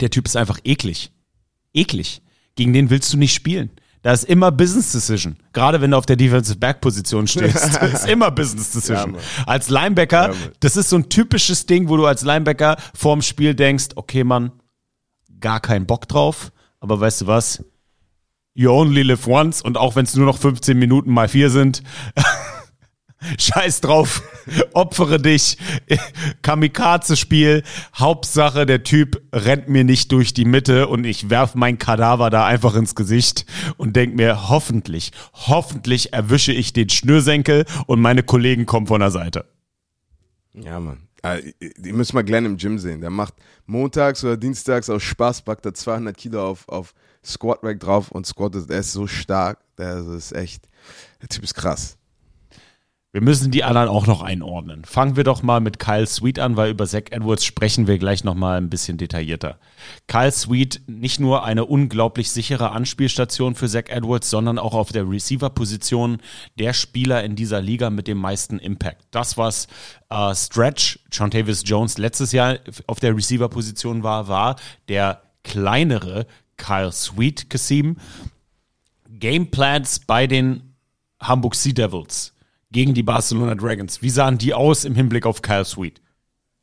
Der 0.00 0.10
Typ 0.10 0.26
ist 0.26 0.36
einfach 0.36 0.58
eklig. 0.64 1.12
Eklig. 1.72 2.22
Gegen 2.56 2.72
den 2.72 2.90
willst 2.90 3.12
du 3.12 3.18
nicht 3.18 3.34
spielen. 3.34 3.70
Da 4.06 4.12
ist 4.12 4.22
immer 4.22 4.52
Business 4.52 4.92
Decision. 4.92 5.34
Gerade 5.52 5.80
wenn 5.80 5.90
du 5.90 5.96
auf 5.96 6.06
der 6.06 6.14
Defensive 6.14 6.56
Back 6.56 6.80
Position 6.80 7.26
stehst. 7.26 7.82
ist 7.82 8.06
immer 8.06 8.30
Business 8.30 8.70
Decision. 8.70 9.10
Mann. 9.10 9.20
als 9.46 9.68
Linebacker, 9.68 10.28
Ja, 10.28 10.34
das 10.60 10.76
ist 10.76 10.90
so 10.90 10.96
ein 10.98 11.08
typisches 11.08 11.66
Ding, 11.66 11.88
wo 11.88 11.96
du 11.96 12.06
als 12.06 12.22
Linebacker 12.22 12.76
vorm 12.94 13.20
Spiel 13.20 13.56
denkst, 13.56 13.88
okay, 13.96 14.22
Mann, 14.22 14.52
gar 15.40 15.58
keinen 15.58 15.86
Bock 15.86 16.06
drauf. 16.06 16.52
Aber 16.78 17.00
weißt 17.00 17.22
du 17.22 17.26
was? 17.26 17.64
You 18.54 18.70
only 18.70 19.02
live 19.02 19.26
once 19.26 19.60
und 19.60 19.76
auch 19.76 19.96
wenn 19.96 20.04
es 20.04 20.14
nur 20.14 20.26
noch 20.26 20.38
15 20.38 20.78
Minuten 20.78 21.10
mal 21.10 21.26
vier 21.26 21.50
sind, 21.50 21.82
Scheiß 23.38 23.80
drauf, 23.80 24.22
opfere 24.72 25.20
dich, 25.20 25.58
Kamikaze-Spiel. 26.42 27.62
Hauptsache, 27.94 28.66
der 28.66 28.82
Typ 28.82 29.22
rennt 29.32 29.68
mir 29.68 29.84
nicht 29.84 30.12
durch 30.12 30.34
die 30.34 30.44
Mitte 30.44 30.88
und 30.88 31.04
ich 31.04 31.30
werf 31.30 31.54
mein 31.54 31.78
Kadaver 31.78 32.30
da 32.30 32.46
einfach 32.46 32.74
ins 32.74 32.94
Gesicht 32.94 33.46
und 33.76 33.96
denk 33.96 34.14
mir, 34.14 34.48
hoffentlich, 34.48 35.12
hoffentlich 35.32 36.12
erwische 36.12 36.52
ich 36.52 36.72
den 36.72 36.88
Schnürsenkel 36.88 37.64
und 37.86 38.00
meine 38.00 38.22
Kollegen 38.22 38.66
kommen 38.66 38.86
von 38.86 39.00
der 39.00 39.10
Seite. 39.10 39.46
Ja, 40.54 40.80
Mann. 40.80 41.06
Äh, 41.22 41.52
Ihr 41.60 41.94
müsst 41.94 42.14
mal 42.14 42.22
Glenn 42.24 42.44
im 42.44 42.56
Gym 42.56 42.78
sehen. 42.78 43.00
Der 43.00 43.10
macht 43.10 43.34
montags 43.66 44.24
oder 44.24 44.36
dienstags 44.36 44.88
aus 44.88 45.02
Spaß, 45.02 45.42
packt 45.42 45.66
er 45.66 45.74
200 45.74 46.16
Kilo 46.16 46.46
auf, 46.46 46.68
auf 46.68 46.94
Squat 47.24 47.62
Rack 47.62 47.80
drauf 47.80 48.10
und 48.10 48.26
squattet. 48.26 48.70
Der 48.70 48.80
ist 48.80 48.92
so 48.92 49.06
stark. 49.06 49.58
Der 49.78 49.98
ist 49.98 50.32
echt, 50.32 50.68
der 51.20 51.28
Typ 51.28 51.44
ist 51.44 51.54
krass. 51.54 51.98
Wir 53.16 53.22
müssen 53.22 53.50
die 53.50 53.64
anderen 53.64 53.88
auch 53.88 54.06
noch 54.06 54.20
einordnen. 54.20 54.84
Fangen 54.84 55.16
wir 55.16 55.24
doch 55.24 55.42
mal 55.42 55.60
mit 55.60 55.78
Kyle 55.78 56.06
Sweet 56.06 56.38
an, 56.38 56.58
weil 56.58 56.72
über 56.72 56.86
Zach 56.86 57.04
Edwards 57.12 57.46
sprechen 57.46 57.86
wir 57.86 57.96
gleich 57.96 58.24
noch 58.24 58.34
mal 58.34 58.58
ein 58.58 58.68
bisschen 58.68 58.98
detaillierter. 58.98 59.58
Kyle 60.06 60.30
Sweet 60.30 60.82
nicht 60.86 61.18
nur 61.18 61.42
eine 61.42 61.64
unglaublich 61.64 62.30
sichere 62.30 62.72
Anspielstation 62.72 63.54
für 63.54 63.70
Zach 63.70 63.84
Edwards, 63.88 64.28
sondern 64.28 64.58
auch 64.58 64.74
auf 64.74 64.92
der 64.92 65.08
Receiver-Position 65.08 66.18
der 66.58 66.74
Spieler 66.74 67.24
in 67.24 67.36
dieser 67.36 67.62
Liga 67.62 67.88
mit 67.88 68.06
dem 68.06 68.18
meisten 68.18 68.58
Impact. 68.58 69.06
Das, 69.12 69.38
was 69.38 69.66
äh, 70.10 70.34
Stretch, 70.34 70.98
Jontavius 71.10 71.62
Jones 71.64 71.96
letztes 71.96 72.32
Jahr 72.32 72.58
auf 72.86 73.00
der 73.00 73.16
Receiver-Position 73.16 74.02
war, 74.02 74.28
war 74.28 74.56
der 74.90 75.22
kleinere 75.42 76.26
Kyle 76.58 76.92
Sweet, 76.92 77.48
Kasim. 77.48 77.96
Gameplans 79.08 80.00
bei 80.00 80.26
den 80.26 80.74
Hamburg 81.18 81.54
Sea 81.54 81.72
Devils 81.72 82.35
gegen 82.70 82.94
die 82.94 83.02
Barcelona 83.02 83.54
Dragons. 83.54 84.02
Wie 84.02 84.10
sahen 84.10 84.38
die 84.38 84.54
aus 84.54 84.84
im 84.84 84.94
Hinblick 84.94 85.26
auf 85.26 85.42
Kyle 85.42 85.64
Sweet? 85.64 86.00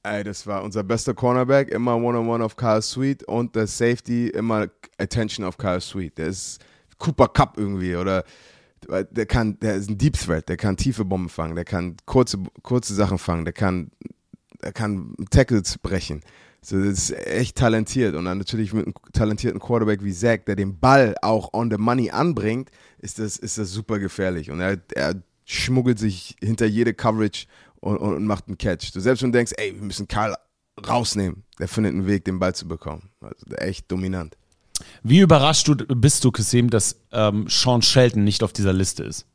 Ey, 0.03 0.23
das 0.23 0.45
war 0.45 0.63
unser 0.63 0.83
bester 0.83 1.13
Cornerback, 1.13 1.69
immer 1.69 1.95
One-on-One 1.95 2.43
auf 2.43 2.57
Kyle 2.57 2.81
Sweet 2.81 3.23
und 3.23 3.55
der 3.55 3.67
Safety 3.67 4.27
immer 4.27 4.67
Attention 4.97 5.45
auf 5.45 5.57
Kyle 5.57 5.79
Sweet. 5.79 6.17
Der 6.17 6.27
ist 6.27 6.59
Cooper 6.97 7.29
Cup 7.29 7.57
irgendwie 7.57 7.95
oder 7.95 8.23
der 9.11 9.25
kann, 9.25 9.57
der 9.59 9.75
ist 9.75 9.89
ein 9.89 9.97
Deep 9.97 10.17
Threat, 10.17 10.49
der 10.49 10.57
kann 10.57 10.75
tiefe 10.75 11.05
Bomben 11.05 11.29
fangen, 11.29 11.55
der 11.55 11.63
kann 11.63 11.95
kurze, 12.05 12.37
kurze 12.63 12.93
Sachen 12.93 13.17
fangen, 13.17 13.45
der 13.45 13.53
kann, 13.53 13.91
der 14.61 14.73
kann 14.73 15.15
Tackles 15.29 15.77
brechen. 15.77 16.21
So, 16.61 16.77
das 16.81 17.09
ist 17.09 17.27
echt 17.27 17.57
talentiert. 17.57 18.15
Und 18.15 18.25
dann 18.25 18.37
natürlich 18.37 18.73
mit 18.73 18.85
einem 18.85 18.93
talentierten 19.11 19.59
Quarterback 19.59 20.03
wie 20.03 20.13
Zach, 20.13 20.39
der 20.47 20.55
den 20.55 20.79
Ball 20.79 21.15
auch 21.21 21.53
on 21.53 21.69
the 21.69 21.77
money 21.77 22.09
anbringt, 22.09 22.71
ist 22.99 23.19
das, 23.19 23.37
ist 23.37 23.57
das 23.57 23.71
super 23.71 23.99
gefährlich. 23.99 24.49
Und 24.49 24.61
er, 24.61 24.77
er 24.95 25.15
schmuggelt 25.45 25.99
sich 25.99 26.35
hinter 26.41 26.65
jede 26.65 26.93
Coverage 26.93 27.45
und, 27.75 27.97
und, 27.97 28.25
macht 28.25 28.47
einen 28.47 28.57
Catch. 28.57 28.91
Du 28.93 28.99
selbst 28.99 29.21
du 29.23 29.27
denkst, 29.31 29.53
ey, 29.57 29.73
wir 29.75 29.81
müssen 29.81 30.07
Karl 30.07 30.35
rausnehmen, 30.87 31.43
der 31.59 31.67
findet 31.67 31.93
einen 31.93 32.07
Weg, 32.07 32.25
den 32.25 32.39
Ball 32.39 32.55
zu 32.55 32.67
bekommen. 32.67 33.09
Also 33.21 33.45
echt 33.55 33.91
dominant. 33.91 34.37
Wie 35.03 35.19
überrascht 35.19 35.67
du, 35.67 35.75
bist 35.75 36.23
du, 36.23 36.31
Kasim, 36.31 36.69
dass 36.69 36.95
ähm, 37.11 37.45
Sean 37.49 37.81
Shelton 37.81 38.23
nicht 38.23 38.41
auf 38.43 38.53
dieser 38.53 38.73
Liste 38.73 39.03
ist? 39.03 39.25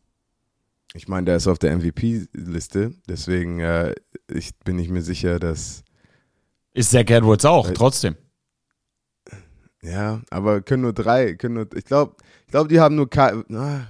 Ich 0.95 1.07
meine, 1.07 1.27
der 1.27 1.37
ist 1.37 1.47
auf 1.47 1.59
der 1.59 1.77
MVP-Liste, 1.77 2.95
deswegen 3.09 3.61
äh, 3.61 3.95
ich, 4.31 4.57
bin 4.61 4.79
ich 4.79 4.89
mir 4.89 5.03
sicher, 5.03 5.39
dass 5.39 5.85
Ist 6.73 6.91
Zach 6.91 7.09
Edwards 7.11 7.45
auch, 7.45 7.69
Äh, 7.69 7.75
trotzdem. 7.75 8.17
Ja, 9.83 10.23
aber 10.31 10.61
können 10.61 10.83
nur 10.83 10.93
drei, 10.93 11.35
können 11.35 11.55
nur, 11.55 11.69
ich 11.77 11.85
glaube, 11.85 12.17
ich 12.47 12.51
glaube, 12.51 12.69
die 12.69 12.81
haben 12.81 12.97
nur, 12.97 13.09
Ka- 13.09 13.45
na, 13.49 13.87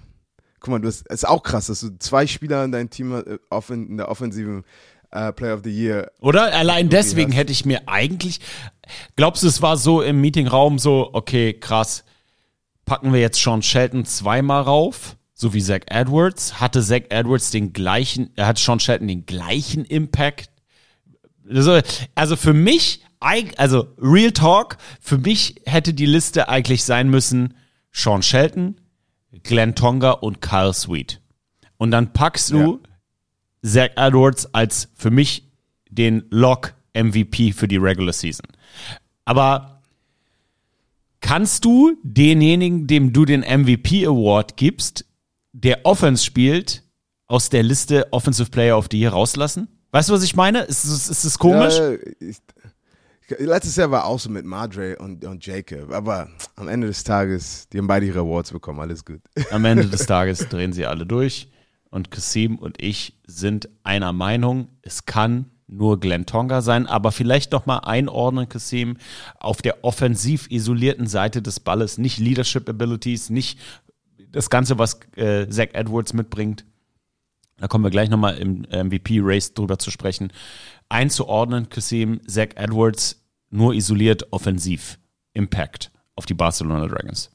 guck 0.60 0.68
mal, 0.68 0.80
du 0.80 0.88
hast, 0.88 1.06
ist 1.08 1.26
auch 1.26 1.42
krass, 1.42 1.66
dass 1.66 1.80
du 1.80 1.98
zwei 1.98 2.26
Spieler 2.26 2.64
in 2.64 2.72
deinem 2.72 2.90
Team 2.90 3.12
äh, 3.12 3.38
in 3.72 3.96
der 3.96 4.08
offensiven 4.08 4.64
äh, 5.10 5.32
Player 5.32 5.54
of 5.54 5.60
the 5.64 5.70
Year. 5.70 6.10
Oder? 6.20 6.54
Allein 6.54 6.88
deswegen 6.88 7.32
hätte 7.32 7.52
ich 7.52 7.64
mir 7.64 7.88
eigentlich. 7.88 8.40
Glaubst 9.16 9.42
du, 9.42 9.46
es 9.46 9.62
war 9.62 9.76
so 9.76 10.02
im 10.02 10.20
Meetingraum 10.20 10.78
so, 10.78 11.10
okay, 11.12 11.54
krass, 11.54 12.04
packen 12.84 13.12
wir 13.12 13.20
jetzt 13.20 13.40
Sean 13.40 13.62
Shelton 13.62 14.04
zweimal 14.04 14.62
rauf, 14.62 15.16
so 15.34 15.54
wie 15.54 15.62
Zach 15.62 15.82
Edwards? 15.86 16.60
Hatte 16.60 16.82
Zach 16.82 17.02
Edwards 17.10 17.50
den 17.50 17.72
gleichen, 17.72 18.30
er 18.36 18.46
hat 18.46 18.58
Sean 18.58 18.80
Shelton 18.80 19.08
den 19.08 19.26
gleichen 19.26 19.84
Impact? 19.84 20.50
Also, 21.48 21.80
also 22.14 22.36
für 22.36 22.52
mich, 22.52 23.02
also 23.20 23.88
Real 23.98 24.32
Talk, 24.32 24.76
für 25.00 25.18
mich 25.18 25.56
hätte 25.64 25.94
die 25.94 26.06
Liste 26.06 26.48
eigentlich 26.48 26.84
sein 26.84 27.08
müssen 27.08 27.54
Sean 27.92 28.22
Shelton, 28.22 28.80
Glenn 29.42 29.74
Tonga 29.74 30.12
und 30.12 30.40
Kyle 30.40 30.72
Sweet. 30.72 31.20
Und 31.76 31.90
dann 31.90 32.12
packst 32.12 32.50
du 32.50 32.80
Zach 33.62 33.90
Edwards 33.96 34.52
als 34.54 34.88
für 34.94 35.10
mich 35.10 35.44
den 35.90 36.24
Lock 36.30 36.74
MVP 36.94 37.52
für 37.52 37.68
die 37.68 37.76
Regular 37.76 38.12
Season. 38.12 38.46
Aber 39.24 39.82
kannst 41.20 41.64
du 41.64 41.96
denjenigen, 42.02 42.86
dem 42.86 43.12
du 43.12 43.24
den 43.24 43.40
MVP 43.40 44.06
Award 44.06 44.56
gibst, 44.56 45.04
der 45.52 45.84
Offense 45.84 46.24
spielt, 46.24 46.82
aus 47.26 47.50
der 47.50 47.62
Liste 47.62 48.10
Offensive 48.12 48.50
Player 48.50 48.76
of 48.76 48.88
the 48.90 48.98
Year 48.98 49.12
rauslassen? 49.12 49.68
Weißt 49.90 50.08
du, 50.08 50.12
was 50.12 50.22
ich 50.22 50.36
meine? 50.36 50.60
Ist 50.62 50.84
es 50.84 51.08
ist, 51.08 51.24
es 51.24 51.38
komisch? 51.38 51.78
Ja, 51.78 51.92
ich, 52.20 52.38
letztes 53.38 53.76
Jahr 53.76 53.90
war 53.90 54.04
auch 54.06 54.18
so 54.18 54.30
mit 54.30 54.44
Madre 54.44 54.96
und, 54.98 55.24
und 55.24 55.44
Jacob, 55.44 55.92
aber 55.92 56.28
am 56.56 56.68
Ende 56.68 56.86
des 56.86 57.04
Tages, 57.04 57.68
die 57.68 57.78
haben 57.78 57.86
beide 57.86 58.06
ihre 58.06 58.20
Awards 58.20 58.52
bekommen, 58.52 58.80
alles 58.80 59.04
gut. 59.04 59.20
Am 59.50 59.64
Ende 59.64 59.86
des 59.86 60.06
Tages 60.06 60.48
drehen 60.48 60.72
sie 60.72 60.86
alle 60.86 61.06
durch 61.06 61.48
und 61.90 62.10
Kasim 62.10 62.56
und 62.56 62.82
ich 62.82 63.18
sind 63.26 63.68
einer 63.82 64.12
Meinung, 64.12 64.68
es 64.82 65.06
kann 65.06 65.46
nur 65.66 66.00
Glenn 66.00 66.24
Tonga 66.24 66.62
sein, 66.62 66.86
aber 66.86 67.12
vielleicht 67.12 67.52
noch 67.52 67.66
mal 67.66 67.78
einordnen, 67.78 68.48
Kasim, 68.48 68.96
auf 69.38 69.60
der 69.60 69.84
offensiv 69.84 70.50
isolierten 70.50 71.06
Seite 71.06 71.42
des 71.42 71.60
Balles, 71.60 71.98
nicht 71.98 72.18
Leadership 72.18 72.68
Abilities, 72.68 73.28
nicht 73.28 73.58
das 74.30 74.50
Ganze, 74.50 74.78
was 74.78 75.00
äh, 75.16 75.46
Zach 75.48 75.68
Edwards 75.74 76.14
mitbringt. 76.14 76.64
Da 77.58 77.66
kommen 77.66 77.84
wir 77.84 77.90
gleich 77.90 78.08
nochmal 78.08 78.38
im 78.38 78.62
MVP-Race 78.62 79.52
drüber 79.52 79.78
zu 79.78 79.90
sprechen. 79.90 80.32
Einzuordnen, 80.88 81.68
Kasim, 81.68 82.20
Zach 82.26 82.48
Edwards 82.56 83.22
nur 83.50 83.74
isoliert 83.74 84.32
offensiv. 84.32 84.98
Impact 85.32 85.90
auf 86.16 86.26
die 86.26 86.34
Barcelona 86.34 86.86
Dragons. 86.86 87.30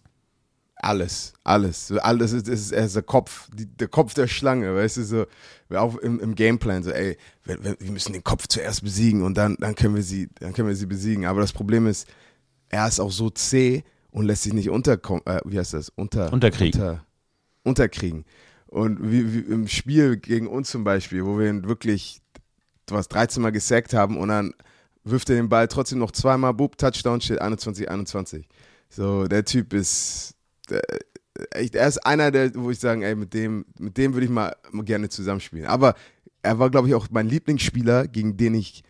Alles, 0.76 1.34
alles, 1.46 1.94
alles 1.94 2.34
ist, 2.34 2.50
ist, 2.50 2.72
er 2.74 2.86
ist 2.86 2.96
der 2.96 3.04
Kopf, 3.04 3.50
die, 3.54 3.66
der 3.66 3.88
Kopf 3.88 4.14
der 4.14 4.28
Schlange, 4.28 4.76
weißt 4.76 4.98
du, 4.98 5.04
so, 5.04 5.26
auch 5.74 5.96
im, 5.96 6.20
im 6.20 6.36
Gameplan, 6.36 6.84
so, 6.84 6.92
ey, 6.92 7.18
wir, 7.46 7.64
wir 7.64 7.78
wir 7.80 7.92
müssen 7.92 8.12
den 8.12 8.24
Kopf 8.24 8.48
zuerst 8.48 8.84
besiegen 8.84 9.22
und 9.24 9.38
dann, 9.38 9.56
dann 9.60 9.76
können 9.76 9.96
wir 9.96 10.04
sie, 10.04 10.28
dann 10.40 10.52
können 10.52 10.68
wir 10.68 10.76
sie 10.76 10.86
besiegen. 10.86 11.26
Aber 11.26 11.40
das 11.40 11.54
Problem 11.54 11.88
ist, 11.88 12.06
er 12.68 12.86
ist 12.86 13.00
auch 13.00 13.12
so 13.12 13.30
zäh 13.30 13.84
und 14.12 14.26
lässt 14.26 14.44
sich 14.44 14.54
nicht 14.54 14.70
unterkommen, 14.70 15.26
äh, 15.26 15.40
wie 15.46 15.58
heißt 15.58 15.74
das? 15.74 15.88
Unter, 15.96 16.34
Unterkriegen. 16.34 16.82
Unter, 16.82 17.06
unterkriegen. 17.64 18.26
Und 18.68 19.10
wie, 19.10 19.34
wie 19.34 19.54
im 19.54 19.70
Spiel 19.70 20.18
gegen 20.18 20.48
uns 20.48 20.70
zum 20.70 20.84
Beispiel, 20.84 21.24
wo 21.26 21.40
wir 21.40 21.48
ihn 21.48 21.64
wirklich, 21.66 22.23
du 22.86 22.96
hast 22.96 23.10
13 23.10 23.42
Mal 23.42 23.52
gesackt 23.52 23.94
haben 23.94 24.18
und 24.18 24.30
dann 24.30 24.54
wirft 25.04 25.30
er 25.30 25.36
den 25.36 25.50
Ball 25.50 25.68
trotzdem 25.68 26.00
noch 26.00 26.12
zweimal, 26.12 26.54
Bub, 26.54 26.78
Touchdown, 26.78 27.22
steht 27.22 27.42
21, 27.42 27.90
21. 27.90 28.48
So, 28.90 29.28
der 29.28 29.44
Typ 29.44 29.74
ist, 29.74 30.36
der, 30.70 30.82
er 31.52 31.88
ist 31.88 32.06
einer 32.06 32.32
der, 32.32 32.54
wo 32.56 32.70
ich 32.70 32.80
sagen, 32.80 33.02
ey, 33.02 33.16
mit 33.16 33.34
dem, 33.34 33.66
mit 33.80 33.98
dem 33.98 34.14
würde 34.14 34.26
ich 34.26 34.32
mal, 34.32 34.56
mal 34.72 34.84
gerne 34.84 35.10
zusammenspielen. 35.10 35.66
Aber 35.66 35.96
er 36.42 36.60
war, 36.60 36.70
glaube 36.70 36.88
ich, 36.88 36.96
auch 36.96 37.08
mein 37.12 37.28
Lieblingsspieler, 37.28 38.08
gegen 38.08 38.38
den 38.38 38.56
ich 38.56 38.84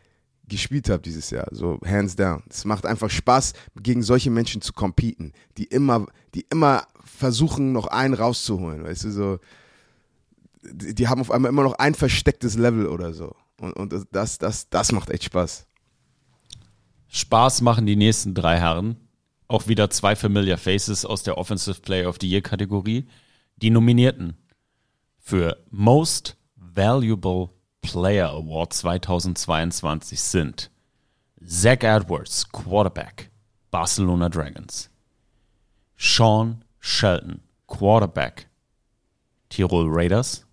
gespielt 0.47 0.89
habe 0.89 1.01
dieses 1.01 1.29
Jahr. 1.29 1.47
So 1.51 1.79
hands 1.85 2.15
down. 2.15 2.43
Es 2.49 2.65
macht 2.65 2.85
einfach 2.85 3.09
Spaß, 3.09 3.53
gegen 3.81 4.03
solche 4.03 4.29
Menschen 4.29 4.61
zu 4.61 4.73
competen, 4.73 5.31
die 5.57 5.65
immer, 5.65 6.05
die 6.35 6.45
immer 6.49 6.85
versuchen, 7.05 7.71
noch 7.71 7.87
einen 7.87 8.13
rauszuholen. 8.13 8.83
Weißt 8.83 9.05
du, 9.05 9.11
so, 9.11 9.39
die 10.63 11.07
haben 11.07 11.21
auf 11.21 11.31
einmal 11.31 11.49
immer 11.49 11.63
noch 11.63 11.73
ein 11.73 11.95
verstecktes 11.95 12.55
Level 12.55 12.87
oder 12.87 13.13
so. 13.13 13.35
Und, 13.59 13.73
und 13.73 13.93
das, 14.11 14.37
das, 14.37 14.69
das 14.69 14.91
macht 14.91 15.09
echt 15.09 15.25
Spaß. 15.25 15.67
Spaß 17.07 17.61
machen 17.61 17.85
die 17.85 17.95
nächsten 17.95 18.33
drei 18.33 18.59
Herren. 18.59 18.97
Auch 19.47 19.67
wieder 19.67 19.89
zwei 19.89 20.15
Familiar 20.15 20.57
Faces 20.57 21.05
aus 21.05 21.23
der 21.23 21.37
Offensive 21.37 21.81
Player 21.81 22.09
of 22.09 22.17
the 22.19 22.27
Year 22.27 22.41
Kategorie. 22.41 23.07
Die 23.57 23.69
Nominierten 23.69 24.35
für 25.19 25.63
Most 25.69 26.37
Valuable 26.55 27.49
Player 27.81 28.31
Award 28.31 28.73
2022 28.73 30.19
sind 30.19 30.71
Zach 31.45 31.83
Edwards, 31.83 32.49
Quarterback, 32.51 33.29
Barcelona 33.69 34.29
Dragons. 34.29 34.89
Sean 35.97 36.65
Shelton, 36.79 37.41
Quarterback, 37.67 38.49
Tirol 39.49 39.87
Raiders. 39.87 40.47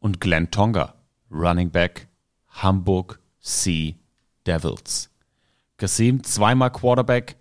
Und 0.00 0.20
Glenn 0.20 0.50
Tonga, 0.50 0.94
Running 1.30 1.70
Back, 1.70 2.08
Hamburg 2.48 3.20
Sea 3.40 3.94
Devils. 4.46 5.10
Kasim, 5.76 6.24
zweimal 6.24 6.70
Quarterback. 6.72 7.36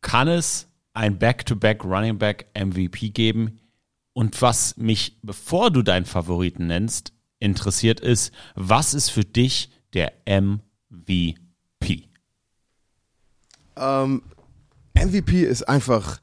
Kann 0.00 0.28
es 0.28 0.68
ein 0.92 1.18
Back-to-Back 1.18 1.84
Running 1.84 2.18
Back 2.18 2.46
MVP 2.54 3.10
geben? 3.10 3.60
Und 4.12 4.40
was 4.40 4.76
mich, 4.76 5.18
bevor 5.22 5.70
du 5.70 5.82
deinen 5.82 6.06
Favoriten 6.06 6.66
nennst, 6.66 7.12
interessiert 7.38 8.00
ist, 8.00 8.32
was 8.54 8.94
ist 8.94 9.10
für 9.10 9.24
dich 9.24 9.70
der 9.92 10.12
MVP? 10.26 11.36
Ähm, 13.76 14.22
MVP 14.94 15.42
ist 15.42 15.64
einfach, 15.64 16.20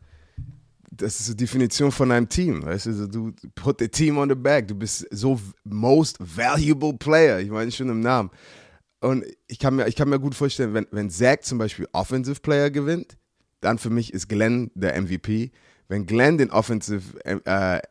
das 0.97 1.19
ist 1.19 1.29
die 1.29 1.37
Definition 1.37 1.91
von 1.91 2.11
einem 2.11 2.29
Team. 2.29 2.63
Weißt 2.63 2.85
du, 2.85 2.93
so, 2.93 3.07
du 3.07 3.33
put 3.55 3.79
the 3.79 3.87
team 3.87 4.17
on 4.17 4.29
the 4.29 4.35
back. 4.35 4.67
Du 4.67 4.75
bist 4.75 5.07
so 5.11 5.39
most 5.63 6.17
valuable 6.19 6.93
player. 6.93 7.39
Ich 7.39 7.49
meine 7.49 7.71
schon 7.71 7.89
im 7.89 7.99
Namen. 7.99 8.29
Und 9.01 9.25
ich 9.47 9.59
kann 9.59 9.75
mir, 9.75 9.87
ich 9.87 9.95
kann 9.95 10.09
mir 10.09 10.19
gut 10.19 10.35
vorstellen, 10.35 10.73
wenn, 10.73 10.87
wenn 10.91 11.09
Zach 11.09 11.41
zum 11.41 11.57
Beispiel 11.57 11.87
Offensive 11.91 12.39
Player 12.39 12.69
gewinnt, 12.69 13.17
dann 13.59 13.77
für 13.77 13.89
mich 13.89 14.13
ist 14.13 14.29
Glenn 14.29 14.71
der 14.75 14.99
MVP. 15.01 15.51
Wenn 15.89 16.05
Glenn 16.05 16.37
den 16.37 16.51
Offensive, 16.51 17.19
äh, 17.25 17.81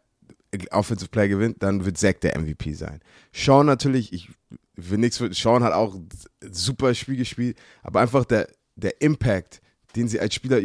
Offensive 0.71 1.11
Player 1.11 1.29
gewinnt, 1.29 1.63
dann 1.63 1.85
wird 1.85 1.99
Zach 1.99 2.15
der 2.23 2.39
MVP 2.39 2.73
sein. 2.73 3.01
Sean 3.33 3.67
natürlich, 3.67 4.13
ich 4.13 4.31
will 4.77 4.99
nichts 4.99 5.23
Sean 5.33 5.63
hat 5.63 5.73
auch 5.73 5.95
ein 5.95 6.09
super 6.51 6.95
Spiel 6.95 7.17
gespielt, 7.17 7.59
aber 7.83 8.01
einfach 8.01 8.25
der, 8.25 8.49
der 8.77 9.01
Impact, 9.03 9.61
den 9.97 10.09
sie 10.09 10.21
als 10.21 10.35
Spieler, 10.35 10.61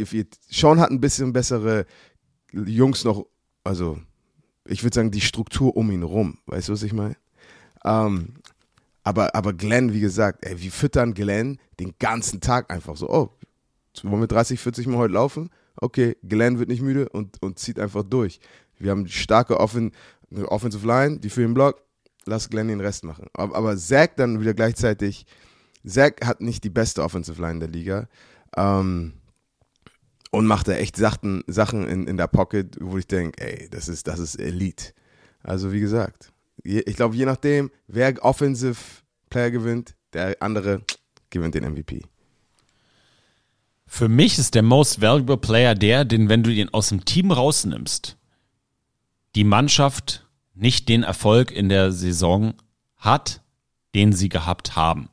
Sean 0.50 0.80
hat 0.80 0.92
ein 0.92 1.02
bisschen 1.02 1.34
bessere 1.34 1.86
Jungs 2.52 3.04
noch, 3.04 3.26
also 3.64 4.00
ich 4.66 4.84
würde 4.84 4.96
sagen, 4.96 5.12
die 5.12 5.22
Struktur 5.22 5.76
um 5.76 5.92
ihn 5.92 6.04
rum. 6.04 6.40
Weißt 6.46 6.70
du, 6.70 6.74
was 6.74 6.84
ich 6.84 6.94
meine? 6.94 7.16
Ähm, 7.86 8.36
aber, 9.04 9.36
aber 9.36 9.54
Glenn, 9.54 9.94
wie 9.94 10.02
gesagt, 10.02 10.46
ey, 10.46 10.60
wir 10.62 10.72
füttern 10.72 11.14
Glenn 11.14 11.60
den 11.80 11.94
ganzen 12.00 12.42
Tag 12.42 12.72
einfach 12.72 12.98
so. 12.98 13.10
Oh, 13.10 13.30
wollen 14.04 14.22
wir 14.22 14.28
30, 14.28 14.60
40 14.60 14.88
Mal 14.88 14.98
heute 14.98 15.14
laufen? 15.14 15.50
Okay, 15.78 16.18
Glenn 16.24 16.60
wird 16.60 16.70
nicht 16.70 16.82
müde 16.82 17.08
und, 17.10 17.42
und 17.42 17.60
zieht 17.60 17.80
einfach 17.80 18.04
durch. 18.04 18.40
Wir 18.80 18.92
haben 18.92 19.08
starke 19.08 19.60
Offen, 19.60 19.92
Offensive 20.48 20.86
Line, 20.86 21.20
die 21.20 21.30
für 21.30 21.42
den 21.42 21.54
Block, 21.54 21.82
lass 22.26 22.50
Glenn 22.50 22.68
den 22.68 22.82
Rest 22.82 23.04
machen. 23.04 23.28
Aber, 23.34 23.56
aber 23.56 23.78
Zach 23.78 24.10
dann 24.18 24.42
wieder 24.42 24.54
gleichzeitig, 24.54 25.26
Zach 25.86 26.12
hat 26.24 26.42
nicht 26.42 26.64
die 26.64 26.70
beste 26.70 27.04
Offensive 27.04 27.42
Line 27.42 27.60
der 27.60 27.70
Liga 27.70 28.08
ähm, 28.56 29.14
und 30.32 30.46
macht 30.46 30.68
da 30.68 30.74
echt 30.74 30.96
Sachen, 30.96 31.44
Sachen 31.48 31.88
in, 31.88 32.08
in 32.08 32.18
der 32.18 32.28
Pocket, 32.28 32.78
wo 32.80 32.98
ich 32.98 33.08
denke, 33.08 33.42
ey, 33.42 33.70
das 33.70 33.88
ist, 33.88 34.08
das 34.08 34.20
ist 34.20 34.36
Elite. 34.36 34.94
Also 35.44 35.72
wie 35.72 35.80
gesagt, 35.80 36.32
je, 36.64 36.82
ich 36.82 36.96
glaube, 36.96 37.16
je 37.16 37.26
nachdem, 37.26 37.72
wer 37.88 38.14
Offensive 38.24 38.78
Player 39.30 39.52
gewinnt, 39.52 39.96
der 40.14 40.42
andere 40.42 40.82
gewinnt 41.30 41.56
den 41.56 41.70
MVP. 41.72 42.04
Für 43.86 44.10
mich 44.10 44.38
ist 44.38 44.56
der 44.56 44.64
Most 44.64 45.02
Valuable 45.02 45.38
Player 45.38 45.74
der, 45.74 46.04
den, 46.04 46.30
wenn 46.30 46.44
du 46.44 46.52
ihn 46.52 46.70
aus 46.70 46.90
dem 46.90 47.06
Team 47.06 47.32
rausnimmst, 47.32 48.18
die 49.36 49.44
Mannschaft 49.44 50.28
nicht 50.54 50.90
den 50.90 51.04
Erfolg 51.04 51.52
in 51.52 51.70
der 51.70 51.92
Saison 51.92 52.56
hat, 52.98 53.42
den 53.96 54.12
sie 54.12 54.30
gehabt 54.30 54.76
haben. 54.76 55.10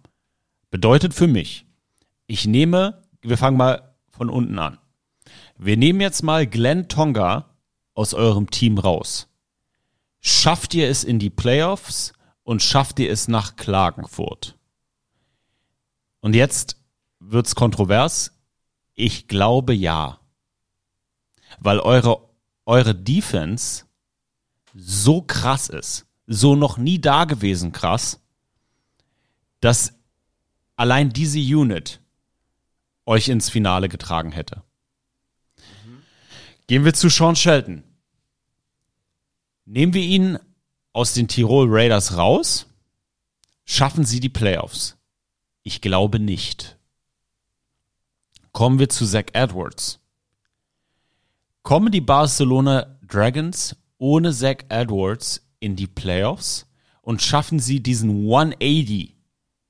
Bedeutet 0.70 1.14
für 1.14 1.28
mich, 1.28 1.66
ich 2.26 2.46
nehme, 2.46 3.02
wir 3.22 3.38
fangen 3.38 3.56
mal 3.56 3.94
von 4.10 4.28
unten 4.28 4.58
an. 4.58 4.78
Wir 5.56 5.76
nehmen 5.76 6.00
jetzt 6.00 6.22
mal 6.22 6.46
Glenn 6.46 6.88
Tonga 6.88 7.50
aus 7.94 8.12
eurem 8.12 8.50
Team 8.50 8.78
raus. 8.78 9.28
Schafft 10.20 10.74
ihr 10.74 10.88
es 10.88 11.04
in 11.04 11.18
die 11.18 11.30
Playoffs 11.30 12.12
und 12.42 12.62
schafft 12.62 12.98
ihr 12.98 13.10
es 13.10 13.28
nach 13.28 13.56
Klagenfurt? 13.56 14.56
Und 16.20 16.34
jetzt 16.34 16.76
wird's 17.20 17.54
kontrovers. 17.54 18.32
Ich 18.94 19.28
glaube 19.28 19.74
ja. 19.74 20.18
Weil 21.58 21.78
eure, 21.78 22.28
eure 22.64 22.94
Defense 22.94 23.84
so 24.74 25.22
krass 25.22 25.68
ist, 25.68 26.06
so 26.26 26.56
noch 26.56 26.78
nie 26.78 27.00
da 27.00 27.26
gewesen 27.26 27.72
krass, 27.72 28.20
dass 29.60 29.94
allein 30.76 31.10
diese 31.10 31.38
Unit 31.38 32.00
euch 33.06 33.28
ins 33.28 33.50
Finale 33.50 33.88
getragen 33.88 34.32
hätte. 34.32 34.62
Gehen 36.66 36.84
wir 36.84 36.94
zu 36.94 37.10
Sean 37.10 37.36
Shelton. 37.36 37.82
Nehmen 39.66 39.92
wir 39.92 40.02
ihn 40.02 40.38
aus 40.92 41.12
den 41.12 41.28
Tirol 41.28 41.66
Raiders 41.68 42.16
raus? 42.16 42.66
Schaffen 43.64 44.04
sie 44.04 44.20
die 44.20 44.30
Playoffs? 44.30 44.96
Ich 45.62 45.80
glaube 45.80 46.18
nicht. 46.18 46.78
Kommen 48.52 48.78
wir 48.78 48.88
zu 48.88 49.06
Zach 49.06 49.24
Edwards. 49.32 50.00
Kommen 51.62 51.90
die 51.90 52.00
Barcelona 52.00 52.98
Dragons 53.02 53.76
ohne 53.98 54.32
Zach 54.32 54.58
Edwards 54.68 55.46
in 55.60 55.76
die 55.76 55.86
Playoffs 55.86 56.66
und 57.02 57.20
schaffen 57.20 57.58
sie 57.58 57.82
diesen 57.82 58.10
180, 58.10 59.16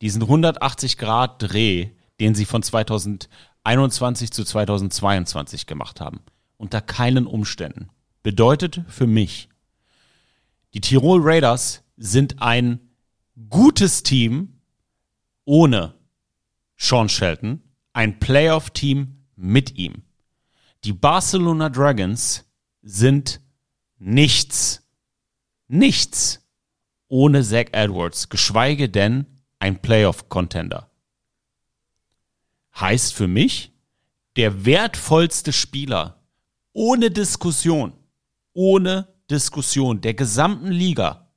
diesen 0.01 0.23
180 0.23 0.99
Grad 0.99 1.43
Dreh, 1.43 1.91
den 2.21 2.35
sie 2.35 2.45
von 2.45 2.63
2021 2.63 4.31
zu 4.33 4.45
2022 4.45 5.67
gemacht 5.67 6.01
haben? 6.01 6.21
Unter 6.57 6.81
keinen 6.81 7.27
Umständen. 7.27 7.91
Bedeutet 8.23 8.83
für 8.89 9.07
mich, 9.07 9.49
die 10.73 10.81
Tirol 10.81 11.21
Raiders 11.23 11.83
sind 11.97 12.41
ein 12.43 12.81
gutes 13.49 14.03
Team 14.03 14.61
ohne 15.45 15.95
Sean 16.77 17.09
Shelton, 17.09 17.63
ein 17.93 18.19
Playoff-Team 18.19 19.25
mit 19.37 19.77
ihm. 19.77 20.03
Die 20.85 20.93
Barcelona 20.93 21.69
Dragons 21.69 22.45
sind 22.83 23.41
nichts, 23.99 24.83
nichts 25.69 26.45
ohne 27.09 27.43
Zach 27.43 27.67
Edwards, 27.73 28.29
geschweige 28.29 28.89
denn 28.89 29.27
ein 29.59 29.81
Playoff-Contender. 29.81 30.91
Heißt 32.79 33.15
für 33.15 33.29
mich, 33.29 33.73
der 34.37 34.65
wertvollste 34.65 35.53
Spieler 35.53 36.24
ohne 36.75 37.11
Diskussion, 37.11 37.95
ohne 38.53 39.09
Diskussion 39.31 40.03
der 40.03 40.13
gesamten 40.13 40.71
Liga 40.71 41.31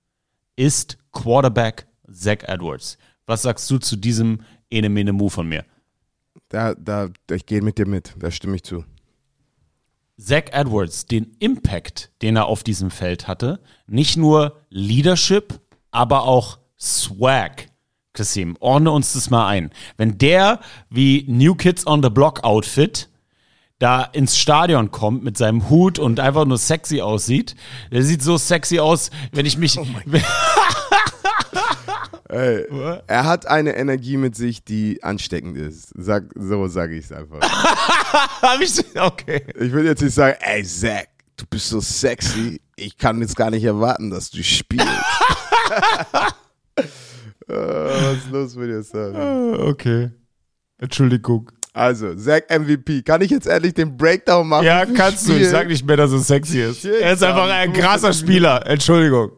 ist 0.57 0.97
Quarterback 1.13 1.88
Zach 2.11 2.43
Edwards. 2.43 2.97
Was 3.25 3.43
sagst 3.43 3.69
du 3.71 3.77
zu 3.77 3.95
diesem 3.95 4.41
Ene 4.69 4.89
Mene 4.89 5.13
Mu 5.13 5.29
von 5.29 5.47
mir? 5.47 5.63
Da, 6.49 6.73
da, 6.73 7.09
ich 7.31 7.45
gehe 7.45 7.61
mit 7.61 7.77
dir 7.77 7.88
mit, 7.88 8.13
da 8.19 8.31
stimme 8.31 8.55
ich 8.55 8.63
zu. 8.63 8.83
Zach 10.19 10.45
Edwards, 10.51 11.05
den 11.05 11.35
Impact, 11.39 12.11
den 12.21 12.35
er 12.35 12.47
auf 12.47 12.63
diesem 12.63 12.89
Feld 12.89 13.27
hatte, 13.27 13.61
nicht 13.85 14.17
nur 14.17 14.57
Leadership, 14.69 15.59
aber 15.91 16.23
auch 16.23 16.57
Swag. 16.79 17.69
Kassim, 18.13 18.57
ordne 18.59 18.91
uns 18.91 19.13
das 19.13 19.29
mal 19.29 19.47
ein. 19.47 19.69
Wenn 19.95 20.17
der 20.17 20.59
wie 20.89 21.25
New 21.27 21.53
Kids 21.53 21.85
on 21.85 22.01
the 22.01 22.09
Block 22.09 22.43
Outfit 22.43 23.09
da 23.80 24.03
ins 24.03 24.38
Stadion 24.38 24.91
kommt 24.91 25.23
mit 25.23 25.38
seinem 25.38 25.69
Hut 25.69 25.99
und 25.99 26.19
einfach 26.19 26.45
nur 26.45 26.57
sexy 26.57 27.01
aussieht, 27.01 27.55
der 27.91 28.03
sieht 28.03 28.23
so 28.23 28.38
sexy 28.38 28.80
aus, 28.80 29.11
wenn 29.32 29.45
ich 29.45 29.57
mich. 29.57 29.80
Ey, 32.30 32.65
er 33.07 33.23
hat 33.23 33.45
eine 33.45 33.78
Energie 33.78 34.17
mit 34.17 34.36
sich, 34.36 34.61
die 34.63 35.01
ansteckend 35.01 35.57
ist. 35.57 35.93
Sag, 35.95 36.25
so 36.36 36.67
sage 36.67 36.95
ich 36.97 37.05
es 37.05 37.11
einfach. 37.13 37.39
Hab 38.41 38.59
ich, 38.59 38.84
okay. 38.99 39.43
Ich 39.57 39.71
will 39.71 39.86
jetzt 39.86 40.01
nicht 40.01 40.13
sagen, 40.13 40.38
ey 40.41 40.61
Zach, 40.63 41.05
du 41.38 41.45
bist 41.49 41.69
so 41.69 41.80
sexy, 41.80 42.59
ich 42.75 42.97
kann 42.97 43.21
jetzt 43.21 43.38
gar 43.38 43.49
nicht 43.49 43.63
erwarten, 43.63 44.09
dass 44.09 44.30
du 44.30 44.43
spielst. 44.43 44.88
Äh, 46.75 47.53
was 47.53 48.17
ist 48.17 48.30
los 48.30 48.55
mit 48.55 48.69
dir, 48.69 48.84
Sir? 48.84 49.59
Okay. 49.61 50.11
Entschuldigung. 50.80 51.49
Also, 51.78 52.15
Zach 52.15 52.41
MVP. 52.49 53.03
Kann 53.03 53.21
ich 53.21 53.30
jetzt 53.30 53.45
endlich 53.45 53.75
den 53.75 53.95
Breakdown 53.97 54.47
machen? 54.47 54.65
Ja, 54.65 54.86
kannst 54.86 55.28
du. 55.28 55.34
Ich 55.34 55.38
Spiel? 55.39 55.49
sag 55.49 55.67
nicht 55.67 55.86
mehr, 55.86 55.95
dass 55.97 56.11
er 56.11 56.19
sexy 56.19 56.61
ist. 56.61 56.82
Shit, 56.82 57.01
Er 57.01 57.13
ist 57.13 57.23
einfach 57.23 57.47
ein 57.49 57.71
krasser 57.71 58.13
Spieler. 58.13 58.65
Entschuldigung. 58.65 59.32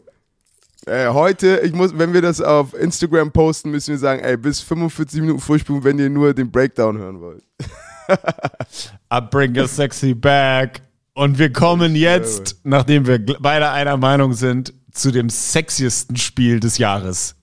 Ey, 0.86 1.08
heute, 1.08 1.60
ich 1.66 1.74
muss, 1.74 1.96
wenn 1.98 2.14
wir 2.14 2.22
das 2.22 2.40
auf 2.40 2.74
Instagram 2.74 3.32
posten, 3.32 3.72
müssen 3.72 3.92
wir 3.92 3.98
sagen, 3.98 4.22
ey, 4.24 4.38
bis 4.38 4.62
45 4.62 5.20
Minuten 5.22 5.40
Vorsprung, 5.40 5.84
wenn 5.84 6.00
ihr 6.00 6.10
nur 6.10 6.34
den 6.34 6.50
Breakdown 6.50 6.98
hören 6.98 7.20
wollt. 7.20 7.44
I 9.14 9.20
bring 9.30 9.58
a 9.58 9.68
sexy 9.68 10.14
back. 10.14 10.82
Und 11.14 11.38
wir 11.38 11.52
kommen 11.52 11.96
jetzt, 11.96 12.56
nachdem 12.64 13.06
wir 13.06 13.20
beide 13.40 13.70
einer 13.72 13.98
Meinung 13.98 14.34
sind, 14.34 14.74
zu 14.94 15.12
dem 15.12 15.30
sexiesten 15.30 16.16
Spiel 16.16 16.62
des 16.62 16.78
Jahres. 16.78 17.36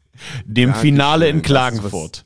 Dem 0.46 0.70
Dankeschön. 0.70 0.90
Finale 0.90 1.28
in 1.28 1.42
Klagenfurt. 1.42 2.25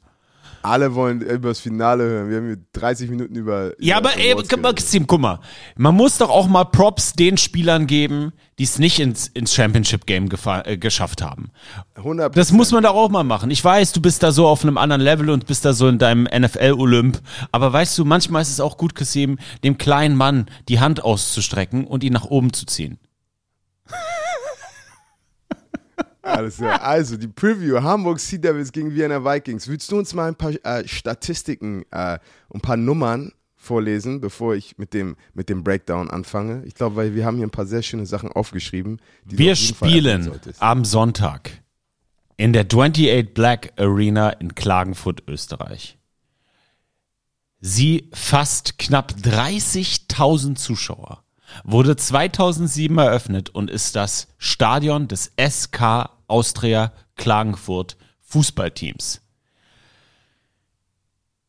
Alle 0.62 0.94
wollen 0.94 1.22
über 1.22 1.48
das 1.48 1.60
Finale 1.60 2.04
hören. 2.04 2.30
Wir 2.30 2.36
haben 2.36 2.46
hier 2.46 2.58
30 2.72 3.08
Minuten 3.08 3.34
über. 3.34 3.72
Ja, 3.78 3.98
über 3.98 4.10
aber 4.10 4.18
ey, 4.18 4.32
Awards 4.32 4.48
guck 5.06 5.20
mal. 5.20 5.40
Man 5.76 5.94
muss 5.94 6.18
doch 6.18 6.28
auch 6.28 6.48
mal 6.48 6.64
Props 6.64 7.14
den 7.14 7.38
Spielern 7.38 7.86
geben, 7.86 8.32
die 8.58 8.64
es 8.64 8.78
nicht 8.78 9.00
ins, 9.00 9.28
ins 9.28 9.54
Championship-Game 9.54 10.28
äh, 10.64 10.76
geschafft 10.76 11.22
haben. 11.22 11.50
100 11.94 12.36
Das 12.36 12.52
muss 12.52 12.72
man 12.72 12.82
doch 12.82 12.94
auch 12.94 13.08
mal 13.08 13.24
machen. 13.24 13.50
Ich 13.50 13.64
weiß, 13.64 13.92
du 13.92 14.02
bist 14.02 14.22
da 14.22 14.32
so 14.32 14.46
auf 14.46 14.62
einem 14.62 14.76
anderen 14.76 15.00
Level 15.00 15.30
und 15.30 15.46
bist 15.46 15.64
da 15.64 15.72
so 15.72 15.88
in 15.88 15.98
deinem 15.98 16.24
NFL-Olymp. 16.24 17.20
Aber 17.52 17.72
weißt 17.72 17.96
du, 17.96 18.04
manchmal 18.04 18.42
ist 18.42 18.50
es 18.50 18.60
auch 18.60 18.76
gut, 18.76 18.94
Kassim, 18.94 19.38
dem 19.64 19.78
kleinen 19.78 20.16
Mann 20.16 20.46
die 20.68 20.80
Hand 20.80 21.02
auszustrecken 21.02 21.86
und 21.86 22.04
ihn 22.04 22.12
nach 22.12 22.26
oben 22.26 22.52
zu 22.52 22.66
ziehen. 22.66 22.98
Alles 26.22 26.56
klar. 26.56 26.82
Also, 26.82 27.16
die 27.16 27.28
Preview: 27.28 27.80
Hamburg 27.82 28.20
Sea 28.20 28.38
Devils 28.38 28.72
gegen 28.72 28.94
Vienna 28.94 29.24
Vikings. 29.24 29.68
Willst 29.68 29.90
du 29.90 29.98
uns 29.98 30.14
mal 30.14 30.28
ein 30.28 30.34
paar 30.34 30.52
äh, 30.64 30.86
Statistiken, 30.86 31.84
äh, 31.90 32.18
ein 32.52 32.60
paar 32.60 32.76
Nummern 32.76 33.32
vorlesen, 33.56 34.20
bevor 34.20 34.54
ich 34.54 34.78
mit 34.78 34.94
dem, 34.94 35.16
mit 35.34 35.48
dem 35.48 35.64
Breakdown 35.64 36.10
anfange? 36.10 36.62
Ich 36.64 36.74
glaube, 36.74 36.96
weil 36.96 37.14
wir 37.14 37.24
haben 37.24 37.36
hier 37.36 37.46
ein 37.46 37.50
paar 37.50 37.66
sehr 37.66 37.82
schöne 37.82 38.06
Sachen 38.06 38.32
aufgeschrieben. 38.32 39.00
Wir 39.24 39.52
auf 39.52 39.58
spielen 39.58 40.30
am 40.58 40.84
Sonntag 40.84 41.50
in 42.36 42.54
der 42.54 42.64
28 42.64 43.34
Black 43.34 43.72
Arena 43.76 44.30
in 44.30 44.54
Klagenfurt, 44.54 45.22
Österreich. 45.28 45.98
Sie 47.60 48.08
fasst 48.14 48.78
knapp 48.78 49.12
30.000 49.22 50.54
Zuschauer, 50.54 51.22
wurde 51.64 51.96
2007 51.96 52.96
eröffnet 52.98 53.50
und 53.50 53.70
ist 53.70 53.96
das 53.96 54.28
Stadion 54.38 55.08
des 55.08 55.32
SK 55.38 56.10
Austria 56.26 56.92
Klagenfurt 57.16 57.96
Fußballteams. 58.20 59.20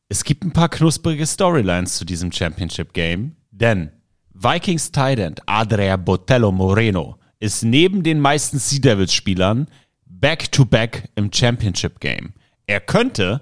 Es 0.09 0.23
gibt 0.23 0.43
ein 0.43 0.51
paar 0.51 0.69
knusprige 0.69 1.25
Storylines 1.25 1.97
zu 1.97 2.05
diesem 2.05 2.31
Championship 2.31 2.93
Game, 2.93 3.35
denn 3.51 3.91
Vikings 4.33 4.91
Tight 4.91 5.19
End 5.19 5.41
Adria 5.45 5.95
Botello 5.97 6.51
Moreno 6.51 7.17
ist 7.39 7.63
neben 7.63 8.03
den 8.03 8.19
meisten 8.19 8.59
Sea 8.59 8.79
Devils 8.79 9.13
Spielern 9.13 9.67
back-to-back 10.05 11.09
im 11.15 11.31
Championship 11.31 11.99
Game. 11.99 12.33
Er 12.67 12.81
könnte 12.81 13.41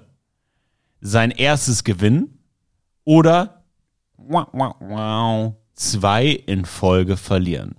sein 1.00 1.30
erstes 1.30 1.84
gewinnen 1.84 2.38
oder 3.04 3.64
wow, 4.16 4.46
wow, 4.52 4.74
wow, 4.80 5.54
zwei 5.80 6.26
in 6.28 6.64
Folge 6.64 7.16
verlieren. 7.16 7.76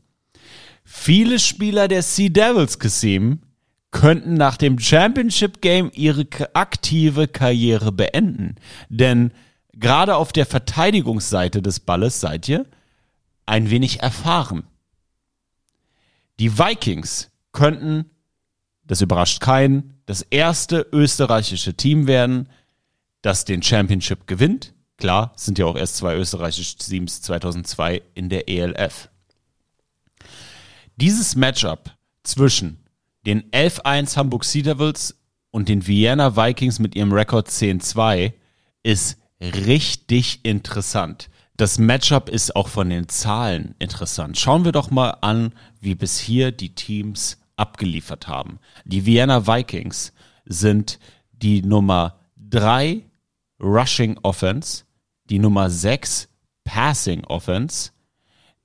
Viele 0.84 1.39
Spieler 1.39 1.88
der 1.88 2.02
Sea 2.02 2.30
Devils 2.30 2.80
gesehen 2.80 3.43
könnten 3.91 4.34
nach 4.34 4.58
dem 4.58 4.80
Championship 4.80 5.62
Game 5.62 5.91
ihre 5.93 6.26
aktive 6.54 7.28
Karriere 7.28 7.91
beenden. 7.91 8.56
Denn 8.89 9.32
gerade 9.74 10.16
auf 10.16 10.32
der 10.32 10.45
Verteidigungsseite 10.45 11.62
des 11.62 11.80
Balles 11.80 12.20
seid 12.20 12.47
ihr 12.47 12.66
ein 13.45 13.70
wenig 13.70 14.02
erfahren. 14.02 14.64
Die 16.39 16.58
Vikings 16.58 17.30
könnten, 17.52 18.10
das 18.86 19.02
überrascht 19.02 19.41
keinen, 19.41 20.02
das 20.06 20.22
erste 20.24 20.88
österreichische 20.91 21.76
Team 21.76 22.08
werden, 22.08 22.49
das 23.22 23.45
den 23.45 23.62
Championship 23.62 24.26
gewinnt. 24.26 24.74
Klar, 25.02 25.34
sind 25.36 25.58
ja 25.58 25.66
auch 25.66 25.76
erst 25.76 25.97
zwei 25.97 26.16
österreichische 26.16 26.78
Teams 26.78 27.24
2002 27.24 28.04
in 28.14 28.30
der 28.30 28.47
ELF. 28.47 29.10
Dieses 30.95 31.36
Matchup 31.36 31.89
zwischen 32.22 32.86
den 33.26 33.49
11-1 33.49 34.16
Hamburg 34.16 34.45
Sea 34.45 34.62
Devils 34.62 35.16
und 35.49 35.70
den 35.70 35.88
Vienna 35.88 36.36
Vikings 36.36 36.78
mit 36.78 36.95
ihrem 36.95 37.12
Rekord 37.14 37.49
10-2 37.49 38.34
ist 38.84 39.18
richtig 39.41 40.45
interessant. 40.45 41.32
Das 41.58 41.80
Matchup 41.80 42.30
ist 42.30 42.56
auch 42.56 42.68
von 42.68 42.91
den 42.91 43.10
Zahlen 43.10 43.74
interessant. 43.80 44.38
Schauen 44.38 44.66
wir 44.66 44.72
doch 44.72 44.91
mal 44.91 45.18
an, 45.22 45.56
wie 45.80 45.95
bis 45.95 46.20
hier 46.20 46.52
die 46.52 46.76
Teams 46.76 47.39
abgeliefert 47.56 48.28
haben. 48.28 48.60
Die 48.86 49.08
Vienna 49.08 49.47
Vikings 49.47 50.14
sind 50.45 50.99
die 51.32 51.64
Nummer 51.64 52.20
3 52.38 53.04
Rushing 53.60 54.20
Offense, 54.22 54.84
die 55.32 55.39
Nummer 55.39 55.69
6 55.69 56.27
Passing 56.65 57.23
Offense, 57.23 57.91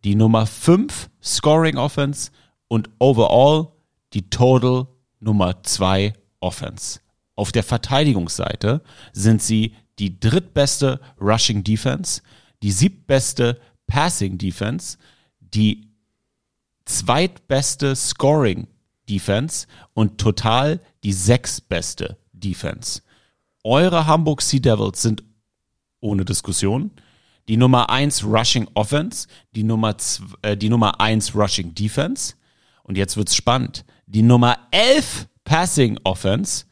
die 0.05 0.17
Nummer 0.17 0.47
5 0.47 1.09
Scoring 1.23 1.79
Offense 1.79 2.33
und 2.69 2.91
overall 2.99 3.69
die 4.13 4.29
Total 4.29 4.89
Nummer 5.21 5.63
2 5.63 6.13
Offense. 6.41 7.01
Auf 7.37 7.53
der 7.53 7.63
Verteidigungsseite 7.63 8.83
sind 9.13 9.43
sie 9.43 9.75
die 10.01 10.19
drittbeste 10.19 11.01
Rushing 11.21 11.63
Defense, 11.63 12.21
die 12.63 12.73
siebtbeste 12.73 13.61
Passing 13.87 14.37
Defense, 14.37 14.99
die 15.39 15.87
zweitbeste 16.85 17.95
Scoring 17.95 18.67
Defense 19.09 19.69
und 19.95 20.19
total 20.19 20.81
die 21.05 21.13
sechstbeste 21.13 22.17
Defense. 22.33 23.03
Eure 23.63 24.07
Hamburg 24.07 24.43
Sea 24.43 24.61
Devils 24.61 25.03
sind 25.03 25.23
ohne 26.07 26.25
Diskussion. 26.25 26.91
Die 27.49 27.57
Nummer 27.57 27.91
1 27.91 28.25
Rushing 28.25 28.69
Offense, 28.75 29.29
die 29.55 29.63
Nummer, 29.63 29.97
äh, 30.43 30.57
die 30.57 30.69
Nummer 30.69 31.01
1 31.01 31.35
Rushing 31.35 31.75
Defense. 31.75 32.35
Und 32.83 32.97
jetzt 32.97 33.17
wird's 33.17 33.37
spannend. 33.37 33.85
Die 34.07 34.23
Nummer 34.23 34.59
11 34.71 35.29
Passing 35.45 35.99
Offense, 36.05 36.65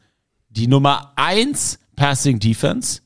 die 0.49 0.67
Nummer 0.67 1.13
1 1.15 1.79
Passing 1.95 2.39
Defense, 2.39 3.01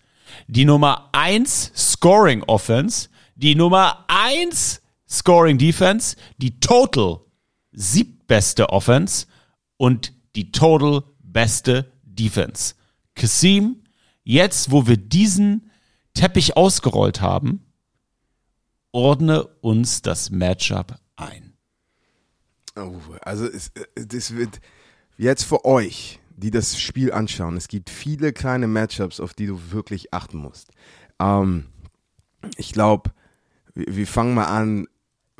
die 0.47 0.65
Nummer 0.65 1.09
1 1.11 1.71
Scoring 1.75 2.43
Offense, 2.43 3.09
die 3.35 3.55
Nummer 3.55 4.05
1 4.07 4.81
Scoring 5.07 5.57
Defense, 5.57 6.15
die 6.37 6.59
Total 6.59 7.19
siebtbeste 7.71 8.69
Offense 8.69 9.27
und 9.77 10.13
die 10.35 10.51
Total 10.51 11.03
beste 11.21 11.91
Defense. 12.03 12.75
Kasim, 13.15 13.83
jetzt 14.23 14.71
wo 14.71 14.87
wir 14.87 14.97
diesen 14.97 15.68
Teppich 16.13 16.57
ausgerollt 16.57 17.21
haben, 17.21 17.65
ordne 18.91 19.45
uns 19.61 20.01
das 20.01 20.29
Matchup 20.29 20.99
ein. 21.15 21.53
Oh, 22.75 22.99
also 23.21 23.45
es, 23.45 23.69
äh, 23.69 24.05
das 24.05 24.35
wird 24.35 24.59
jetzt 25.17 25.43
für 25.43 25.65
euch, 25.65 26.19
die 26.35 26.51
das 26.51 26.79
Spiel 26.79 27.11
anschauen, 27.11 27.57
es 27.57 27.67
gibt 27.67 27.89
viele 27.89 28.31
kleine 28.31 28.67
Matchups, 28.67 29.19
auf 29.19 29.33
die 29.33 29.47
du 29.47 29.71
wirklich 29.71 30.13
achten 30.13 30.37
musst. 30.37 30.71
Ähm, 31.19 31.65
ich 32.57 32.71
glaube, 32.71 33.11
wir, 33.73 33.95
wir 33.95 34.07
fangen 34.07 34.33
mal 34.33 34.45
an. 34.45 34.87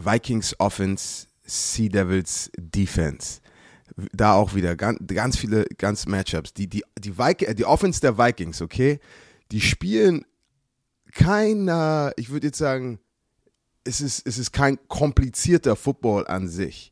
Vikings 0.02 0.58
Offense, 0.60 1.28
Sea 1.44 1.90
Devils 1.90 2.52
Defense. 2.58 3.42
Da 4.14 4.34
auch 4.34 4.56
wieder 4.56 4.78
ganz, 4.78 5.00
ganz 5.08 5.38
viele 5.38 5.66
ganz 5.78 6.06
Matchups. 6.06 6.54
Die, 6.54 6.68
die, 6.68 6.84
die, 6.98 7.14
äh, 7.20 7.54
die 7.54 7.66
Offense 7.66 8.00
der 8.00 8.18
Vikings, 8.18 8.62
okay, 8.62 9.00
die 9.52 9.60
spielen 9.60 10.26
keiner, 11.14 12.12
ich 12.18 12.30
würde 12.30 12.48
jetzt 12.48 12.58
sagen, 12.58 13.00
es 13.84 14.02
ist, 14.02 14.26
es 14.28 14.38
ist 14.38 14.52
kein 14.52 14.78
komplizierter 14.88 15.76
Football 15.76 16.28
an 16.28 16.48
sich. 16.48 16.92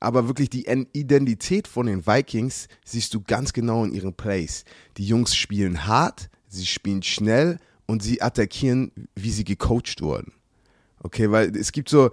Aber 0.00 0.26
wirklich 0.28 0.50
die 0.50 0.66
En- 0.66 0.88
Identität 0.92 1.66
von 1.66 1.86
den 1.86 2.06
Vikings 2.06 2.68
siehst 2.84 3.14
du 3.14 3.22
ganz 3.22 3.52
genau 3.52 3.84
in 3.84 3.92
ihren 3.92 4.12
Plays. 4.12 4.64
Die 4.98 5.06
Jungs 5.06 5.34
spielen 5.34 5.86
hart, 5.86 6.28
sie 6.48 6.66
spielen 6.66 7.02
schnell 7.02 7.58
und 7.86 8.02
sie 8.02 8.20
attackieren, 8.20 8.92
wie 9.14 9.30
sie 9.30 9.44
gecoacht 9.44 10.02
wurden. 10.02 10.32
Okay, 11.02 11.30
weil 11.30 11.56
es 11.56 11.72
gibt 11.72 11.88
so, 11.88 12.10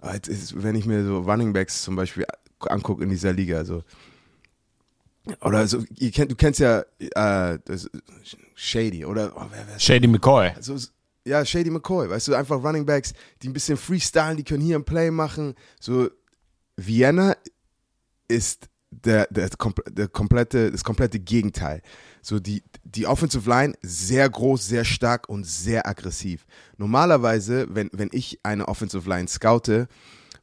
ah, 0.00 0.14
wenn 0.54 0.76
ich 0.76 0.86
mir 0.86 1.04
so 1.04 1.20
Running 1.20 1.52
Backs 1.52 1.82
zum 1.82 1.96
Beispiel 1.96 2.24
angucke 2.60 3.02
in 3.02 3.10
dieser 3.10 3.32
Liga, 3.32 3.64
so, 3.64 3.82
oder 5.40 5.66
so, 5.66 5.82
ihr 5.98 6.10
kennt, 6.10 6.30
du 6.30 6.36
kennst 6.36 6.60
ja 6.60 6.84
äh, 6.98 7.58
Shady 8.54 9.04
oder 9.04 9.32
oh, 9.36 9.46
wer, 9.50 9.66
wer 9.68 9.78
Shady 9.78 10.06
McCoy. 10.06 10.52
so, 10.60 10.76
ja, 11.24 11.44
Shady 11.44 11.70
McCoy, 11.70 12.08
weißt 12.08 12.28
du, 12.28 12.34
einfach 12.34 12.62
Running 12.62 12.86
Backs, 12.86 13.12
die 13.42 13.48
ein 13.48 13.52
bisschen 13.52 13.76
freestylen, 13.76 14.36
die 14.36 14.44
können 14.44 14.62
hier 14.62 14.76
ein 14.76 14.84
Play 14.84 15.10
machen. 15.10 15.54
So, 15.80 16.08
Vienna 16.76 17.36
ist 18.28 18.68
der, 18.90 19.26
der, 19.30 19.50
der 19.90 20.08
komplette, 20.08 20.70
das 20.70 20.84
komplette 20.84 21.18
Gegenteil. 21.18 21.82
So, 22.22 22.38
die, 22.38 22.62
die 22.84 23.06
Offensive 23.06 23.48
Line 23.48 23.74
sehr 23.82 24.28
groß, 24.28 24.66
sehr 24.66 24.84
stark 24.84 25.28
und 25.28 25.44
sehr 25.44 25.86
aggressiv. 25.86 26.46
Normalerweise, 26.76 27.66
wenn, 27.70 27.90
wenn 27.92 28.10
ich 28.12 28.38
eine 28.42 28.68
Offensive 28.68 29.08
Line 29.08 29.28
scoute, 29.28 29.88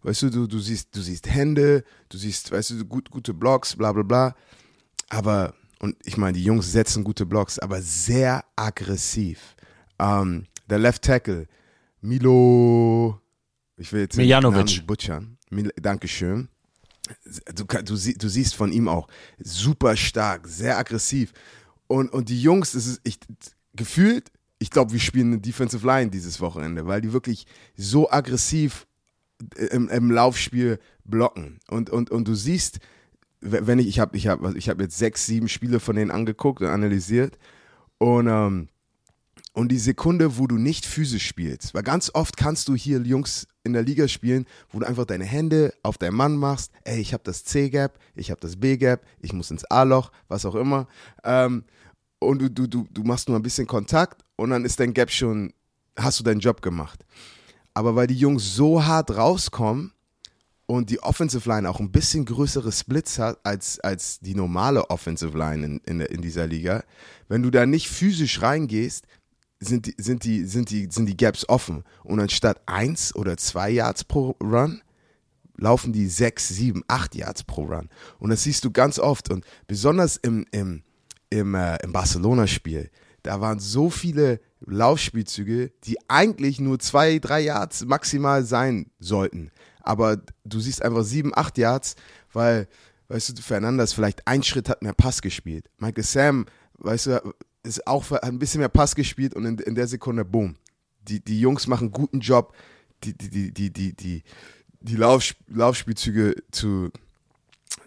weißt 0.03 0.23
du, 0.23 0.29
du, 0.29 0.47
du 0.47 0.59
siehst, 0.59 0.95
du 0.95 1.01
siehst 1.01 1.27
Hände, 1.29 1.83
du 2.09 2.17
siehst, 2.17 2.51
weißt 2.51 2.71
du, 2.71 2.85
gut, 2.85 3.09
gute 3.09 3.33
Blocks, 3.33 3.75
bla 3.75 3.91
bla 3.91 4.03
bla. 4.03 4.35
Aber, 5.13 5.53
und 5.79 5.95
ich 6.05 6.17
meine, 6.17 6.37
die 6.37 6.43
Jungs 6.43 6.71
setzen 6.71 7.03
gute 7.03 7.25
Blocks, 7.25 7.59
aber 7.59 7.81
sehr 7.81 8.43
aggressiv. 8.55 9.55
Ähm, 9.99 10.45
der 10.69 10.79
Left 10.79 11.03
Tackle, 11.03 11.47
Milo, 12.01 13.19
ich 13.77 13.93
will 13.93 14.01
jetzt 14.01 14.17
Miljanovic. 14.17 14.85
Butchern. 14.87 15.37
Mil 15.49 15.71
Dankeschön. 15.79 16.49
Du, 17.53 17.65
du, 17.65 17.83
du 17.83 18.27
siehst 18.27 18.55
von 18.55 18.71
ihm 18.71 18.87
auch 18.87 19.07
super 19.37 19.95
stark, 19.95 20.47
sehr 20.47 20.77
aggressiv. 20.77 21.31
Und, 21.87 22.11
und 22.11 22.29
die 22.29 22.41
Jungs, 22.41 22.71
das 22.71 22.87
ist 22.87 23.01
ich, 23.03 23.19
gefühlt, 23.75 24.31
ich 24.57 24.71
glaube, 24.71 24.93
wir 24.93 24.99
spielen 24.99 25.33
eine 25.33 25.41
Defensive 25.41 25.85
Line 25.85 26.09
dieses 26.09 26.39
Wochenende, 26.39 26.87
weil 26.87 27.01
die 27.01 27.13
wirklich 27.13 27.45
so 27.75 28.09
aggressiv 28.09 28.87
im, 29.69 29.89
im 29.89 30.11
Laufspiel 30.11 30.79
blocken. 31.03 31.59
Und, 31.67 31.89
und, 31.89 32.09
und 32.09 32.27
du 32.27 32.33
siehst, 32.33 32.79
wenn 33.43 33.79
ich, 33.79 33.87
ich 33.87 33.99
habe 33.99 34.15
ich 34.15 34.27
hab, 34.27 34.55
ich 34.55 34.69
hab 34.69 34.79
jetzt 34.79 34.97
sechs, 34.97 35.25
sieben 35.25 35.49
Spiele 35.49 35.79
von 35.79 35.95
denen 35.95 36.11
angeguckt 36.11 36.61
und 36.61 36.67
analysiert. 36.67 37.37
Und, 37.97 38.27
ähm, 38.27 38.69
und 39.53 39.69
die 39.69 39.77
Sekunde, 39.77 40.37
wo 40.37 40.47
du 40.47 40.57
nicht 40.57 40.85
physisch 40.85 41.27
spielst, 41.27 41.73
weil 41.73 41.83
ganz 41.83 42.09
oft 42.13 42.37
kannst 42.37 42.67
du 42.67 42.75
hier 42.75 42.99
Jungs 43.01 43.47
in 43.63 43.73
der 43.73 43.83
Liga 43.83 44.07
spielen, 44.07 44.45
wo 44.69 44.79
du 44.79 44.87
einfach 44.87 45.05
deine 45.05 45.25
Hände 45.25 45.73
auf 45.83 45.97
deinen 45.97 46.15
Mann 46.15 46.35
machst, 46.37 46.71
ey, 46.85 46.99
ich 46.99 47.13
habe 47.13 47.23
das 47.23 47.43
C-Gap, 47.43 47.99
ich 48.15 48.31
habe 48.31 48.41
das 48.41 48.55
B-Gap, 48.55 49.05
ich 49.21 49.33
muss 49.33 49.51
ins 49.51 49.65
A-Loch, 49.65 50.11
was 50.27 50.45
auch 50.45 50.55
immer. 50.55 50.87
Ähm, 51.23 51.65
und 52.19 52.41
du, 52.41 52.49
du, 52.49 52.67
du, 52.67 52.87
du 52.89 53.03
machst 53.03 53.27
nur 53.27 53.37
ein 53.37 53.43
bisschen 53.43 53.67
Kontakt 53.67 54.23
und 54.37 54.49
dann 54.49 54.65
ist 54.65 54.79
dein 54.79 54.93
Gap 54.93 55.11
schon, 55.11 55.53
hast 55.97 56.19
du 56.19 56.23
deinen 56.23 56.39
Job 56.39 56.61
gemacht. 56.61 57.05
Aber 57.73 57.95
weil 57.95 58.07
die 58.07 58.17
Jungs 58.17 58.55
so 58.55 58.83
hart 58.83 59.15
rauskommen 59.15 59.93
und 60.73 60.89
die 60.89 61.01
Offensive 61.03 61.47
Line 61.47 61.69
auch 61.69 61.79
ein 61.79 61.91
bisschen 61.91 62.25
größere 62.25 62.71
Splits 62.71 63.19
hat 63.19 63.39
als, 63.43 63.79
als 63.79 64.19
die 64.19 64.33
normale 64.33 64.89
Offensive 64.89 65.37
Line 65.37 65.65
in, 65.65 65.77
in, 65.85 66.01
in 66.01 66.21
dieser 66.21 66.47
Liga, 66.47 66.83
wenn 67.27 67.43
du 67.43 67.51
da 67.51 67.65
nicht 67.65 67.89
physisch 67.89 68.41
reingehst, 68.41 69.05
sind 69.59 69.85
die, 69.85 69.95
sind, 69.97 70.23
die, 70.23 70.45
sind, 70.45 70.71
die, 70.71 70.87
sind 70.89 71.05
die 71.05 71.15
Gaps 71.15 71.47
offen. 71.47 71.83
Und 72.03 72.19
anstatt 72.19 72.61
eins 72.65 73.15
oder 73.15 73.37
zwei 73.37 73.69
Yards 73.69 74.03
pro 74.03 74.35
Run, 74.41 74.81
laufen 75.57 75.93
die 75.93 76.07
sechs, 76.07 76.49
sieben, 76.49 76.83
acht 76.87 77.13
Yards 77.13 77.43
pro 77.43 77.65
Run. 77.65 77.89
Und 78.17 78.31
das 78.31 78.43
siehst 78.43 78.65
du 78.65 78.71
ganz 78.71 78.97
oft. 78.97 79.29
Und 79.29 79.45
besonders 79.67 80.17
im, 80.17 80.45
im, 80.51 80.81
im, 81.29 81.53
äh, 81.53 81.77
im 81.83 81.93
Barcelona-Spiel, 81.93 82.89
da 83.21 83.39
waren 83.39 83.59
so 83.59 83.89
viele 83.89 84.41
Laufspielzüge, 84.65 85.71
die 85.83 85.97
eigentlich 86.09 86.59
nur 86.59 86.79
zwei, 86.79 87.19
drei 87.19 87.41
Yards 87.41 87.85
maximal 87.85 88.43
sein 88.43 88.87
sollten. 88.99 89.51
Aber 89.83 90.17
du 90.43 90.59
siehst 90.59 90.81
einfach 90.81 91.03
sieben, 91.03 91.31
acht 91.35 91.57
Yards, 91.57 91.95
weil, 92.31 92.67
weißt 93.09 93.37
du, 93.37 93.41
Fernandes 93.41 93.93
vielleicht 93.93 94.27
ein 94.27 94.41
Schritt 94.43 94.69
hat 94.69 94.81
mehr 94.81 94.93
Pass 94.93 95.21
gespielt. 95.21 95.69
Michael 95.77 96.03
Sam, 96.03 96.45
weißt 96.79 97.07
du, 97.07 97.33
ist 97.63 97.85
auch 97.85 98.09
hat 98.11 98.23
ein 98.23 98.39
bisschen 98.39 98.59
mehr 98.59 98.69
Pass 98.69 98.95
gespielt 98.95 99.35
und 99.35 99.45
in, 99.45 99.57
in 99.59 99.75
der 99.75 99.87
Sekunde, 99.87 100.25
boom. 100.25 100.55
Die, 101.07 101.19
die 101.19 101.39
Jungs 101.39 101.67
machen 101.67 101.85
einen 101.85 101.91
guten 101.91 102.21
Job, 102.21 102.55
die, 103.03 103.17
die, 103.17 103.29
die, 103.29 103.51
die, 103.51 103.69
die, 103.71 103.93
die, 103.93 104.23
die 104.79 104.95
Lauf, 104.95 105.35
Laufspielzüge 105.47 106.35
zu, 106.51 106.91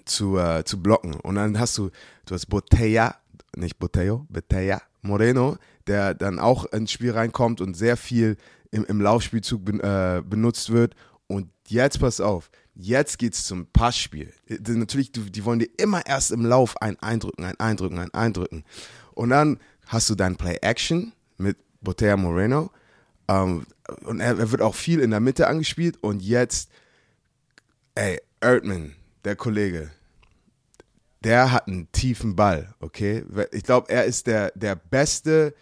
zu, 0.05 0.39
äh, 0.39 0.65
zu 0.65 0.83
blocken. 0.83 1.15
Und 1.15 1.37
dann 1.37 1.59
hast 1.59 1.79
du, 1.79 1.91
du 2.27 2.35
hast 2.35 2.47
Botella, 2.47 3.17
nicht 3.57 3.79
Boteo, 3.79 4.27
Botella 4.29 4.83
Moreno, 5.03 5.57
der 5.87 6.15
dann 6.15 6.39
auch 6.39 6.67
ins 6.67 6.93
Spiel 6.93 7.13
reinkommt 7.13 7.61
und 7.61 7.75
sehr 7.75 7.97
viel 7.97 8.37
im, 8.71 8.85
im 8.85 9.01
Laufspielzug 9.01 9.65
ben, 9.65 9.81
äh, 9.81 10.23
benutzt 10.29 10.71
wird. 10.71 10.95
Jetzt 11.69 12.01
pass 12.01 12.21
auf, 12.21 12.51
jetzt 12.75 13.19
geht's 13.19 13.45
zum 13.45 13.67
Passspiel. 13.67 14.33
Äh, 14.49 14.59
Natürlich, 14.69 15.13
die 15.13 15.45
wollen 15.45 15.59
dir 15.59 15.69
immer 15.79 16.07
erst 16.07 16.31
im 16.31 16.45
Lauf 16.45 16.81
ein 16.81 16.99
Eindrücken, 17.01 17.45
ein 17.45 17.59
Eindrücken, 17.59 17.99
ein 17.99 18.15
Eindrücken. 18.15 18.65
Und 19.15 19.31
dann 19.31 19.59
hast 19.87 20.11
du 20.11 20.15
dein 20.15 20.37
Play-Action 20.37 21.13
mit 21.39 21.57
Botella 21.81 22.17
Moreno. 22.17 22.71
Ähm, 23.29 23.67
und 24.05 24.21
er, 24.21 24.39
er 24.39 24.51
wird 24.51 24.63
auch 24.63 24.75
viel 24.75 25.01
in 25.01 25.11
der 25.11 25.21
Mitte 25.21 25.47
angespielt. 25.49 25.97
Und 26.03 26.23
jetzt, 26.23 26.71
ey, 27.95 28.21
Erdmann, 28.41 28.95
der 29.25 29.37
Kollege, 29.37 29.91
der 31.25 31.51
hat 31.51 31.67
einen 31.67 31.91
tiefen 31.93 32.37
Ball, 32.37 32.73
okay? 32.79 33.25
Ich 33.51 33.65
glaube, 33.65 33.91
er 33.91 34.05
ist 34.05 34.27
der, 34.27 34.53
der 34.55 34.77
beste 34.77 35.55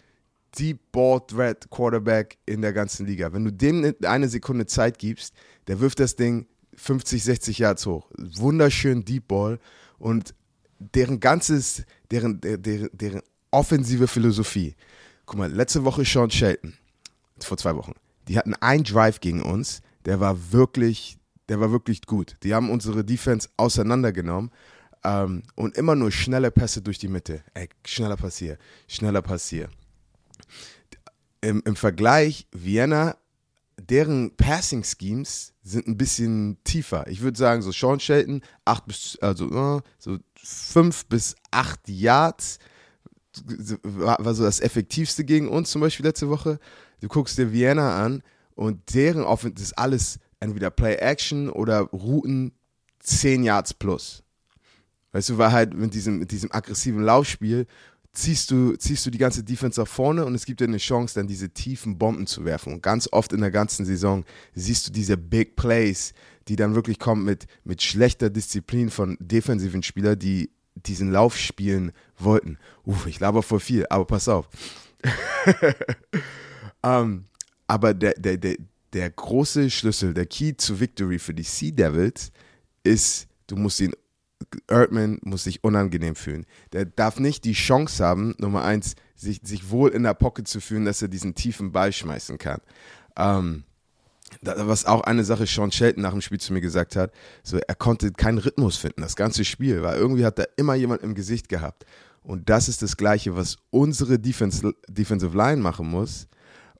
Deep 0.58 0.92
Ball 0.92 1.20
Threat 1.26 1.70
Quarterback 1.70 2.38
in 2.46 2.60
der 2.60 2.72
ganzen 2.72 3.06
Liga. 3.06 3.32
Wenn 3.32 3.44
du 3.44 3.52
dem 3.52 3.94
eine 4.04 4.28
Sekunde 4.28 4.66
Zeit 4.66 4.98
gibst, 4.98 5.34
der 5.66 5.80
wirft 5.80 6.00
das 6.00 6.16
Ding 6.16 6.46
50, 6.76 7.22
60 7.22 7.58
Yards 7.58 7.86
hoch. 7.86 8.10
Wunderschön 8.18 9.04
Deep 9.04 9.28
Ball 9.28 9.58
und 9.98 10.34
deren 10.78 11.20
ganzes, 11.20 11.84
deren, 12.10 12.40
deren, 12.40 12.90
deren 12.92 13.22
offensive 13.50 14.08
Philosophie. 14.08 14.74
Guck 15.26 15.38
mal, 15.38 15.50
letzte 15.50 15.84
Woche 15.84 16.04
Sean 16.04 16.30
Shelton, 16.30 16.74
vor 17.40 17.56
zwei 17.56 17.74
Wochen, 17.76 17.94
die 18.28 18.36
hatten 18.38 18.54
einen 18.54 18.84
Drive 18.84 19.20
gegen 19.20 19.42
uns, 19.42 19.80
der 20.04 20.20
war 20.20 20.52
wirklich, 20.52 21.16
der 21.48 21.60
war 21.60 21.70
wirklich 21.70 22.02
gut. 22.02 22.36
Die 22.42 22.54
haben 22.54 22.70
unsere 22.70 23.04
Defense 23.04 23.48
auseinandergenommen 23.56 24.50
ähm, 25.04 25.42
und 25.54 25.76
immer 25.76 25.94
nur 25.94 26.10
schnelle 26.10 26.50
Pässe 26.50 26.82
durch 26.82 26.98
die 26.98 27.08
Mitte. 27.08 27.42
Ey, 27.54 27.68
schneller 27.86 28.16
Pass 28.16 28.42
schneller 28.88 29.22
Pass. 29.22 29.54
Im, 31.40 31.62
Im 31.64 31.76
Vergleich, 31.76 32.46
Vienna, 32.52 33.16
deren 33.80 34.36
Passing 34.36 34.84
Schemes 34.84 35.52
sind 35.62 35.86
ein 35.86 35.96
bisschen 35.96 36.58
tiefer. 36.64 37.06
Ich 37.08 37.20
würde 37.20 37.38
sagen, 37.38 37.62
so 37.62 37.72
Sean 37.72 38.00
Shelton, 38.00 38.42
acht 38.64 38.86
bis, 38.86 39.18
also 39.20 39.78
äh, 39.78 39.82
so 39.98 40.18
fünf 40.34 41.06
bis 41.06 41.34
acht 41.50 41.80
Yards 41.88 42.58
war, 43.82 44.34
so 44.34 44.44
das 44.44 44.60
Effektivste 44.60 45.24
gegen 45.24 45.48
uns 45.48 45.70
zum 45.70 45.80
Beispiel 45.80 46.06
letzte 46.06 46.28
Woche. 46.28 46.58
Du 47.00 47.08
guckst 47.08 47.36
dir 47.36 47.52
Vienna 47.52 48.02
an 48.02 48.22
und 48.54 48.94
deren 48.94 49.24
Offense 49.24 49.62
ist 49.62 49.78
alles 49.78 50.18
entweder 50.40 50.70
Play 50.70 50.96
Action 50.96 51.50
oder 51.50 51.80
Routen 51.80 52.52
10 53.00 53.42
Yards 53.42 53.74
plus. 53.74 54.22
Weißt 55.12 55.28
du, 55.28 55.38
war 55.38 55.52
halt 55.52 55.74
mit 55.74 55.94
diesem, 55.94 56.18
mit 56.18 56.32
diesem 56.32 56.52
aggressiven 56.52 57.02
Laufspiel 57.02 57.66
ziehst 58.14 58.50
du, 58.50 58.76
ziehst 58.76 59.04
du 59.04 59.10
die 59.10 59.18
ganze 59.18 59.42
Defense 59.42 59.80
nach 59.80 59.88
vorne 59.88 60.24
und 60.24 60.34
es 60.34 60.46
gibt 60.46 60.60
dir 60.60 60.64
eine 60.64 60.78
Chance, 60.78 61.16
dann 61.16 61.26
diese 61.26 61.50
tiefen 61.50 61.98
Bomben 61.98 62.26
zu 62.26 62.44
werfen. 62.44 62.72
Und 62.72 62.82
ganz 62.82 63.08
oft 63.12 63.32
in 63.32 63.40
der 63.40 63.50
ganzen 63.50 63.84
Saison 63.84 64.24
siehst 64.54 64.88
du 64.88 64.92
diese 64.92 65.16
Big 65.16 65.56
Plays, 65.56 66.14
die 66.48 66.56
dann 66.56 66.74
wirklich 66.74 66.98
kommen 66.98 67.24
mit, 67.24 67.46
mit 67.64 67.82
schlechter 67.82 68.30
Disziplin 68.30 68.90
von 68.90 69.16
defensiven 69.20 69.82
Spielern, 69.82 70.18
die 70.18 70.50
diesen 70.74 71.10
Lauf 71.10 71.36
spielen 71.36 71.92
wollten. 72.18 72.58
Uff, 72.84 73.06
ich 73.06 73.20
laber 73.20 73.42
voll 73.42 73.60
viel, 73.60 73.86
aber 73.90 74.04
pass 74.04 74.28
auf. 74.28 74.48
um, 76.82 77.24
aber 77.66 77.94
der, 77.94 78.14
der, 78.14 78.36
der, 78.36 78.56
der 78.92 79.10
große 79.10 79.70
Schlüssel, 79.70 80.14
der 80.14 80.26
Key 80.26 80.52
to 80.52 80.78
Victory 80.78 81.18
für 81.18 81.34
die 81.34 81.42
Sea 81.42 81.72
Devils 81.72 82.30
ist, 82.84 83.26
du 83.46 83.56
musst 83.56 83.80
ihn, 83.80 83.92
Erdman 84.68 85.18
muss 85.22 85.44
sich 85.44 85.64
unangenehm 85.64 86.14
fühlen. 86.14 86.46
Der 86.72 86.84
darf 86.84 87.18
nicht 87.18 87.44
die 87.44 87.52
Chance 87.52 88.04
haben, 88.04 88.34
Nummer 88.38 88.64
eins, 88.64 88.96
sich, 89.14 89.40
sich 89.42 89.70
wohl 89.70 89.90
in 89.90 90.02
der 90.02 90.14
Pocket 90.14 90.46
zu 90.46 90.60
fühlen, 90.60 90.84
dass 90.84 91.02
er 91.02 91.08
diesen 91.08 91.34
tiefen 91.34 91.72
Ball 91.72 91.92
schmeißen 91.92 92.38
kann. 92.38 92.60
Um, 93.16 93.64
was 94.40 94.86
auch 94.86 95.02
eine 95.02 95.24
Sache 95.24 95.46
Sean 95.46 95.70
Shelton 95.70 96.02
nach 96.02 96.10
dem 96.10 96.20
Spiel 96.20 96.40
zu 96.40 96.52
mir 96.52 96.60
gesagt 96.60 96.96
hat, 96.96 97.12
so 97.42 97.58
er 97.58 97.74
konnte 97.74 98.10
keinen 98.12 98.38
Rhythmus 98.38 98.76
finden, 98.76 99.02
das 99.02 99.16
ganze 99.16 99.44
Spiel, 99.44 99.82
weil 99.82 99.96
irgendwie 99.96 100.24
hat 100.24 100.38
er 100.38 100.48
immer 100.56 100.74
jemand 100.74 101.02
im 101.02 101.14
Gesicht 101.14 101.48
gehabt. 101.48 101.86
Und 102.22 102.48
das 102.48 102.68
ist 102.68 102.82
das 102.82 102.96
Gleiche, 102.96 103.36
was 103.36 103.58
unsere 103.70 104.18
Defense, 104.18 104.74
Defensive 104.88 105.36
Line 105.36 105.60
machen 105.60 105.88
muss 105.88 106.26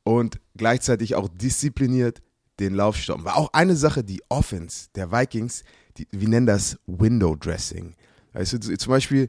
und 0.02 0.40
gleichzeitig 0.56 1.14
auch 1.14 1.28
diszipliniert 1.28 2.22
den 2.60 2.74
Lauf 2.74 2.96
stoppen. 2.96 3.24
War 3.24 3.36
auch 3.36 3.52
eine 3.52 3.76
Sache, 3.76 4.04
die 4.04 4.22
Offense 4.28 4.88
der 4.94 5.12
Vikings, 5.12 5.64
die, 5.96 6.08
wir 6.10 6.28
nennen 6.28 6.46
das 6.46 6.78
Window 6.86 7.36
Dressing. 7.36 7.94
Also 8.32 8.58
zum 8.58 8.90
Beispiel 8.90 9.28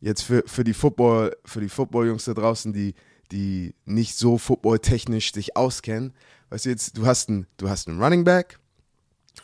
jetzt 0.00 0.22
für, 0.22 0.42
für 0.46 0.64
die 0.64 0.74
Football, 0.74 1.36
für 1.44 1.60
die 1.60 1.68
Football-Jungs 1.68 2.24
da 2.24 2.34
draußen, 2.34 2.72
die, 2.72 2.94
die 3.32 3.74
nicht 3.84 4.16
so 4.16 4.38
footballtechnisch 4.38 5.32
sich 5.32 5.56
auskennen, 5.56 6.14
weißt 6.48 6.64
du 6.64 6.70
jetzt, 6.70 6.96
du 6.96 7.06
hast 7.06 7.28
einen, 7.28 7.46
du 7.58 7.68
hast 7.68 7.88
einen 7.88 8.02
Running 8.02 8.24
Back 8.24 8.58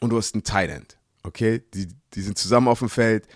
und 0.00 0.10
du 0.10 0.16
hast 0.16 0.34
einen 0.34 0.44
Tight 0.44 0.70
End. 0.70 0.98
Okay? 1.22 1.62
Die, 1.74 1.88
die 2.14 2.22
sind 2.22 2.38
zusammen 2.38 2.68
auf 2.68 2.80
dem 2.80 2.88
Feld. 2.88 3.26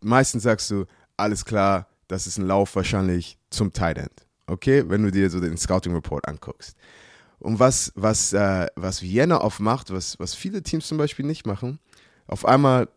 Meistens 0.00 0.44
sagst 0.44 0.70
du, 0.70 0.86
alles 1.16 1.44
klar, 1.44 1.88
das 2.08 2.26
ist 2.26 2.38
ein 2.38 2.46
Lauf 2.46 2.74
wahrscheinlich 2.76 3.38
zum 3.50 3.72
Tight 3.72 3.98
End. 3.98 4.26
Okay? 4.46 4.84
Wenn 4.88 5.02
du 5.02 5.10
dir 5.10 5.30
so 5.30 5.40
den 5.40 5.56
Scouting 5.56 5.94
Report 5.94 6.26
anguckst. 6.28 6.76
Und 7.38 7.58
was, 7.58 7.92
was, 7.96 8.32
äh, 8.32 8.68
was 8.76 9.02
Vienna 9.02 9.40
oft 9.40 9.58
macht, 9.58 9.90
was, 9.90 10.18
was 10.20 10.34
viele 10.34 10.62
Teams 10.62 10.86
zum 10.86 10.96
Beispiel 10.96 11.26
nicht 11.26 11.44
machen, 11.44 11.80
auf 12.26 12.44
einmal 12.46 12.88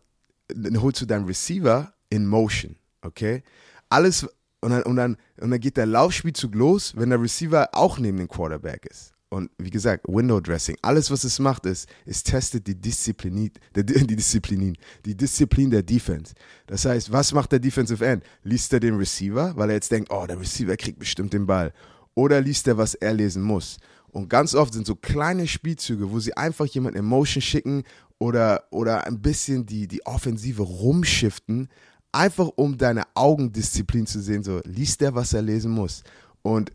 holst 0.78 1.00
du 1.00 1.06
deinen 1.06 1.26
Receiver 1.26 1.92
in 2.08 2.26
Motion. 2.26 2.76
Okay? 3.02 3.42
Alles, 3.88 4.26
und 4.60 4.70
dann, 4.70 4.82
und 4.82 4.96
dann, 4.96 5.16
und 5.40 5.50
dann 5.50 5.60
geht 5.60 5.76
der 5.76 5.86
Laufspielzug 5.86 6.54
los, 6.54 6.94
wenn 6.96 7.10
der 7.10 7.20
Receiver 7.20 7.68
auch 7.72 7.98
neben 7.98 8.18
dem 8.18 8.28
Quarterback 8.28 8.86
ist. 8.86 9.12
Und 9.28 9.50
wie 9.58 9.70
gesagt, 9.70 10.04
Window 10.06 10.40
Dressing. 10.40 10.76
Alles, 10.82 11.10
was 11.10 11.24
es 11.24 11.40
macht, 11.40 11.66
ist, 11.66 11.88
es 12.04 12.22
testet 12.22 12.66
die 12.66 12.80
Disziplin, 12.80 13.50
die 13.74 13.84
Disziplin, 13.84 14.76
die 15.04 15.16
Disziplin 15.16 15.70
der 15.70 15.82
Defense. 15.82 16.32
Das 16.66 16.84
heißt, 16.84 17.10
was 17.10 17.32
macht 17.32 17.50
der 17.50 17.58
Defensive 17.58 18.06
End? 18.06 18.22
Liest 18.44 18.72
er 18.72 18.80
den 18.80 18.96
Receiver, 18.96 19.56
weil 19.56 19.70
er 19.70 19.74
jetzt 19.74 19.90
denkt, 19.90 20.10
oh, 20.12 20.26
der 20.26 20.38
Receiver 20.38 20.76
kriegt 20.76 21.00
bestimmt 21.00 21.32
den 21.32 21.44
Ball. 21.44 21.72
Oder 22.14 22.40
liest 22.40 22.68
er, 22.68 22.78
was 22.78 22.94
er 22.94 23.12
lesen 23.12 23.42
muss? 23.42 23.78
Und 24.16 24.30
ganz 24.30 24.54
oft 24.54 24.72
sind 24.72 24.86
so 24.86 24.96
kleine 24.96 25.46
Spielzüge, 25.46 26.10
wo 26.10 26.18
sie 26.20 26.34
einfach 26.34 26.64
jemanden 26.64 27.00
in 27.00 27.04
Motion 27.04 27.42
schicken 27.42 27.82
oder, 28.18 28.64
oder 28.70 29.06
ein 29.06 29.20
bisschen 29.20 29.66
die, 29.66 29.86
die 29.86 30.06
Offensive 30.06 30.62
rumschiften, 30.62 31.68
einfach 32.12 32.48
um 32.56 32.78
deine 32.78 33.02
Augendisziplin 33.12 34.06
zu 34.06 34.22
sehen, 34.22 34.42
so 34.42 34.62
liest 34.64 35.02
der, 35.02 35.14
was 35.14 35.34
er 35.34 35.42
lesen 35.42 35.70
muss. 35.70 36.02
Und 36.40 36.72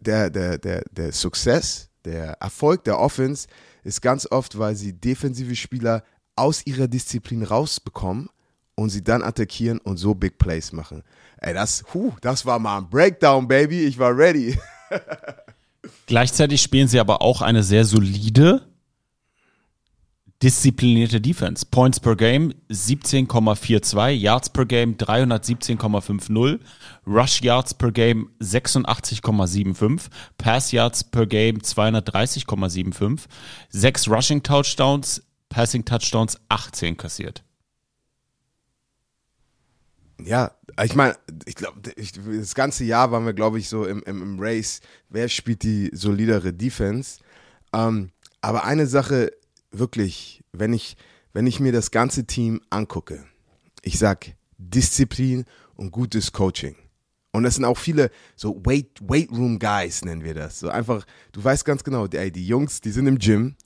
der, 0.00 0.28
der, 0.28 0.58
der, 0.58 0.82
der 0.90 1.12
Success, 1.12 1.88
der 2.04 2.32
Erfolg 2.40 2.82
der 2.82 2.98
Offense 2.98 3.46
ist 3.84 4.02
ganz 4.02 4.26
oft, 4.28 4.58
weil 4.58 4.74
sie 4.74 4.92
defensive 4.92 5.54
Spieler 5.54 6.02
aus 6.34 6.66
ihrer 6.66 6.88
Disziplin 6.88 7.44
rausbekommen 7.44 8.28
und 8.74 8.90
sie 8.90 9.04
dann 9.04 9.22
attackieren 9.22 9.78
und 9.78 9.98
so 9.98 10.16
Big 10.16 10.36
Plays 10.36 10.72
machen. 10.72 11.04
Ey, 11.38 11.54
das, 11.54 11.84
huh, 11.94 12.12
das 12.22 12.44
war 12.44 12.58
mal 12.58 12.78
ein 12.78 12.90
Breakdown, 12.90 13.46
Baby. 13.46 13.84
Ich 13.84 14.00
war 14.00 14.18
ready. 14.18 14.58
Gleichzeitig 16.06 16.60
spielen 16.62 16.88
sie 16.88 17.00
aber 17.00 17.22
auch 17.22 17.42
eine 17.42 17.62
sehr 17.62 17.84
solide 17.84 18.66
disziplinierte 20.42 21.20
Defense. 21.20 21.64
Points 21.64 22.00
per 22.00 22.16
Game 22.16 22.52
17,42, 22.68 24.08
Yards 24.10 24.50
per 24.50 24.66
Game 24.66 24.96
317,50, 24.96 26.58
Rush 27.06 27.42
Yards 27.42 27.74
per 27.74 27.92
Game 27.92 28.30
86,75, 28.40 30.08
Pass 30.38 30.72
Yards 30.72 31.04
per 31.04 31.26
Game 31.26 31.58
230,75, 31.58 33.26
6 33.70 34.08
Rushing 34.08 34.42
Touchdowns, 34.42 35.22
Passing 35.48 35.84
Touchdowns 35.84 36.40
18 36.48 36.96
kassiert. 36.96 37.44
Ja, 40.24 40.52
ich 40.82 40.94
meine, 40.94 41.16
ich 41.44 41.54
glaube, 41.54 41.80
das 41.80 42.54
ganze 42.54 42.84
Jahr 42.84 43.10
waren 43.10 43.26
wir, 43.26 43.32
glaube 43.32 43.58
ich, 43.58 43.68
so 43.68 43.84
im, 43.84 44.02
im, 44.04 44.22
im, 44.22 44.40
Race, 44.40 44.80
wer 45.08 45.28
spielt 45.28 45.62
die 45.62 45.90
solidere 45.92 46.52
Defense. 46.52 47.20
Ähm, 47.72 48.10
aber 48.40 48.64
eine 48.64 48.86
Sache 48.86 49.32
wirklich, 49.70 50.42
wenn 50.52 50.72
ich, 50.72 50.96
wenn 51.32 51.46
ich 51.46 51.60
mir 51.60 51.72
das 51.72 51.90
ganze 51.90 52.26
Team 52.26 52.60
angucke, 52.70 53.24
ich 53.82 53.98
sag 53.98 54.34
Disziplin 54.58 55.44
und 55.74 55.90
gutes 55.90 56.32
Coaching. 56.32 56.76
Und 57.32 57.44
das 57.44 57.54
sind 57.54 57.64
auch 57.64 57.78
viele 57.78 58.10
so 58.36 58.60
Weight, 58.64 59.00
Weight 59.00 59.30
Room 59.30 59.58
Guys, 59.58 60.04
nennen 60.04 60.22
wir 60.22 60.34
das. 60.34 60.60
So 60.60 60.68
einfach, 60.68 61.06
du 61.32 61.42
weißt 61.42 61.64
ganz 61.64 61.82
genau, 61.82 62.06
die, 62.06 62.30
die 62.30 62.46
Jungs, 62.46 62.80
die 62.80 62.90
sind 62.90 63.06
im 63.06 63.18
Gym, 63.18 63.56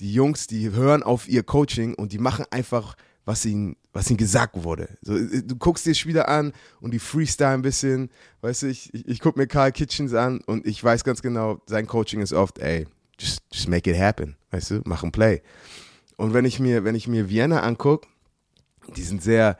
die 0.00 0.12
Jungs, 0.12 0.46
die 0.46 0.70
hören 0.70 1.02
auf 1.02 1.28
ihr 1.28 1.42
Coaching 1.42 1.94
und 1.94 2.12
die 2.12 2.18
machen 2.18 2.44
einfach, 2.50 2.96
was 3.26 3.44
ihnen, 3.44 3.76
was 3.92 4.08
ihnen 4.08 4.16
gesagt 4.16 4.62
wurde. 4.62 4.88
So, 5.02 5.18
du 5.18 5.56
guckst 5.56 5.84
dir 5.84 5.94
Spieler 5.94 6.28
an 6.28 6.52
und 6.80 6.94
die 6.94 6.98
freestyle 6.98 7.50
ein 7.50 7.62
bisschen. 7.62 8.08
Weißt 8.40 8.62
du, 8.62 8.68
ich, 8.68 8.94
ich, 8.94 9.06
ich 9.06 9.20
gucke 9.20 9.38
mir 9.38 9.48
Carl 9.48 9.72
Kitchens 9.72 10.14
an 10.14 10.40
und 10.46 10.64
ich 10.66 10.82
weiß 10.82 11.04
ganz 11.04 11.20
genau, 11.20 11.60
sein 11.66 11.86
Coaching 11.86 12.20
ist 12.20 12.32
oft, 12.32 12.58
ey, 12.60 12.86
just, 13.18 13.42
just 13.52 13.68
make 13.68 13.90
it 13.90 13.98
happen. 13.98 14.36
Weißt 14.52 14.70
du, 14.70 14.80
mach 14.84 15.02
ein 15.02 15.12
Play. 15.12 15.42
Und 16.16 16.32
wenn 16.32 16.44
ich 16.44 16.60
mir, 16.60 16.84
wenn 16.84 16.94
ich 16.94 17.08
mir 17.08 17.28
Vienna 17.28 17.60
angucke, 17.60 18.08
die 18.96 19.02
sind 19.02 19.22
sehr. 19.22 19.58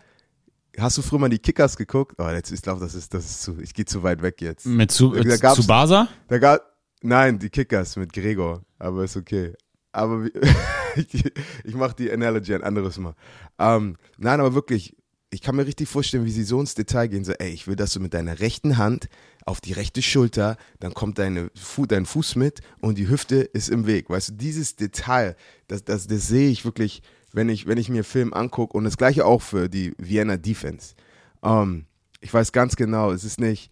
Hast 0.79 0.97
du 0.99 1.03
früher 1.03 1.19
mal 1.19 1.29
die 1.29 1.39
Kickers 1.39 1.77
geguckt? 1.77 2.15
Oh, 2.19 2.29
jetzt, 2.29 2.53
ich 2.53 2.63
glaube, 2.63 2.81
das 2.81 2.95
ist, 2.95 3.15
das 3.15 3.25
ist 3.25 3.43
zu, 3.43 3.59
ich 3.61 3.75
gehe 3.75 3.87
zu 3.87 4.03
weit 4.03 4.23
weg 4.23 4.41
jetzt. 4.43 4.67
Mit 4.67 4.93
zu, 4.93 5.11
da 5.11 5.55
zu 5.55 5.67
Basa? 5.67 6.07
Da 6.29 6.39
gab, 6.39 6.61
nein, 7.03 7.39
die 7.39 7.49
Kickers 7.49 7.97
mit 7.97 8.13
Gregor, 8.13 8.63
aber 8.79 9.05
ist 9.05 9.17
okay. 9.17 9.55
Aber 9.93 10.27
ich, 10.97 11.33
ich 11.65 11.75
mache 11.75 11.95
die 11.97 12.11
Analogy 12.11 12.55
ein 12.55 12.63
anderes 12.63 12.99
Mal. 12.99 13.15
Ähm, 13.59 13.97
nein, 14.19 14.41
aber 14.41 14.55
wirklich, 14.55 14.97
ich 15.31 15.43
kann 15.43 15.57
mir 15.57 15.67
richtig 15.67 15.89
vorstellen, 15.89 16.25
wie 16.25 16.31
sie 16.31 16.45
so 16.45 16.61
ins 16.61 16.75
Detail 16.75 17.09
gehen. 17.09 17.25
So, 17.25 17.33
ey, 17.33 17.51
ich 17.51 17.67
will, 17.67 17.77
dass 17.77 17.93
du 17.93 18.01
mit 18.01 18.15
deiner 18.15 18.41
rechten 18.41 18.79
Hand 18.79 19.09
auf 19.45 19.61
die 19.61 19.73
rechte 19.73 20.03
Schulter, 20.03 20.57
dann 20.81 20.95
kommt 20.95 21.19
deine, 21.19 21.51
dein 21.89 22.07
Fuß 22.07 22.37
mit 22.37 22.61
und 22.81 22.99
die 22.99 23.09
Hüfte 23.09 23.37
ist 23.37 23.69
im 23.69 23.87
Weg. 23.87 24.11
Weißt 24.11 24.31
du, 24.31 24.33
dieses 24.35 24.77
Detail, 24.77 25.37
das, 25.69 25.85
das, 25.85 26.07
das 26.07 26.27
sehe 26.27 26.51
ich 26.51 26.65
wirklich, 26.65 27.03
wenn 27.33 27.49
ich, 27.49 27.67
wenn 27.67 27.79
ich 27.79 27.89
mir 27.89 28.03
Film 28.03 28.33
angucke 28.35 28.77
und 28.77 28.85
das 28.85 28.97
gleiche 28.97 29.25
auch 29.25 29.43
für 29.43 29.69
die 29.69 29.95
Vienna 29.99 30.37
Defense. 30.37 30.95
ähm, 31.43 31.87
ich 32.21 32.33
weiß 32.33 32.51
ganz 32.51 32.77
genau, 32.77 33.13
es 33.13 33.25
ist 33.25 33.39
nicht, 33.39 33.71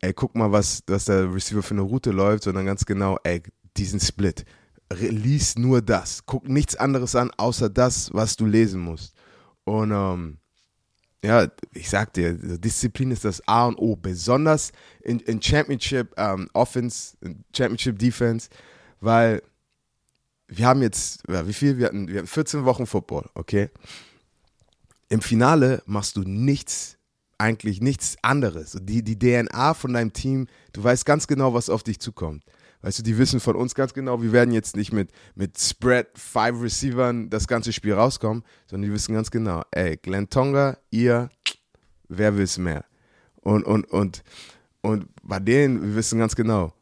ey, 0.00 0.12
guck 0.12 0.34
mal, 0.34 0.52
was, 0.52 0.82
was 0.86 1.06
der 1.06 1.32
Receiver 1.32 1.62
für 1.62 1.74
eine 1.74 1.82
Route 1.82 2.10
läuft, 2.10 2.44
sondern 2.44 2.66
ganz 2.66 2.84
genau, 2.86 3.18
ey, 3.24 3.42
diesen 3.76 3.98
Split. 3.98 4.44
Lies 4.92 5.56
nur 5.56 5.82
das. 5.82 6.24
Guck 6.26 6.48
nichts 6.48 6.76
anderes 6.76 7.16
an, 7.16 7.30
außer 7.36 7.68
das, 7.68 8.12
was 8.12 8.36
du 8.36 8.46
lesen 8.46 8.80
musst. 8.80 9.14
Und 9.64 9.90
ähm, 9.90 10.38
ja, 11.24 11.48
ich 11.72 11.90
sag 11.90 12.12
dir, 12.12 12.34
Disziplin 12.34 13.10
ist 13.10 13.24
das 13.24 13.46
A 13.48 13.66
und 13.66 13.76
O, 13.78 13.96
besonders 13.96 14.70
in, 15.02 15.18
in 15.20 15.42
Championship 15.42 16.14
ähm, 16.16 16.48
Offense, 16.52 17.16
in 17.20 17.44
Championship 17.54 17.98
Defense, 17.98 18.48
weil 19.00 19.42
wir 20.48 20.66
haben 20.66 20.82
jetzt, 20.82 21.22
ja, 21.28 21.46
wie 21.46 21.52
viel? 21.52 21.78
Wir 21.78 21.86
hatten, 21.86 22.06
wir 22.06 22.18
hatten 22.18 22.28
14 22.28 22.64
Wochen 22.64 22.86
Football, 22.86 23.28
okay? 23.34 23.70
Im 25.08 25.20
Finale 25.20 25.82
machst 25.86 26.16
du 26.16 26.22
nichts, 26.22 26.96
eigentlich 27.38 27.80
nichts 27.80 28.16
anderes. 28.22 28.76
Die, 28.80 29.02
die 29.02 29.18
DNA 29.18 29.74
von 29.74 29.92
deinem 29.92 30.12
Team, 30.12 30.46
du 30.72 30.82
weißt 30.82 31.04
ganz 31.04 31.26
genau, 31.26 31.54
was 31.54 31.70
auf 31.70 31.82
dich 31.82 31.98
zukommt. 31.98 32.44
Weißt 32.86 33.00
du, 33.00 33.02
die 33.02 33.18
wissen 33.18 33.40
von 33.40 33.56
uns 33.56 33.74
ganz 33.74 33.94
genau, 33.94 34.22
wir 34.22 34.30
werden 34.30 34.54
jetzt 34.54 34.76
nicht 34.76 34.92
mit, 34.92 35.10
mit 35.34 35.58
Spread, 35.58 36.06
Five 36.14 36.62
Receivern 36.62 37.28
das 37.30 37.48
ganze 37.48 37.72
Spiel 37.72 37.94
rauskommen, 37.94 38.44
sondern 38.70 38.88
die 38.88 38.94
wissen 38.94 39.12
ganz 39.12 39.32
genau, 39.32 39.64
ey, 39.72 39.96
Glenn 39.96 40.30
Tonga, 40.30 40.78
ihr, 40.92 41.28
wer 42.06 42.36
will's 42.36 42.58
mehr? 42.58 42.84
Und, 43.40 43.64
und, 43.64 43.90
und, 43.90 44.22
und 44.82 45.08
bei 45.24 45.40
denen, 45.40 45.82
wir 45.82 45.96
wissen 45.96 46.20
ganz 46.20 46.36
genau, 46.36 46.74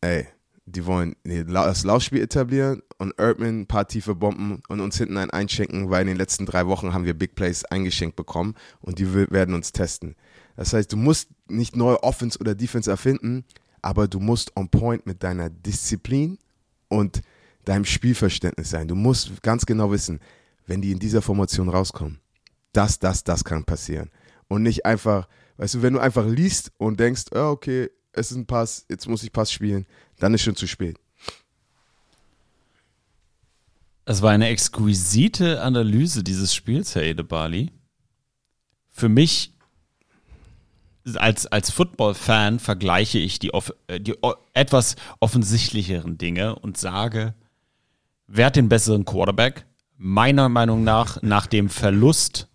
ey, 0.00 0.26
die 0.64 0.84
wollen 0.84 1.14
das 1.22 1.84
Laufspiel 1.84 2.22
etablieren 2.22 2.82
und 2.98 3.14
Erdman 3.16 3.60
ein 3.60 3.66
paar 3.68 3.86
tiefe 3.86 4.16
Bomben 4.16 4.64
und 4.68 4.80
uns 4.80 4.98
hinten 4.98 5.16
ein 5.16 5.30
einschenken, 5.30 5.90
weil 5.90 6.00
in 6.00 6.08
den 6.08 6.16
letzten 6.16 6.46
drei 6.46 6.66
Wochen 6.66 6.92
haben 6.92 7.04
wir 7.04 7.14
Big 7.14 7.36
Plays 7.36 7.64
eingeschenkt 7.64 8.16
bekommen 8.16 8.56
und 8.80 8.98
die 8.98 9.14
werden 9.30 9.54
uns 9.54 9.70
testen. 9.70 10.16
Das 10.56 10.72
heißt, 10.72 10.92
du 10.92 10.96
musst 10.96 11.28
nicht 11.46 11.76
neue 11.76 12.02
Offense 12.02 12.36
oder 12.40 12.56
Defense 12.56 12.90
erfinden, 12.90 13.44
aber 13.82 14.08
du 14.08 14.20
musst 14.20 14.56
on 14.56 14.68
point 14.68 15.06
mit 15.06 15.22
deiner 15.22 15.50
Disziplin 15.50 16.38
und 16.88 17.22
deinem 17.64 17.84
Spielverständnis 17.84 18.70
sein. 18.70 18.88
Du 18.88 18.94
musst 18.94 19.42
ganz 19.42 19.66
genau 19.66 19.90
wissen, 19.90 20.20
wenn 20.66 20.80
die 20.80 20.92
in 20.92 20.98
dieser 20.98 21.22
Formation 21.22 21.68
rauskommen, 21.68 22.20
das, 22.72 22.98
das, 22.98 23.24
das 23.24 23.44
kann 23.44 23.64
passieren. 23.64 24.10
Und 24.48 24.62
nicht 24.62 24.86
einfach, 24.86 25.28
weißt 25.56 25.74
du, 25.74 25.82
wenn 25.82 25.94
du 25.94 26.00
einfach 26.00 26.26
liest 26.26 26.72
und 26.78 27.00
denkst, 27.00 27.24
ja, 27.34 27.50
okay, 27.50 27.90
es 28.12 28.30
ist 28.30 28.36
ein 28.36 28.46
Pass, 28.46 28.86
jetzt 28.88 29.08
muss 29.08 29.22
ich 29.22 29.32
Pass 29.32 29.52
spielen, 29.52 29.86
dann 30.18 30.34
ist 30.34 30.42
schon 30.42 30.56
zu 30.56 30.66
spät. 30.66 30.98
Es 34.04 34.22
war 34.22 34.30
eine 34.30 34.48
exquisite 34.48 35.60
Analyse 35.60 36.22
dieses 36.22 36.54
Spiels, 36.54 36.94
Herr 36.94 37.02
Edebali. 37.02 37.72
Für 38.88 39.08
mich 39.08 39.55
als, 41.14 41.46
als 41.46 41.70
Football-Fan 41.70 42.58
vergleiche 42.58 43.18
ich 43.18 43.38
die, 43.38 43.54
off, 43.54 43.72
äh, 43.86 44.00
die 44.00 44.14
etwas 44.54 44.96
offensichtlicheren 45.20 46.18
Dinge 46.18 46.56
und 46.56 46.76
sage, 46.76 47.34
wer 48.26 48.46
hat 48.46 48.56
den 48.56 48.68
besseren 48.68 49.04
Quarterback? 49.04 49.66
Meiner 49.96 50.48
Meinung 50.48 50.84
nach, 50.84 51.22
nach 51.22 51.46
dem 51.46 51.68
Verlust 51.68 52.48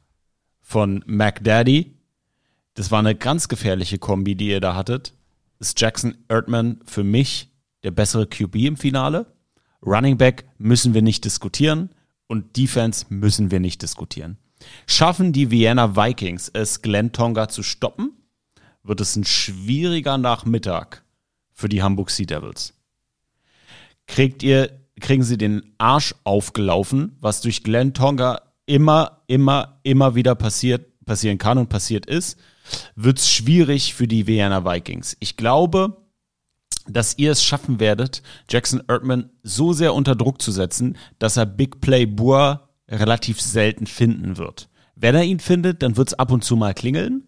von 0.62 1.04
McDaddy, 1.08 1.96
das 2.74 2.92
war 2.92 3.00
eine 3.00 3.16
ganz 3.16 3.48
gefährliche 3.48 3.98
Kombi, 3.98 4.36
die 4.36 4.50
ihr 4.50 4.62
da 4.62 4.76
hattet, 4.76 5.14
ist 5.60 5.80
Jackson 5.80 6.18
Erdman 6.28 6.80
für 6.86 7.04
mich 7.04 7.52
der 7.84 7.92
bessere 7.92 8.28
QB 8.28 8.56
im 8.56 8.78
Finale. 8.78 9.26
Running 9.84 10.18
Back 10.18 10.46
müssen 10.58 10.94
wir 10.94 11.02
nicht 11.02 11.26
diskutieren 11.26 11.90
und 12.28 12.56
Defense 12.58 13.06
müssen 13.10 13.52
wir 13.52 13.60
nicht 13.60 13.82
diskutieren. 13.82 14.38
Schaffen 14.86 15.34
die 15.34 15.50
Vienna 15.50 15.96
Vikings 15.96 16.50
es, 16.50 16.82
Glenn 16.82 17.12
Tonga 17.12 17.48
zu 17.50 17.64
stoppen, 17.64 18.14
wird 18.84 19.02
es 19.02 19.16
ein 19.16 19.26
schwieriger 19.26 20.18
Nachmittag 20.18 21.04
für 21.52 21.70
die 21.70 21.84
Hamburg 21.84 22.10
Sea 22.10 22.26
Devils. 22.26 22.74
Kriegt 24.08 24.44
ihr, 24.44 24.80
kriegen 25.00 25.24
sie 25.24 25.38
den 25.38 25.74
Arsch 25.78 26.16
aufgelaufen, 26.24 27.18
was 27.20 27.42
durch 27.42 27.64
Glenn 27.64 27.94
Tonga 27.94 28.42
immer, 28.66 29.22
immer, 29.28 29.80
immer 29.84 30.16
wieder 30.16 30.36
passiert, 30.36 30.88
passieren 31.06 31.38
kann 31.38 31.58
und 31.58 31.70
passiert 31.70 32.06
ist, 32.06 32.40
wird 32.96 33.20
es 33.20 33.30
schwierig 33.30 33.94
für 33.94 34.08
die 34.08 34.28
Vienna 34.28 34.66
Vikings. 34.66 35.18
Ich 35.20 35.38
glaube, 35.38 35.98
dass 36.88 37.18
ihr 37.18 37.32
es 37.32 37.44
schaffen 37.44 37.80
werdet, 37.80 38.22
Jackson 38.50 38.82
Erdman 38.88 39.30
so 39.44 39.74
sehr 39.74 39.94
unter 39.94 40.16
Druck 40.16 40.42
zu 40.42 40.52
setzen, 40.52 40.98
dass 41.20 41.38
er 41.38 41.46
Big 41.46 41.82
Play 41.82 42.06
Boer 42.06 42.70
relativ 42.88 43.40
selten 43.40 43.88
finden 43.88 44.38
wird. 44.38 44.70
Wenn 44.96 45.16
er 45.16 45.24
ihn 45.24 45.40
findet, 45.40 45.82
dann 45.84 45.98
wird 45.98 46.10
es 46.10 46.14
ab 46.14 46.32
und 46.32 46.44
zu 46.44 46.56
mal 46.56 46.74
klingeln. 46.74 47.28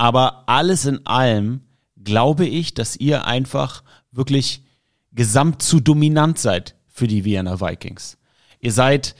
Aber 0.00 0.44
alles 0.46 0.86
in 0.86 1.04
allem 1.04 1.60
glaube 2.02 2.46
ich, 2.46 2.72
dass 2.72 2.96
ihr 2.96 3.26
einfach 3.26 3.84
wirklich 4.12 4.64
gesamt 5.12 5.60
zu 5.60 5.78
dominant 5.78 6.38
seid 6.38 6.74
für 6.88 7.06
die 7.06 7.26
Vienna 7.26 7.60
Vikings. 7.60 8.16
Ihr 8.60 8.72
seid, 8.72 9.14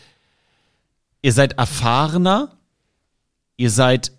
ihr 1.21 1.35
seid 1.35 1.59
erfahrener, 1.59 2.57
ihr 3.59 3.71
seid 3.71 4.13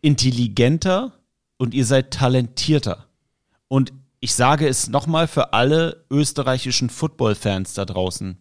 intelligenter 0.00 1.12
und 1.56 1.72
ihr 1.72 1.86
seid 1.86 2.10
talentierter. 2.10 3.06
Und 3.68 3.92
ich 4.18 4.34
sage 4.34 4.66
es 4.66 4.88
nochmal 4.88 5.28
für 5.28 5.52
alle 5.52 6.04
österreichischen 6.10 6.90
Football-Fans 6.90 7.74
da 7.74 7.84
draußen. 7.84 8.38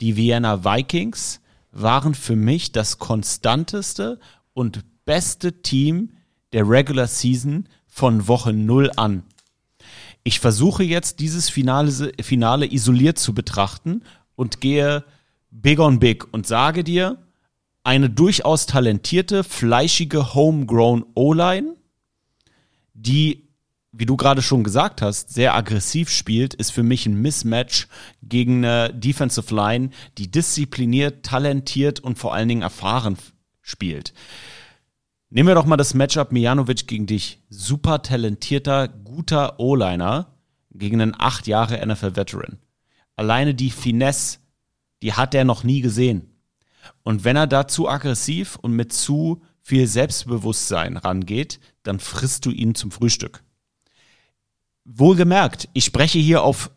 Die 0.00 0.16
Vienna 0.16 0.64
Vikings 0.64 1.42
waren 1.70 2.16
für 2.16 2.34
mich 2.34 2.72
das 2.72 2.98
konstanteste 2.98 4.18
und 4.52 4.84
beste 5.04 5.62
Team 5.62 6.14
der 6.52 6.68
Regular 6.68 7.06
Season 7.06 7.68
von 7.86 8.28
Woche 8.28 8.52
0 8.52 8.90
an. 8.96 9.22
Ich 10.24 10.40
versuche 10.40 10.84
jetzt 10.84 11.20
dieses 11.20 11.48
Finale, 11.48 12.12
Finale 12.20 12.72
isoliert 12.72 13.18
zu 13.18 13.34
betrachten 13.34 14.02
und 14.36 14.60
gehe 14.60 15.04
big 15.50 15.78
on 15.78 15.98
big 15.98 16.32
und 16.32 16.46
sage 16.46 16.84
dir, 16.84 17.18
eine 17.84 18.08
durchaus 18.08 18.66
talentierte, 18.66 19.42
fleischige 19.42 20.34
Homegrown 20.34 21.04
O-Line, 21.14 21.74
die, 22.94 23.48
wie 23.90 24.06
du 24.06 24.16
gerade 24.16 24.40
schon 24.40 24.62
gesagt 24.62 25.02
hast, 25.02 25.34
sehr 25.34 25.54
aggressiv 25.54 26.08
spielt, 26.08 26.54
ist 26.54 26.70
für 26.70 26.84
mich 26.84 27.06
ein 27.06 27.20
Mismatch 27.20 27.88
gegen 28.22 28.64
eine 28.64 28.94
Defensive 28.94 29.52
Line, 29.52 29.90
die 30.18 30.30
diszipliniert, 30.30 31.24
talentiert 31.24 31.98
und 31.98 32.18
vor 32.18 32.34
allen 32.34 32.48
Dingen 32.48 32.62
erfahren 32.62 33.16
spielt. 33.60 34.14
Nehmen 35.34 35.48
wir 35.48 35.54
doch 35.54 35.64
mal 35.64 35.78
das 35.78 35.94
Matchup 35.94 36.30
Mijanovic 36.30 36.86
gegen 36.86 37.06
dich. 37.06 37.40
Super 37.48 38.02
talentierter, 38.02 38.86
guter 38.86 39.58
O-Liner 39.58 40.26
gegen 40.72 41.00
einen 41.00 41.14
acht 41.18 41.46
Jahre 41.46 41.80
NFL-Veteran. 41.86 42.58
Alleine 43.16 43.54
die 43.54 43.70
Finesse, 43.70 44.40
die 45.00 45.14
hat 45.14 45.34
er 45.34 45.44
noch 45.46 45.64
nie 45.64 45.80
gesehen. 45.80 46.28
Und 47.02 47.24
wenn 47.24 47.36
er 47.36 47.46
da 47.46 47.66
zu 47.66 47.88
aggressiv 47.88 48.56
und 48.56 48.72
mit 48.72 48.92
zu 48.92 49.40
viel 49.62 49.86
Selbstbewusstsein 49.86 50.98
rangeht, 50.98 51.60
dann 51.82 51.98
frisst 51.98 52.44
du 52.44 52.50
ihn 52.50 52.74
zum 52.74 52.90
Frühstück. 52.90 53.42
Wohlgemerkt, 54.84 55.66
ich 55.72 55.86
spreche 55.86 56.18
hier 56.18 56.42
auf 56.42 56.70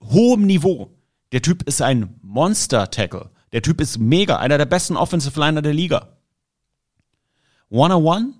hohem 0.00 0.46
Niveau. 0.46 0.94
Der 1.32 1.42
Typ 1.42 1.64
ist 1.64 1.82
ein 1.82 2.14
Monster-Tackle. 2.22 3.30
Der 3.50 3.62
Typ 3.62 3.80
ist 3.80 3.98
mega, 3.98 4.36
einer 4.36 4.58
der 4.58 4.66
besten 4.66 4.96
Offensive 4.96 5.40
Liner 5.40 5.60
der 5.60 5.74
Liga. 5.74 6.15
One-on-one 7.70 8.34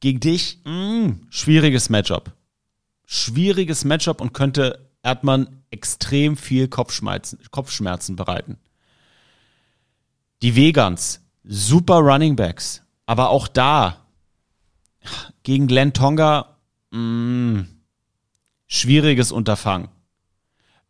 gegen 0.00 0.20
dich, 0.20 0.60
mh, 0.64 1.14
schwieriges 1.30 1.88
Matchup. 1.88 2.32
Schwieriges 3.06 3.84
Matchup 3.84 4.20
und 4.20 4.32
könnte 4.32 4.88
Erdmann 5.02 5.62
extrem 5.70 6.36
viel 6.36 6.68
Kopfschmerzen, 6.68 7.38
Kopfschmerzen 7.50 8.16
bereiten. 8.16 8.58
Die 10.42 10.56
Vegans, 10.56 11.20
super 11.44 11.96
Running 11.96 12.36
Backs, 12.36 12.82
aber 13.06 13.30
auch 13.30 13.48
da 13.48 14.06
gegen 15.44 15.66
Glenn 15.68 15.92
Tonga, 15.92 16.56
mh, 16.90 17.66
schwieriges 18.66 19.32
Unterfangen. 19.32 19.88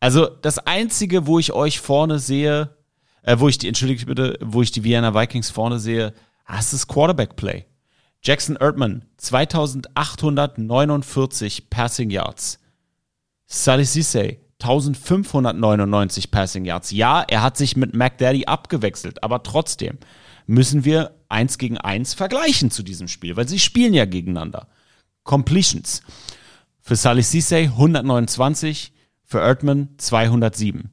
Also 0.00 0.26
das 0.26 0.58
einzige, 0.58 1.26
wo 1.26 1.38
ich 1.38 1.52
euch 1.52 1.80
vorne 1.80 2.18
sehe, 2.18 2.74
äh, 3.22 3.38
wo 3.38 3.48
ich 3.48 3.58
die, 3.58 3.68
entschuldigt 3.68 4.06
bitte, 4.06 4.38
wo 4.42 4.62
ich 4.62 4.70
die 4.72 4.84
Vienna 4.84 5.14
Vikings 5.14 5.50
vorne 5.50 5.78
sehe, 5.78 6.14
das 6.48 6.72
ist 6.72 6.86
Quarterback 6.86 7.36
Play. 7.36 7.66
Jackson 8.22 8.56
Erdman, 8.56 9.04
2849 9.18 11.70
Passing 11.70 12.10
Yards. 12.10 12.58
Sally 13.46 13.84
Cisse, 13.84 14.38
1599 14.60 16.30
Passing 16.30 16.64
Yards. 16.64 16.90
Ja, 16.90 17.22
er 17.22 17.42
hat 17.42 17.56
sich 17.56 17.76
mit 17.76 17.94
McDaddy 17.94 18.46
abgewechselt, 18.46 19.22
aber 19.22 19.42
trotzdem 19.42 19.98
müssen 20.46 20.84
wir 20.84 21.14
eins 21.28 21.58
gegen 21.58 21.78
eins 21.78 22.14
vergleichen 22.14 22.70
zu 22.70 22.82
diesem 22.82 23.08
Spiel, 23.08 23.36
weil 23.36 23.48
sie 23.48 23.58
spielen 23.58 23.94
ja 23.94 24.06
gegeneinander. 24.06 24.68
Completions. 25.22 26.02
Für 26.80 26.96
Sally 26.96 27.22
Cisse 27.22 27.56
129, 27.56 28.92
für 29.24 29.40
Erdman 29.40 29.90
207. 29.98 30.90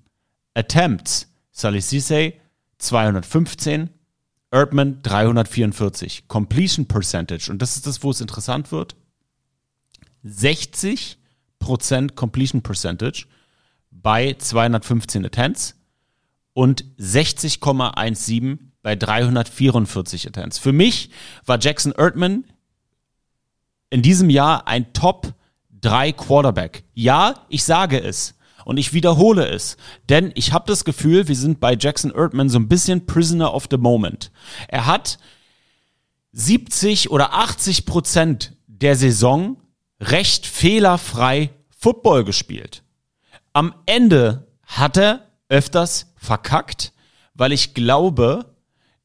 Attempts. 0.55 1.27
Sally 1.51 1.81
Cisse 1.81 2.33
215, 2.79 3.89
Erdmann 4.53 5.01
344. 5.01 6.27
Completion 6.27 6.87
Percentage. 6.87 7.51
Und 7.51 7.61
das 7.61 7.75
ist 7.75 7.87
das, 7.87 8.03
wo 8.03 8.11
es 8.11 8.21
interessant 8.21 8.71
wird. 8.71 8.95
60% 10.25 11.17
Completion 12.13 12.61
Percentage 12.61 13.25
bei 13.89 14.35
215 14.37 15.25
Attempts 15.25 15.75
und 16.53 16.85
60,17 16.99 18.59
bei 18.83 18.95
344 18.95 20.27
Attempts. 20.27 20.59
Für 20.59 20.71
mich 20.71 21.09
war 21.45 21.59
Jackson 21.59 21.91
Erdmann 21.91 22.45
in 23.89 24.03
diesem 24.03 24.29
Jahr 24.29 24.67
ein 24.67 24.93
Top 24.93 25.33
3 25.81 26.11
Quarterback. 26.13 26.83
Ja, 26.93 27.45
ich 27.49 27.63
sage 27.63 28.01
es. 28.01 28.35
Und 28.65 28.77
ich 28.77 28.93
wiederhole 28.93 29.47
es, 29.47 29.77
denn 30.09 30.31
ich 30.35 30.53
habe 30.53 30.65
das 30.67 30.85
Gefühl, 30.85 31.27
wir 31.27 31.35
sind 31.35 31.59
bei 31.59 31.75
Jackson 31.79 32.11
Erdmann 32.11 32.49
so 32.49 32.59
ein 32.59 32.67
bisschen 32.67 33.05
Prisoner 33.05 33.53
of 33.53 33.67
the 33.69 33.77
Moment. 33.77 34.31
Er 34.67 34.85
hat 34.85 35.17
70 36.31 37.11
oder 37.11 37.33
80 37.33 37.85
Prozent 37.85 38.53
der 38.67 38.95
Saison 38.95 39.57
recht 39.99 40.45
fehlerfrei 40.45 41.51
Football 41.77 42.23
gespielt. 42.23 42.83
Am 43.53 43.75
Ende 43.85 44.47
hat 44.65 44.97
er 44.97 45.27
öfters 45.49 46.13
verkackt, 46.15 46.93
weil 47.33 47.51
ich 47.51 47.73
glaube, 47.73 48.55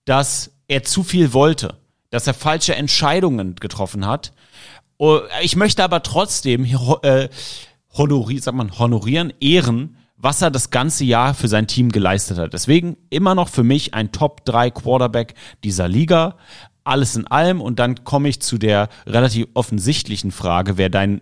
dass 0.04 0.52
er 0.68 0.84
zu 0.84 1.02
viel 1.02 1.32
wollte, 1.32 1.76
dass 2.10 2.26
er 2.26 2.34
falsche 2.34 2.74
Entscheidungen 2.74 3.56
getroffen 3.56 4.06
hat. 4.06 4.32
Oh, 4.96 5.20
Ich 5.42 5.54
möchte 5.54 5.84
aber 5.84 6.02
trotzdem 6.02 6.64
äh, 7.92 7.98
honori 7.98 8.38
sagt 8.38 8.56
man, 8.56 8.78
honorieren, 8.78 9.32
ehren, 9.40 9.96
was 10.16 10.42
er 10.42 10.50
das 10.50 10.70
ganze 10.70 11.04
Jahr 11.04 11.32
für 11.34 11.48
sein 11.48 11.66
Team 11.66 11.90
geleistet 11.90 12.38
hat. 12.38 12.52
Deswegen 12.52 12.96
immer 13.08 13.34
noch 13.34 13.48
für 13.48 13.62
mich 13.62 13.94
ein 13.94 14.12
Top 14.12 14.44
3 14.44 14.70
Quarterback 14.70 15.34
dieser 15.62 15.88
Liga. 15.88 16.36
Alles 16.82 17.14
in 17.16 17.26
allem. 17.26 17.60
Und 17.60 17.78
dann 17.78 18.04
komme 18.04 18.28
ich 18.28 18.40
zu 18.40 18.58
der 18.58 18.88
relativ 19.06 19.46
offensichtlichen 19.54 20.32
Frage, 20.32 20.76
wer 20.76 20.90
dein 20.90 21.20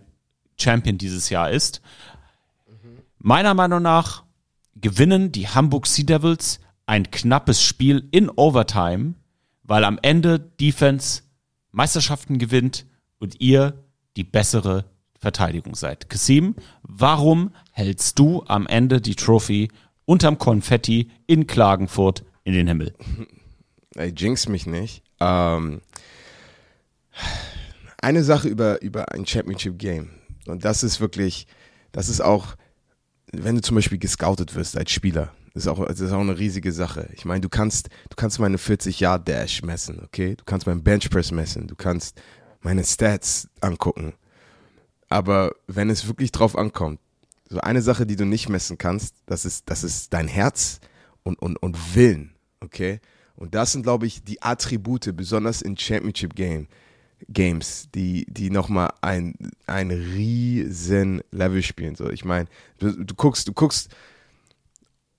Champion 0.59 0.97
dieses 0.97 1.29
Jahr 1.29 1.51
ist. 1.51 1.81
Meiner 3.19 3.53
Meinung 3.53 3.81
nach 3.81 4.23
gewinnen 4.75 5.31
die 5.31 5.47
Hamburg 5.47 5.85
Sea 5.87 6.05
Devils 6.05 6.59
ein 6.85 7.11
knappes 7.11 7.61
Spiel 7.61 8.07
in 8.11 8.29
Overtime, 8.29 9.15
weil 9.63 9.83
am 9.83 9.99
Ende 10.01 10.39
Defense 10.39 11.23
Meisterschaften 11.71 12.39
gewinnt 12.39 12.85
und 13.19 13.39
ihr 13.41 13.83
die 14.15 14.23
bessere 14.23 14.85
Verteidigung 15.19 15.75
seid. 15.75 16.09
Kasim, 16.09 16.55
warum 16.83 17.51
hältst 17.71 18.19
du 18.19 18.43
am 18.47 18.67
Ende 18.67 19.01
die 19.01 19.15
Trophy 19.15 19.69
unterm 20.05 20.37
Konfetti 20.37 21.11
in 21.25 21.47
Klagenfurt 21.47 22.23
in 22.43 22.53
den 22.53 22.67
Himmel? 22.67 22.93
Ey, 23.95 24.13
jinx 24.15 24.47
mich 24.47 24.67
nicht. 24.67 25.03
Ähm, 25.19 25.81
eine 28.01 28.23
Sache 28.23 28.47
über, 28.47 28.81
über 28.81 29.11
ein 29.11 29.25
Championship 29.25 29.79
Game. 29.79 30.11
Und 30.45 30.65
das 30.65 30.83
ist 30.83 31.01
wirklich, 31.01 31.47
das 31.91 32.09
ist 32.09 32.21
auch, 32.21 32.55
wenn 33.31 33.55
du 33.55 33.61
zum 33.61 33.75
Beispiel 33.75 33.97
gescoutet 33.97 34.55
wirst 34.55 34.77
als 34.77 34.91
Spieler, 34.91 35.33
das 35.53 35.63
ist 35.63 35.67
auch, 35.69 35.83
das 35.87 35.99
ist 35.99 36.11
auch 36.11 36.19
eine 36.19 36.37
riesige 36.37 36.71
Sache. 36.71 37.09
Ich 37.13 37.25
meine, 37.25 37.41
du 37.41 37.49
kannst, 37.49 37.89
du 38.09 38.15
kannst 38.15 38.39
meine 38.39 38.59
40 38.59 38.99
Yard 38.99 39.27
Dash 39.27 39.63
messen, 39.63 40.01
okay? 40.03 40.35
Du 40.35 40.43
kannst 40.45 40.67
meinen 40.67 40.83
Bench 40.83 41.09
Press 41.09 41.31
messen, 41.31 41.65
du 41.67 41.75
kannst 41.75 42.21
meine 42.61 42.83
Stats 42.83 43.49
angucken. 43.59 44.13
Aber 45.09 45.55
wenn 45.67 45.89
es 45.89 46.07
wirklich 46.07 46.31
drauf 46.31 46.57
ankommt, 46.57 46.99
so 47.49 47.59
eine 47.59 47.81
Sache, 47.81 48.05
die 48.05 48.17
du 48.17 48.25
nicht 48.25 48.49
messen 48.49 48.77
kannst, 48.77 49.15
das 49.25 49.45
ist, 49.45 49.69
das 49.69 49.83
ist 49.83 50.13
dein 50.13 50.27
Herz 50.27 50.79
und, 51.23 51.41
und, 51.41 51.55
und 51.57 51.95
Willen, 51.95 52.35
okay? 52.59 52.99
Und 53.35 53.55
das 53.55 53.71
sind, 53.71 53.83
glaube 53.83 54.05
ich, 54.05 54.23
die 54.23 54.41
Attribute, 54.41 55.15
besonders 55.15 55.61
in 55.61 55.77
Championship 55.77 56.35
Game, 56.35 56.67
Games, 57.29 57.87
die, 57.95 58.25
die 58.27 58.49
nochmal 58.49 58.91
ein, 59.01 59.35
ein 59.65 59.91
riesen 59.91 61.21
Level 61.31 61.63
spielen. 61.63 61.95
So, 61.95 62.09
ich 62.09 62.25
meine, 62.25 62.47
du, 62.79 62.91
du 62.91 63.15
guckst, 63.15 63.47
du 63.47 63.53
guckst 63.53 63.95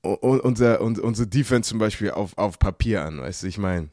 unser, 0.02 0.80
un- 0.80 0.98
unsere 0.98 1.26
Defense 1.26 1.68
zum 1.68 1.78
Beispiel 1.78 2.10
auf, 2.10 2.36
auf 2.36 2.58
Papier 2.58 3.04
an, 3.04 3.20
weißt 3.20 3.42
du, 3.42 3.46
ich 3.46 3.58
meine, 3.58 3.88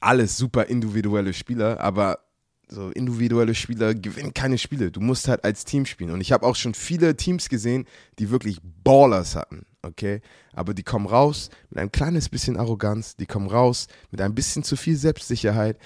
alles 0.00 0.36
super 0.36 0.66
individuelle 0.66 1.32
Spieler, 1.32 1.80
aber 1.80 2.20
so 2.74 2.90
individuelle 2.90 3.54
Spieler 3.54 3.94
gewinnen 3.94 4.34
keine 4.34 4.58
Spiele. 4.58 4.90
Du 4.90 5.00
musst 5.00 5.28
halt 5.28 5.44
als 5.44 5.64
Team 5.64 5.86
spielen. 5.86 6.10
Und 6.10 6.20
ich 6.20 6.32
habe 6.32 6.44
auch 6.46 6.56
schon 6.56 6.74
viele 6.74 7.16
Teams 7.16 7.48
gesehen, 7.48 7.86
die 8.18 8.30
wirklich 8.30 8.58
Ballers 8.62 9.36
hatten, 9.36 9.64
okay? 9.82 10.20
Aber 10.52 10.74
die 10.74 10.82
kommen 10.82 11.06
raus 11.06 11.50
mit 11.70 11.78
ein 11.78 11.92
kleines 11.92 12.28
bisschen 12.28 12.56
Arroganz, 12.56 13.16
die 13.16 13.26
kommen 13.26 13.46
raus 13.48 13.86
mit 14.10 14.20
ein 14.20 14.34
bisschen 14.34 14.62
zu 14.64 14.76
viel 14.76 14.96
Selbstsicherheit. 14.96 15.78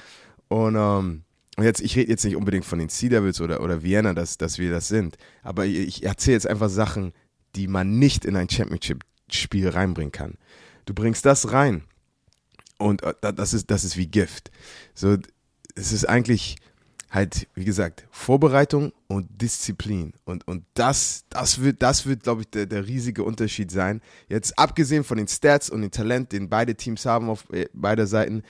Und 0.49 0.77
ähm, 0.77 1.23
jetzt, 1.61 1.81
ich 1.81 1.95
rede 1.97 2.11
jetzt 2.11 2.25
nicht 2.25 2.37
unbedingt 2.37 2.65
von 2.65 2.79
den 2.79 2.89
Sea 2.89 3.11
Devils 3.11 3.41
oder, 3.41 3.61
oder 3.63 3.83
Vienna, 3.83 4.15
dass, 4.15 4.39
dass 4.39 4.59
wir 4.59 4.71
das 4.71 4.89
sind. 4.89 5.17
Aber 5.43 5.67
ich, 5.67 6.05
erzähle 6.05 6.35
jetzt 6.35 6.47
einfach 6.47 6.71
Sachen, 6.71 7.13
die 7.55 7.69
man 7.69 7.99
nicht 7.99 8.25
in 8.25 8.35
ein 8.37 8.49
Championship-Spiel 8.49 9.69
reinbringen 9.69 10.13
kann. 10.13 10.35
Du 10.87 10.95
bringst 10.95 11.27
das 11.27 11.53
rein 11.53 11.85
und 12.79 13.03
äh, 13.03 13.13
da- 13.21 13.33
das 13.33 13.53
ist, 13.53 13.71
das 13.71 13.85
ist 13.85 13.97
wie 13.97 14.07
Gift. 14.07 14.51
So, 14.95 15.17
es 15.75 15.93
ist 15.93 16.09
eigentlich 16.09 16.57
halt, 17.11 17.49
wie 17.55 17.65
gesagt, 17.65 18.07
Vorbereitung 18.11 18.93
und 19.07 19.41
Disziplin. 19.41 20.13
Und, 20.25 20.47
und 20.47 20.65
das, 20.75 21.25
das 21.31 21.61
wird, 21.63 21.83
das 21.83 22.07
wird, 22.07 22.23
glaube 22.23 22.43
ich, 22.43 22.51
der, 22.51 22.67
der 22.67 22.87
riesige 22.87 23.25
Unterschied 23.25 23.71
sein. 23.71 24.03
Jetzt 24.29 24.59
abgesehen 24.59 25.05
von 25.05 25.19
den 25.19 25.29
Stats 25.29 25.71
und 25.71 25.83
dem 25.83 25.91
Talent, 25.91 26.33
den 26.33 26.49
beide 26.49 26.75
Teams 26.75 27.07
haben 27.07 27.31
auf 27.31 27.51
äh, 27.53 27.69
beider 27.73 28.07
Seiten, 28.07 28.43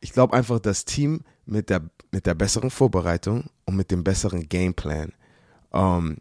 ich 0.00 0.12
glaube 0.12 0.34
einfach, 0.34 0.58
das 0.58 0.84
Team 0.84 1.20
mit 1.46 1.70
der, 1.70 1.82
mit 2.10 2.26
der 2.26 2.34
besseren 2.34 2.70
Vorbereitung 2.70 3.50
und 3.66 3.76
mit 3.76 3.90
dem 3.90 4.02
besseren 4.02 4.48
Gameplan. 4.48 5.12
Ähm, 5.72 6.16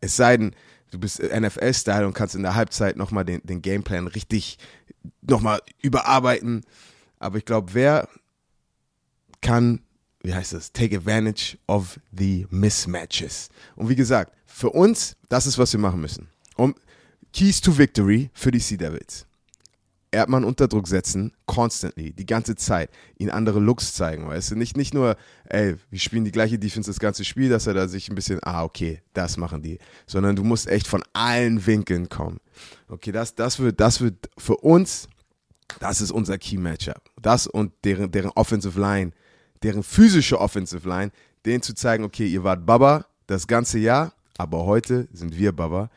es 0.00 0.16
sei 0.16 0.36
denn, 0.36 0.54
du 0.90 0.98
bist 0.98 1.22
NFL-Style 1.22 2.06
und 2.06 2.14
kannst 2.14 2.34
in 2.34 2.42
der 2.42 2.54
Halbzeit 2.54 2.96
nochmal 2.96 3.24
den, 3.24 3.40
den 3.44 3.62
Gameplan 3.62 4.06
richtig 4.08 4.58
nochmal 5.22 5.60
überarbeiten. 5.80 6.62
Aber 7.18 7.38
ich 7.38 7.44
glaube, 7.44 7.74
wer 7.74 8.08
kann, 9.40 9.80
wie 10.22 10.34
heißt 10.34 10.52
das, 10.52 10.72
take 10.72 10.96
advantage 10.96 11.56
of 11.66 12.00
the 12.12 12.46
mismatches. 12.50 13.48
Und 13.76 13.88
wie 13.88 13.96
gesagt, 13.96 14.32
für 14.46 14.70
uns, 14.70 15.16
das 15.28 15.46
ist, 15.46 15.58
was 15.58 15.72
wir 15.72 15.80
machen 15.80 16.00
müssen. 16.00 16.28
Um 16.56 16.74
Keys 17.32 17.60
to 17.60 17.76
Victory 17.76 18.30
für 18.32 18.50
die 18.50 18.58
Sea 18.58 18.78
Devils. 18.78 19.26
Erdmann 20.10 20.44
unter 20.44 20.68
Druck 20.68 20.88
setzen, 20.88 21.32
constantly, 21.44 22.12
die 22.12 22.24
ganze 22.24 22.54
Zeit, 22.56 22.90
ihn 23.18 23.28
andere 23.30 23.60
Looks 23.60 23.92
zeigen, 23.92 24.26
weißt 24.26 24.52
du, 24.52 24.56
nicht, 24.56 24.76
nicht 24.76 24.94
nur, 24.94 25.16
ey, 25.44 25.76
wir 25.90 25.98
spielen 25.98 26.24
die 26.24 26.32
gleiche 26.32 26.58
Defense 26.58 26.88
das 26.88 26.98
ganze 26.98 27.24
Spiel, 27.24 27.50
dass 27.50 27.66
er 27.66 27.74
da 27.74 27.88
sich 27.88 28.08
ein 28.08 28.14
bisschen, 28.14 28.38
ah, 28.42 28.64
okay, 28.64 29.02
das 29.12 29.36
machen 29.36 29.62
die, 29.62 29.78
sondern 30.06 30.36
du 30.36 30.44
musst 30.44 30.68
echt 30.68 30.86
von 30.86 31.02
allen 31.12 31.66
Winkeln 31.66 32.08
kommen. 32.08 32.38
Okay, 32.88 33.12
das, 33.12 33.34
das 33.34 33.58
wird, 33.58 33.80
das 33.80 34.00
wird 34.00 34.30
für 34.38 34.56
uns, 34.56 35.08
das 35.80 36.00
ist 36.00 36.12
unser 36.12 36.38
Key 36.38 36.56
Matchup. 36.56 37.02
Das 37.20 37.46
und 37.46 37.72
deren, 37.84 38.10
deren 38.10 38.30
Offensive 38.30 38.80
Line, 38.80 39.12
deren 39.66 39.82
physische 39.82 40.40
Offensive 40.40 40.88
Line, 40.88 41.10
denen 41.44 41.60
zu 41.60 41.74
zeigen, 41.74 42.04
okay, 42.04 42.28
ihr 42.28 42.44
wart 42.44 42.64
Baba 42.64 43.06
das 43.26 43.48
ganze 43.48 43.80
Jahr, 43.80 44.12
aber 44.38 44.64
heute 44.64 45.08
sind 45.12 45.36
wir 45.36 45.50
Baba. 45.50 45.90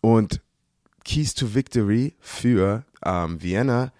Und 0.00 0.40
Keys 1.04 1.34
to 1.34 1.54
Victory 1.54 2.14
für 2.18 2.82
ähm, 3.04 3.42
Vienna, 3.42 3.92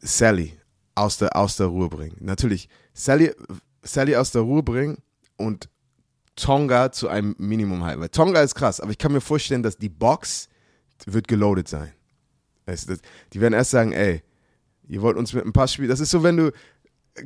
Sally 0.00 0.58
aus 0.94 1.18
der, 1.18 1.36
aus 1.36 1.56
der 1.56 1.66
Ruhe 1.66 1.90
bringen. 1.90 2.16
Natürlich, 2.20 2.70
Sally, 2.94 3.34
Sally 3.82 4.16
aus 4.16 4.30
der 4.30 4.42
Ruhe 4.42 4.62
bringen 4.62 5.02
und 5.36 5.68
Tonga 6.36 6.90
zu 6.90 7.08
einem 7.08 7.34
Minimum 7.36 7.84
halten. 7.84 8.00
Weil 8.00 8.08
Tonga 8.08 8.40
ist 8.40 8.54
krass, 8.54 8.80
aber 8.80 8.92
ich 8.92 8.98
kann 8.98 9.12
mir 9.12 9.20
vorstellen, 9.20 9.62
dass 9.62 9.76
die 9.76 9.90
Box 9.90 10.48
wird 11.04 11.28
geloaded 11.28 11.68
sein. 11.68 11.92
Die 13.34 13.40
werden 13.42 13.52
erst 13.52 13.72
sagen, 13.72 13.92
ey, 13.92 14.22
ihr 14.88 15.02
wollt 15.02 15.18
uns 15.18 15.34
mit 15.34 15.44
ein 15.44 15.52
Pass 15.52 15.74
spielen. 15.74 15.90
Das 15.90 16.00
ist 16.00 16.10
so, 16.10 16.22
wenn 16.22 16.38
du, 16.38 16.52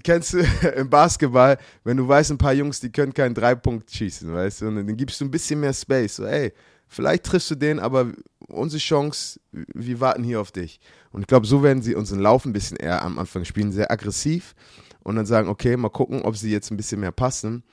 kennst 0.02 0.34
du 0.34 0.38
im 0.76 0.88
Basketball, 0.88 1.58
wenn 1.84 1.96
du 1.96 2.06
weißt, 2.06 2.30
ein 2.30 2.38
paar 2.38 2.52
Jungs, 2.52 2.80
die 2.80 2.90
können 2.90 3.14
keinen 3.14 3.34
Dreipunkt 3.34 3.90
schießen, 3.90 4.32
weißt 4.32 4.62
du, 4.62 4.68
und 4.68 4.76
dann 4.76 4.96
gibst 4.96 5.20
du 5.20 5.24
ein 5.24 5.30
bisschen 5.30 5.60
mehr 5.60 5.72
Space. 5.72 6.16
So, 6.16 6.24
ey, 6.24 6.52
vielleicht 6.88 7.24
triffst 7.24 7.50
du 7.50 7.54
den, 7.54 7.78
aber 7.78 8.12
unsere 8.48 8.80
Chance, 8.80 9.40
wir 9.52 10.00
warten 10.00 10.24
hier 10.24 10.40
auf 10.40 10.52
dich. 10.52 10.80
Und 11.10 11.22
ich 11.22 11.26
glaube, 11.26 11.46
so 11.46 11.62
werden 11.62 11.82
sie 11.82 11.94
unseren 11.94 12.20
Lauf 12.20 12.44
ein 12.44 12.52
bisschen 12.52 12.76
eher 12.76 13.02
am 13.02 13.18
Anfang 13.18 13.44
spielen, 13.44 13.72
sehr 13.72 13.90
aggressiv 13.90 14.54
und 15.02 15.16
dann 15.16 15.26
sagen, 15.26 15.48
okay, 15.48 15.76
mal 15.76 15.90
gucken, 15.90 16.22
ob 16.22 16.36
sie 16.36 16.50
jetzt 16.50 16.70
ein 16.70 16.76
bisschen 16.76 17.00
mehr 17.00 17.12
passen. 17.12 17.64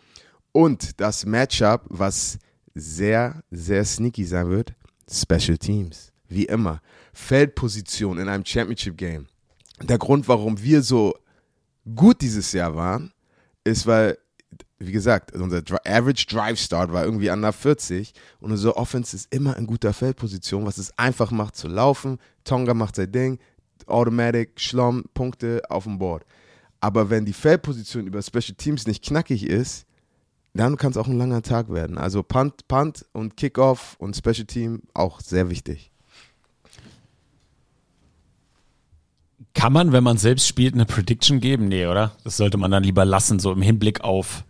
Und 0.51 0.99
das 0.99 1.25
Matchup, 1.25 1.85
was 1.89 2.39
sehr, 2.73 3.43
sehr 3.51 3.85
sneaky 3.85 4.25
sein 4.25 4.49
wird, 4.49 4.73
Special 5.11 5.57
Teams. 5.57 6.11
Wie 6.27 6.45
immer. 6.45 6.81
Feldposition 7.13 8.19
in 8.19 8.29
einem 8.29 8.45
Championship 8.45 8.97
Game. 8.97 9.27
Der 9.81 9.97
Grund, 9.97 10.27
warum 10.27 10.61
wir 10.61 10.81
so 10.81 11.15
gut 11.95 12.21
dieses 12.21 12.51
Jahr 12.51 12.75
waren, 12.75 13.11
ist, 13.63 13.85
weil, 13.87 14.17
wie 14.79 14.91
gesagt, 14.91 15.33
unser 15.33 15.59
Dri- 15.59 15.85
Average 15.85 16.25
Drive 16.27 16.59
Start 16.59 16.91
war 16.91 17.03
irgendwie 17.05 17.29
an 17.29 17.41
der 17.41 17.53
40 17.53 18.13
und 18.39 18.51
unsere 18.51 18.77
Offense 18.77 19.15
ist 19.15 19.33
immer 19.33 19.57
in 19.57 19.67
guter 19.67 19.93
Feldposition, 19.93 20.65
was 20.65 20.77
es 20.77 20.97
einfach 20.97 21.31
macht 21.31 21.55
zu 21.55 21.67
laufen. 21.67 22.17
Tonga 22.43 22.73
macht 22.73 22.95
sein 22.95 23.11
Ding, 23.11 23.39
Automatic, 23.87 24.59
Schlamm, 24.59 25.05
Punkte 25.13 25.61
auf 25.69 25.83
dem 25.83 25.97
Board. 25.99 26.25
Aber 26.81 27.09
wenn 27.09 27.25
die 27.25 27.33
Feldposition 27.33 28.07
über 28.07 28.21
Special 28.21 28.55
Teams 28.57 28.87
nicht 28.87 29.03
knackig 29.03 29.45
ist, 29.45 29.85
dann 30.53 30.77
kann 30.77 30.91
es 30.91 30.97
auch 30.97 31.07
ein 31.07 31.17
langer 31.17 31.41
Tag 31.41 31.69
werden. 31.71 31.97
Also 31.97 32.23
Punt, 32.23 32.67
Punt 32.67 33.05
und 33.11 33.37
Kickoff 33.37 33.95
und 33.99 34.15
Special 34.15 34.45
Team 34.45 34.81
auch 34.93 35.19
sehr 35.21 35.49
wichtig. 35.49 35.88
Kann 39.53 39.73
man, 39.73 39.91
wenn 39.91 40.03
man 40.03 40.17
selbst 40.17 40.47
spielt, 40.47 40.73
eine 40.73 40.85
Prediction 40.85 41.39
geben? 41.39 41.67
Nee, 41.67 41.88
oder? 41.88 42.15
Das 42.23 42.38
sollte 42.38 42.57
man 42.57 42.71
dann 42.71 42.84
lieber 42.84 43.05
lassen, 43.05 43.39
so 43.39 43.51
im 43.51 43.61
Hinblick 43.61 44.01
auf 44.01 44.43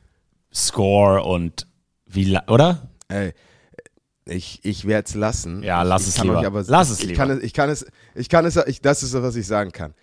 Score 0.53 1.23
und 1.23 1.67
wie, 2.05 2.37
oder? 2.47 2.89
Ey, 3.07 3.33
ich, 4.25 4.59
ich 4.63 4.85
werde 4.85 5.07
es 5.07 5.15
lassen. 5.15 5.63
Ja, 5.63 5.81
lass 5.83 6.03
ich 6.03 6.09
es 6.09 6.15
kann 6.15 6.27
lieber. 6.27 6.45
aber, 6.45 6.63
Lass 6.67 6.89
es 6.89 6.99
ich 6.99 7.07
lieber. 7.07 7.17
Kann 7.17 7.29
es, 7.31 7.43
ich 7.43 7.53
kann 7.53 7.69
es, 7.69 7.85
ich 8.15 8.29
kann 8.29 8.45
es, 8.45 8.55
ich, 8.67 8.81
das 8.81 9.03
ist, 9.03 9.13
was 9.13 9.35
ich 9.35 9.47
sagen 9.47 9.71
kann. 9.71 9.93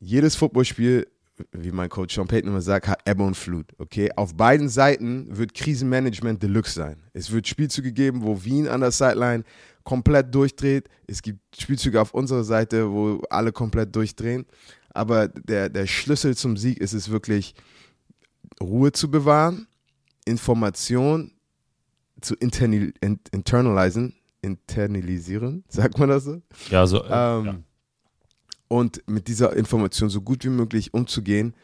Jedes 0.00 0.36
Footballspiel, 0.36 1.06
wie 1.52 1.72
mein 1.72 1.88
Coach 1.88 2.14
Sean 2.14 2.26
Payton 2.26 2.50
immer 2.50 2.60
sagt, 2.60 2.88
hat 2.88 3.00
Ebbe 3.04 3.22
und 3.24 3.36
Flut. 3.36 3.66
Okay, 3.78 4.10
auf 4.16 4.34
beiden 4.36 4.68
Seiten 4.68 5.36
wird 5.36 5.54
Krisenmanagement 5.54 6.42
Deluxe 6.42 6.74
sein. 6.74 7.02
Es 7.12 7.30
wird 7.30 7.46
Spielzüge 7.48 7.92
geben, 7.92 8.22
wo 8.22 8.44
Wien 8.44 8.68
an 8.68 8.80
der 8.80 8.90
Sideline 8.90 9.44
komplett 9.88 10.34
durchdreht. 10.34 10.90
Es 11.06 11.22
gibt 11.22 11.40
Spielzüge 11.58 11.98
auf 11.98 12.12
unserer 12.12 12.44
Seite, 12.44 12.90
wo 12.92 13.22
alle 13.30 13.52
komplett 13.52 13.96
durchdrehen. 13.96 14.44
Aber 14.90 15.28
der, 15.28 15.70
der 15.70 15.86
Schlüssel 15.86 16.36
zum 16.36 16.58
Sieg 16.58 16.76
ist 16.78 16.92
es 16.92 17.08
wirklich, 17.08 17.54
Ruhe 18.60 18.92
zu 18.92 19.10
bewahren, 19.10 19.66
Information 20.26 21.32
zu 22.20 22.34
internal, 22.34 22.92
in, 23.00 23.18
internalisieren, 23.32 24.14
internalisieren, 24.42 25.64
sagt 25.68 25.98
man 25.98 26.10
das 26.10 26.24
so? 26.24 26.42
Ja, 26.68 26.86
so. 26.86 27.02
äh, 27.04 27.08
Ähm, 27.10 27.44
ja. 27.46 27.58
Und 28.68 29.02
mit 29.08 29.26
dieser 29.26 29.56
Information 29.56 30.10
so 30.10 30.20
gut 30.20 30.44
wie 30.44 30.50
möglich 30.50 30.92
umzugehen, 30.92 31.54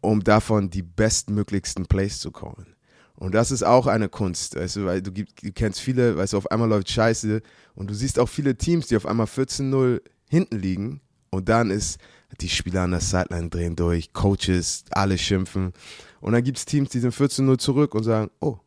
um 0.00 0.24
davon 0.24 0.70
die 0.70 0.82
bestmöglichsten 0.82 1.84
Plays 1.84 2.18
zu 2.18 2.30
callen. 2.30 2.75
Und 3.16 3.34
das 3.34 3.50
ist 3.50 3.62
auch 3.62 3.86
eine 3.86 4.08
Kunst, 4.08 4.56
weißt 4.56 4.76
du, 4.76 4.84
weil 4.84 5.02
du, 5.02 5.10
du 5.10 5.24
kennst 5.54 5.80
viele, 5.80 6.16
weißt 6.16 6.34
du, 6.34 6.36
auf 6.36 6.50
einmal 6.50 6.68
läuft 6.68 6.90
Scheiße 6.90 7.40
und 7.74 7.90
du 7.90 7.94
siehst 7.94 8.18
auch 8.18 8.28
viele 8.28 8.56
Teams, 8.56 8.88
die 8.88 8.96
auf 8.96 9.06
einmal 9.06 9.26
14-0 9.26 10.02
hinten 10.28 10.58
liegen 10.58 11.00
und 11.30 11.48
dann 11.48 11.70
ist, 11.70 11.98
die 12.40 12.48
Spieler 12.48 12.82
an 12.82 12.90
der 12.90 13.00
Sideline 13.00 13.48
drehen 13.48 13.76
durch, 13.76 14.12
Coaches, 14.12 14.84
alle 14.90 15.16
schimpfen 15.16 15.72
und 16.20 16.32
dann 16.32 16.44
gibt 16.44 16.58
es 16.58 16.66
Teams, 16.66 16.90
die 16.90 17.00
sind 17.00 17.14
14-0 17.14 17.58
zurück 17.58 17.94
und 17.94 18.02
sagen, 18.02 18.30
oh, 18.40 18.58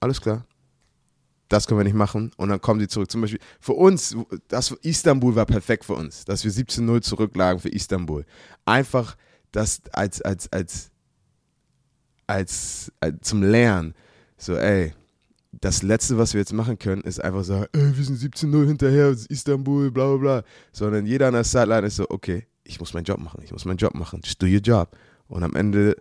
alles 0.00 0.20
klar, 0.20 0.44
das 1.48 1.66
können 1.66 1.80
wir 1.80 1.84
nicht 1.84 1.94
machen. 1.94 2.32
Und 2.36 2.48
dann 2.48 2.60
kommen 2.60 2.80
sie 2.80 2.88
zurück. 2.88 3.10
Zum 3.10 3.20
Beispiel 3.20 3.40
für 3.60 3.74
uns, 3.74 4.16
das 4.48 4.70
Istanbul 4.82 5.34
war 5.34 5.46
perfekt 5.46 5.84
für 5.84 5.94
uns, 5.94 6.24
dass 6.24 6.44
wir 6.44 6.50
17-0 6.50 7.02
zurücklagen 7.02 7.60
für 7.60 7.68
Istanbul. 7.68 8.24
Einfach 8.64 9.16
das 9.52 9.82
als, 9.92 10.22
als, 10.22 10.52
als, 10.52 10.90
als, 12.26 12.92
als 13.00 13.16
zum 13.22 13.42
Lernen. 13.42 13.94
So, 14.36 14.56
ey, 14.56 14.92
das 15.60 15.82
Letzte, 15.82 16.18
was 16.18 16.34
wir 16.34 16.40
jetzt 16.40 16.52
machen 16.52 16.78
können, 16.78 17.02
ist 17.02 17.22
einfach 17.22 17.44
sagen, 17.44 17.66
ey, 17.72 17.96
wir 17.96 18.04
sind 18.04 18.18
17-0 18.18 18.66
hinterher, 18.66 19.16
Istanbul, 19.28 19.90
bla 19.90 20.08
bla 20.08 20.16
bla. 20.16 20.42
Sondern 20.72 21.06
jeder 21.06 21.28
an 21.28 21.34
der 21.34 21.44
Sideline 21.44 21.86
ist 21.86 21.96
so, 21.96 22.06
okay, 22.08 22.46
ich 22.64 22.80
muss 22.80 22.94
meinen 22.94 23.04
Job 23.04 23.18
machen, 23.18 23.40
ich 23.42 23.52
muss 23.52 23.64
meinen 23.64 23.78
Job 23.78 23.94
machen, 23.94 24.20
just 24.24 24.42
do 24.42 24.46
your 24.46 24.60
job. 24.60 24.96
Und 25.28 25.42
am 25.42 25.54
Ende 25.54 25.96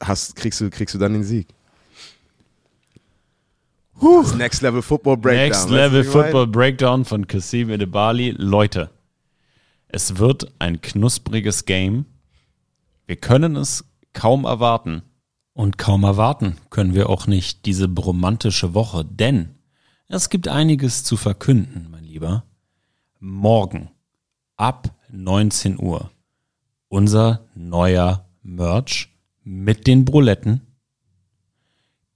hast, 0.00 0.36
kriegst, 0.36 0.60
du, 0.60 0.70
kriegst 0.70 0.94
du 0.94 0.98
dann 0.98 1.12
den 1.12 1.24
Sieg. 1.24 1.48
Das 4.00 4.34
Next 4.34 4.62
Level 4.62 4.82
Football 4.82 5.16
Breakdown. 5.16 5.48
Next 5.48 5.70
Level? 5.70 6.04
Football 6.04 6.46
Breakdown 6.48 7.04
von 7.04 7.26
Kassim 7.26 7.70
Edebali. 7.70 8.34
Leute, 8.36 8.90
es 9.88 10.18
wird 10.18 10.52
ein 10.58 10.80
knuspriges 10.80 11.66
Game. 11.66 12.06
Wir 13.06 13.16
können 13.16 13.54
es 13.54 13.84
kaum 14.12 14.44
erwarten. 14.44 15.02
Und 15.54 15.78
kaum 15.78 16.04
erwarten 16.04 16.56
können 16.70 16.94
wir 16.94 17.10
auch 17.10 17.26
nicht 17.26 17.66
diese 17.66 17.88
bromantische 17.88 18.74
Woche, 18.74 19.04
denn 19.04 19.56
es 20.08 20.30
gibt 20.30 20.48
einiges 20.48 21.04
zu 21.04 21.16
verkünden, 21.16 21.88
mein 21.90 22.04
Lieber. 22.04 22.44
Morgen 23.18 23.90
ab 24.56 24.94
19 25.10 25.78
Uhr 25.78 26.10
unser 26.92 27.46
neuer 27.54 28.26
Merch 28.42 29.08
mit 29.44 29.86
den 29.86 30.04
Bruletten. 30.04 30.60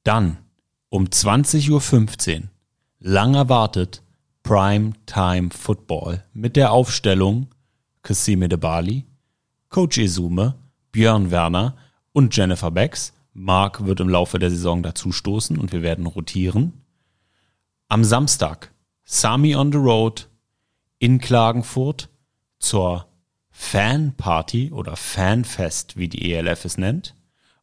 Dann 0.04 0.36
um 0.90 1.06
20.15 1.06 1.70
Uhr 2.36 2.48
lang 2.98 3.34
erwartet 3.34 4.02
Prime 4.42 4.92
Time 5.06 5.48
Football 5.50 6.24
mit 6.34 6.56
der 6.56 6.72
Aufstellung 6.72 7.48
Kassime 8.02 8.50
de 8.50 8.58
Bali, 8.58 9.06
Coach 9.70 9.96
Esume, 9.98 10.54
Björn 10.92 11.30
Werner 11.30 11.74
und 12.12 12.36
Jennifer 12.36 12.70
Becks. 12.70 13.14
Mark 13.38 13.84
wird 13.84 14.00
im 14.00 14.08
Laufe 14.08 14.38
der 14.38 14.48
Saison 14.48 14.82
dazustoßen 14.82 15.58
und 15.58 15.70
wir 15.70 15.82
werden 15.82 16.06
rotieren. 16.06 16.72
Am 17.86 18.02
Samstag 18.02 18.72
Sami 19.04 19.54
on 19.54 19.70
the 19.70 19.78
Road 19.78 20.30
in 20.98 21.20
Klagenfurt 21.20 22.08
zur 22.58 23.06
Fanparty 23.50 24.72
oder 24.72 24.96
Fanfest, 24.96 25.98
wie 25.98 26.08
die 26.08 26.32
ELF 26.32 26.64
es 26.64 26.78
nennt. 26.78 27.14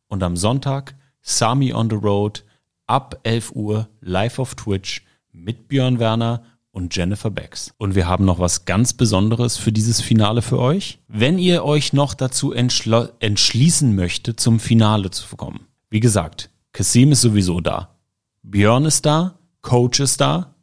Und 0.07 0.21
am 0.21 0.37
Sonntag 0.37 0.95
Sami 1.21 1.73
on 1.73 1.89
the 1.89 1.95
Road 1.95 2.45
ab 2.85 3.19
11 3.23 3.55
Uhr 3.55 3.89
live 3.99 4.37
auf 4.37 4.53
Twitch 4.53 5.03
mit 5.31 5.69
Björn 5.69 5.97
Werner 5.97 6.43
und 6.73 6.95
Jennifer 6.95 7.29
Becks. 7.29 7.73
Und 7.77 7.95
wir 7.95 8.07
haben 8.07 8.25
noch 8.25 8.39
was 8.39 8.65
ganz 8.65 8.93
Besonderes 8.93 9.57
für 9.57 9.71
dieses 9.71 10.01
Finale 10.01 10.41
für 10.41 10.59
euch. 10.59 10.99
Wenn 11.07 11.37
ihr 11.37 11.63
euch 11.63 11.93
noch 11.93 12.15
dazu 12.15 12.51
entschließen 12.51 13.95
möchtet, 13.95 14.39
zum 14.39 14.59
Finale 14.59 15.11
zu 15.11 15.37
kommen. 15.37 15.67
Wie 15.89 16.01
gesagt, 16.01 16.49
Kassim 16.73 17.11
ist 17.11 17.21
sowieso 17.21 17.61
da. 17.61 17.95
Björn 18.41 18.85
ist 18.85 19.05
da, 19.05 19.37
Coach 19.61 19.99
ist 19.99 20.19
da, 20.19 20.55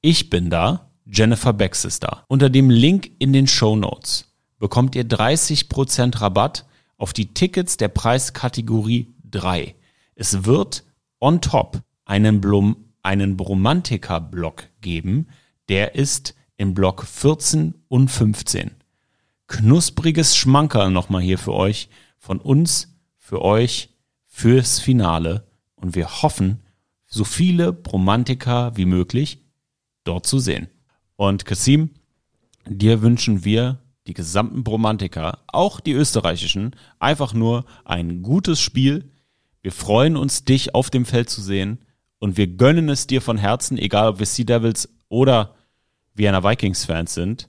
ich 0.00 0.30
bin 0.30 0.50
da, 0.50 0.90
Jennifer 1.04 1.52
Becks 1.52 1.84
ist 1.84 2.02
da. 2.02 2.24
Unter 2.28 2.50
dem 2.50 2.70
Link 2.70 3.10
in 3.18 3.32
den 3.32 3.46
Show 3.46 3.76
Notes 3.76 4.32
bekommt 4.58 4.96
ihr 4.96 5.04
30% 5.04 6.20
Rabatt 6.20 6.64
auf 6.96 7.12
die 7.12 7.32
Tickets 7.34 7.76
der 7.76 7.88
Preiskategorie 7.88 9.14
3. 9.30 9.74
Es 10.14 10.44
wird 10.44 10.84
on 11.20 11.40
top 11.40 11.80
einen, 12.06 12.40
Blum, 12.40 12.76
einen 13.02 13.36
Bromantiker-Block 13.36 14.64
geben, 14.80 15.28
der 15.68 15.94
ist 15.94 16.34
im 16.56 16.74
Block 16.74 17.04
14 17.04 17.74
und 17.88 18.08
15. 18.10 18.72
Knuspriges 19.46 20.36
Schmankerl 20.36 20.90
nochmal 20.90 21.22
hier 21.22 21.38
für 21.38 21.54
euch, 21.54 21.88
von 22.18 22.38
uns, 22.40 22.96
für 23.16 23.42
euch, 23.42 23.90
fürs 24.26 24.80
Finale. 24.80 25.46
Und 25.76 25.94
wir 25.94 26.22
hoffen, 26.22 26.60
so 27.06 27.24
viele 27.24 27.72
Bromantiker 27.72 28.76
wie 28.76 28.84
möglich 28.84 29.44
dort 30.04 30.26
zu 30.26 30.38
sehen. 30.38 30.68
Und 31.16 31.44
Kasim, 31.44 31.90
dir 32.66 33.02
wünschen 33.02 33.44
wir, 33.44 33.78
die 34.06 34.14
gesamten 34.14 34.64
Bromantiker, 34.64 35.38
auch 35.48 35.80
die 35.80 35.92
österreichischen, 35.92 36.74
einfach 36.98 37.34
nur 37.34 37.64
ein 37.84 38.22
gutes 38.22 38.60
Spiel. 38.60 39.10
Wir 39.60 39.72
freuen 39.72 40.16
uns, 40.16 40.44
dich 40.44 40.74
auf 40.74 40.90
dem 40.90 41.04
Feld 41.04 41.28
zu 41.28 41.42
sehen 41.42 41.78
und 42.18 42.36
wir 42.36 42.46
gönnen 42.46 42.88
es 42.88 43.06
dir 43.06 43.20
von 43.20 43.36
Herzen, 43.36 43.76
egal 43.76 44.08
ob 44.08 44.18
wir 44.18 44.26
Sea 44.26 44.44
Devils 44.44 44.88
oder 45.08 45.54
Vienna 46.18 46.42
Vikings 46.42 46.84
Fans 46.84 47.14
sind. 47.14 47.48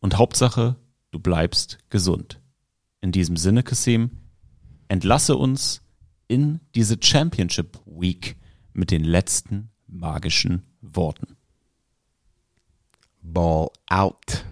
Und 0.00 0.18
Hauptsache, 0.18 0.76
du 1.12 1.20
bleibst 1.20 1.78
gesund. 1.90 2.40
In 3.00 3.12
diesem 3.12 3.36
Sinne, 3.36 3.62
Kasim, 3.62 4.10
entlasse 4.88 5.36
uns 5.36 5.82
in 6.26 6.60
diese 6.74 6.96
Championship 7.00 7.80
Week 7.86 8.36
mit 8.72 8.90
den 8.90 9.04
letzten 9.04 9.70
magischen 9.86 10.64
Worten. 10.80 11.36
Ball 13.20 13.68
out. 13.88 14.44